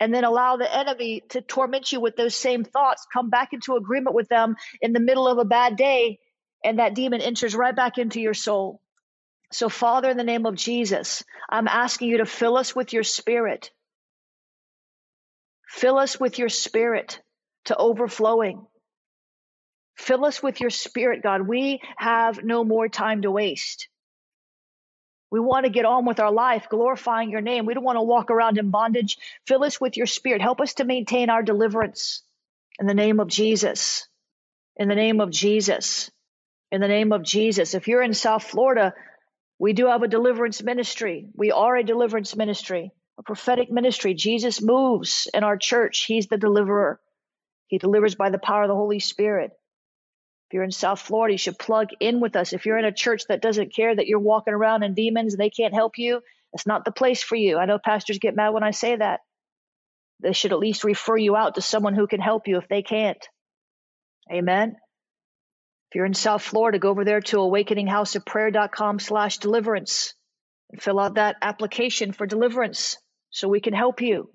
and 0.00 0.14
then 0.14 0.24
allow 0.24 0.56
the 0.56 0.74
enemy 0.74 1.22
to 1.30 1.40
torment 1.42 1.92
you 1.92 2.00
with 2.00 2.16
those 2.16 2.36
same 2.36 2.64
thoughts, 2.64 3.06
come 3.12 3.30
back 3.30 3.52
into 3.52 3.76
agreement 3.76 4.16
with 4.16 4.28
them 4.28 4.56
in 4.82 4.92
the 4.92 5.00
middle 5.00 5.28
of 5.28 5.38
a 5.38 5.44
bad 5.46 5.76
day, 5.76 6.18
and 6.64 6.78
that 6.80 6.94
demon 6.94 7.22
enters 7.22 7.54
right 7.54 7.76
back 7.76 7.98
into 7.98 8.20
your 8.20 8.34
soul. 8.34 8.80
So, 9.52 9.68
Father, 9.68 10.10
in 10.10 10.16
the 10.18 10.24
name 10.24 10.46
of 10.46 10.56
Jesus, 10.56 11.24
I'm 11.48 11.68
asking 11.68 12.08
you 12.10 12.18
to 12.18 12.26
fill 12.26 12.56
us 12.56 12.76
with 12.76 12.92
your 12.92 13.04
spirit. 13.04 13.70
Fill 15.68 15.98
us 15.98 16.20
with 16.20 16.38
your 16.38 16.50
spirit 16.50 17.20
to 17.66 17.76
overflowing. 17.76 18.66
Fill 20.00 20.24
us 20.24 20.42
with 20.42 20.60
your 20.60 20.70
spirit, 20.70 21.22
God. 21.22 21.46
We 21.46 21.80
have 21.96 22.42
no 22.42 22.64
more 22.64 22.88
time 22.88 23.22
to 23.22 23.30
waste. 23.30 23.88
We 25.30 25.40
want 25.40 25.66
to 25.66 25.70
get 25.70 25.84
on 25.84 26.06
with 26.06 26.18
our 26.18 26.32
life, 26.32 26.68
glorifying 26.70 27.30
your 27.30 27.42
name. 27.42 27.66
We 27.66 27.74
don't 27.74 27.84
want 27.84 27.96
to 27.96 28.02
walk 28.02 28.30
around 28.30 28.58
in 28.58 28.70
bondage. 28.70 29.18
Fill 29.46 29.62
us 29.62 29.80
with 29.80 29.96
your 29.96 30.06
spirit. 30.06 30.40
Help 30.40 30.60
us 30.60 30.74
to 30.74 30.84
maintain 30.84 31.28
our 31.28 31.42
deliverance 31.42 32.22
in 32.80 32.86
the 32.86 32.94
name 32.94 33.20
of 33.20 33.28
Jesus. 33.28 34.08
In 34.76 34.88
the 34.88 34.94
name 34.94 35.20
of 35.20 35.30
Jesus. 35.30 36.10
In 36.72 36.80
the 36.80 36.88
name 36.88 37.12
of 37.12 37.22
Jesus. 37.22 37.74
If 37.74 37.86
you're 37.86 38.02
in 38.02 38.14
South 38.14 38.42
Florida, 38.42 38.94
we 39.58 39.74
do 39.74 39.86
have 39.86 40.02
a 40.02 40.08
deliverance 40.08 40.62
ministry. 40.62 41.28
We 41.36 41.52
are 41.52 41.76
a 41.76 41.84
deliverance 41.84 42.34
ministry, 42.34 42.90
a 43.18 43.22
prophetic 43.22 43.70
ministry. 43.70 44.14
Jesus 44.14 44.62
moves 44.62 45.28
in 45.34 45.44
our 45.44 45.58
church. 45.58 46.06
He's 46.08 46.26
the 46.26 46.38
deliverer. 46.38 46.98
He 47.66 47.78
delivers 47.78 48.14
by 48.14 48.30
the 48.30 48.38
power 48.38 48.62
of 48.62 48.68
the 48.68 48.74
Holy 48.74 48.98
Spirit. 48.98 49.52
If 50.50 50.54
you're 50.54 50.64
in 50.64 50.72
South 50.72 51.00
Florida, 51.00 51.34
you 51.34 51.38
should 51.38 51.60
plug 51.60 51.90
in 52.00 52.18
with 52.18 52.34
us. 52.34 52.52
If 52.52 52.66
you're 52.66 52.76
in 52.76 52.84
a 52.84 52.90
church 52.90 53.22
that 53.28 53.40
doesn't 53.40 53.72
care 53.72 53.94
that 53.94 54.08
you're 54.08 54.18
walking 54.18 54.52
around 54.52 54.82
in 54.82 54.94
demons 54.94 55.32
and 55.32 55.40
they 55.40 55.48
can't 55.48 55.72
help 55.72 55.96
you, 55.96 56.22
it's 56.52 56.66
not 56.66 56.84
the 56.84 56.90
place 56.90 57.22
for 57.22 57.36
you. 57.36 57.56
I 57.56 57.66
know 57.66 57.78
pastors 57.78 58.18
get 58.18 58.34
mad 58.34 58.48
when 58.48 58.64
I 58.64 58.72
say 58.72 58.96
that. 58.96 59.20
They 60.18 60.32
should 60.32 60.50
at 60.50 60.58
least 60.58 60.82
refer 60.82 61.16
you 61.16 61.36
out 61.36 61.54
to 61.54 61.62
someone 61.62 61.94
who 61.94 62.08
can 62.08 62.18
help 62.18 62.48
you 62.48 62.58
if 62.58 62.66
they 62.66 62.82
can't. 62.82 63.24
Amen. 64.28 64.74
If 65.90 65.94
you're 65.94 66.04
in 66.04 66.14
South 66.14 66.42
Florida, 66.42 66.80
go 66.80 66.88
over 66.88 67.04
there 67.04 67.20
to 67.20 67.36
awakeninghouseofprayer.com 67.36 68.98
slash 68.98 69.38
deliverance 69.38 70.14
and 70.72 70.82
fill 70.82 70.98
out 70.98 71.14
that 71.14 71.36
application 71.42 72.10
for 72.10 72.26
deliverance 72.26 72.98
so 73.30 73.48
we 73.48 73.60
can 73.60 73.72
help 73.72 74.02
you. 74.02 74.30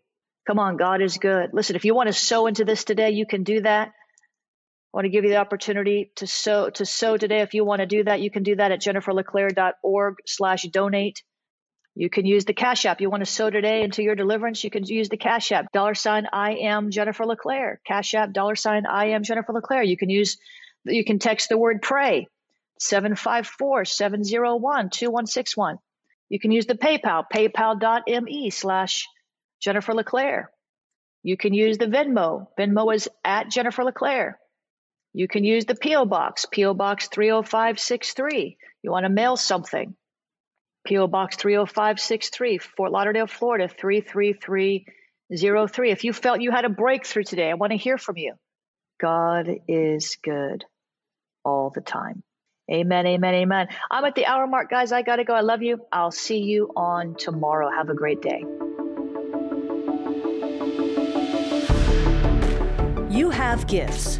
Come 0.47 0.59
on, 0.59 0.77
God 0.77 1.01
is 1.01 1.17
good. 1.17 1.49
Listen, 1.51 1.75
if 1.75 1.83
you 1.83 1.93
want 1.93 2.07
to 2.07 2.13
sow 2.13 2.47
into 2.47 2.63
this 2.63 2.85
today, 2.85 3.11
you 3.11 3.25
can 3.25 3.43
do 3.43 3.63
that. 3.63 3.91
Want 4.95 5.03
to 5.03 5.09
give 5.09 5.25
you 5.25 5.31
the 5.31 5.39
opportunity 5.39 6.13
to 6.15 6.25
sow 6.25 6.69
to 6.69 6.85
sow 6.85 7.17
today. 7.17 7.41
If 7.41 7.53
you 7.53 7.65
want 7.65 7.81
to 7.81 7.85
do 7.85 8.05
that, 8.05 8.21
you 8.21 8.31
can 8.31 8.43
do 8.43 8.55
that 8.55 8.71
at 8.71 8.79
jenniferleclaire.org 8.79 10.15
slash 10.25 10.63
donate. 10.63 11.21
You 11.95 12.09
can 12.09 12.25
use 12.25 12.45
the 12.45 12.53
Cash 12.53 12.85
App. 12.85 13.01
You 13.01 13.09
want 13.09 13.19
to 13.19 13.29
sow 13.29 13.49
today 13.49 13.83
into 13.83 14.03
your 14.03 14.15
deliverance, 14.15 14.63
you 14.63 14.69
can 14.69 14.85
use 14.85 15.09
the 15.09 15.17
Cash 15.17 15.51
App. 15.51 15.73
Dollar 15.73 15.95
sign 15.95 16.27
I 16.31 16.59
am 16.61 16.91
Jennifer 16.91 17.25
LeClaire. 17.25 17.81
Cash 17.85 18.13
App, 18.13 18.31
dollar 18.31 18.55
sign 18.55 18.85
I 18.85 19.07
am 19.07 19.23
Jennifer 19.23 19.51
LeClaire. 19.51 19.83
You 19.83 19.97
can 19.97 20.09
use 20.09 20.37
you 20.85 21.03
can 21.03 21.19
text 21.19 21.49
the 21.49 21.57
word 21.57 21.81
pray 21.81 22.29
754-701-2161. 22.81 25.77
You 26.29 26.39
can 26.39 26.53
use 26.53 26.67
the 26.67 26.75
PayPal, 26.75 27.25
paypal.me 27.33 28.49
slash 28.49 29.07
Jennifer 29.61 29.93
LeClaire. 29.93 30.51
You 31.21 31.35
can 31.35 31.53
use 31.53 31.77
the 31.77 31.87
Venmo. 31.87 32.47
Venmo 32.57 32.95
is 32.95 33.09
at 33.25 33.51
Jennifer 33.51 33.83
LeClaire. 33.83 34.39
You 35.15 35.27
can 35.29 35.45
use 35.45 35.63
the 35.63 35.75
P.O. 35.75 36.03
Box, 36.05 36.45
P.O. 36.51 36.73
Box 36.73 37.07
30563. 37.07 38.57
You 38.83 38.91
want 38.91 39.05
to 39.05 39.09
mail 39.09 39.37
something. 39.37 39.95
P.O. 40.85 41.07
Box 41.07 41.37
30563, 41.37 42.57
Fort 42.57 42.91
Lauderdale, 42.91 43.25
Florida 43.25 43.69
33303. 43.69 45.89
If 45.89 46.03
you 46.03 46.11
felt 46.11 46.41
you 46.41 46.51
had 46.51 46.65
a 46.65 46.69
breakthrough 46.69 47.23
today, 47.23 47.49
I 47.49 47.53
want 47.53 47.71
to 47.71 47.77
hear 47.77 47.97
from 47.97 48.17
you. 48.17 48.33
God 48.99 49.47
is 49.69 50.17
good 50.21 50.65
all 51.45 51.71
the 51.73 51.79
time. 51.79 52.21
Amen, 52.69 53.07
amen, 53.07 53.35
amen. 53.35 53.69
I'm 53.89 54.03
at 54.03 54.15
the 54.15 54.25
hour 54.25 54.45
mark, 54.47 54.69
guys. 54.69 54.91
I 54.91 55.01
got 55.01 55.15
to 55.15 55.23
go. 55.23 55.33
I 55.33 55.39
love 55.41 55.63
you. 55.63 55.79
I'll 55.93 56.11
see 56.11 56.39
you 56.39 56.73
on 56.75 57.15
tomorrow. 57.15 57.69
Have 57.71 57.89
a 57.89 57.95
great 57.95 58.21
day. 58.21 58.43
You 63.09 63.29
have 63.29 63.65
gifts. 63.67 64.19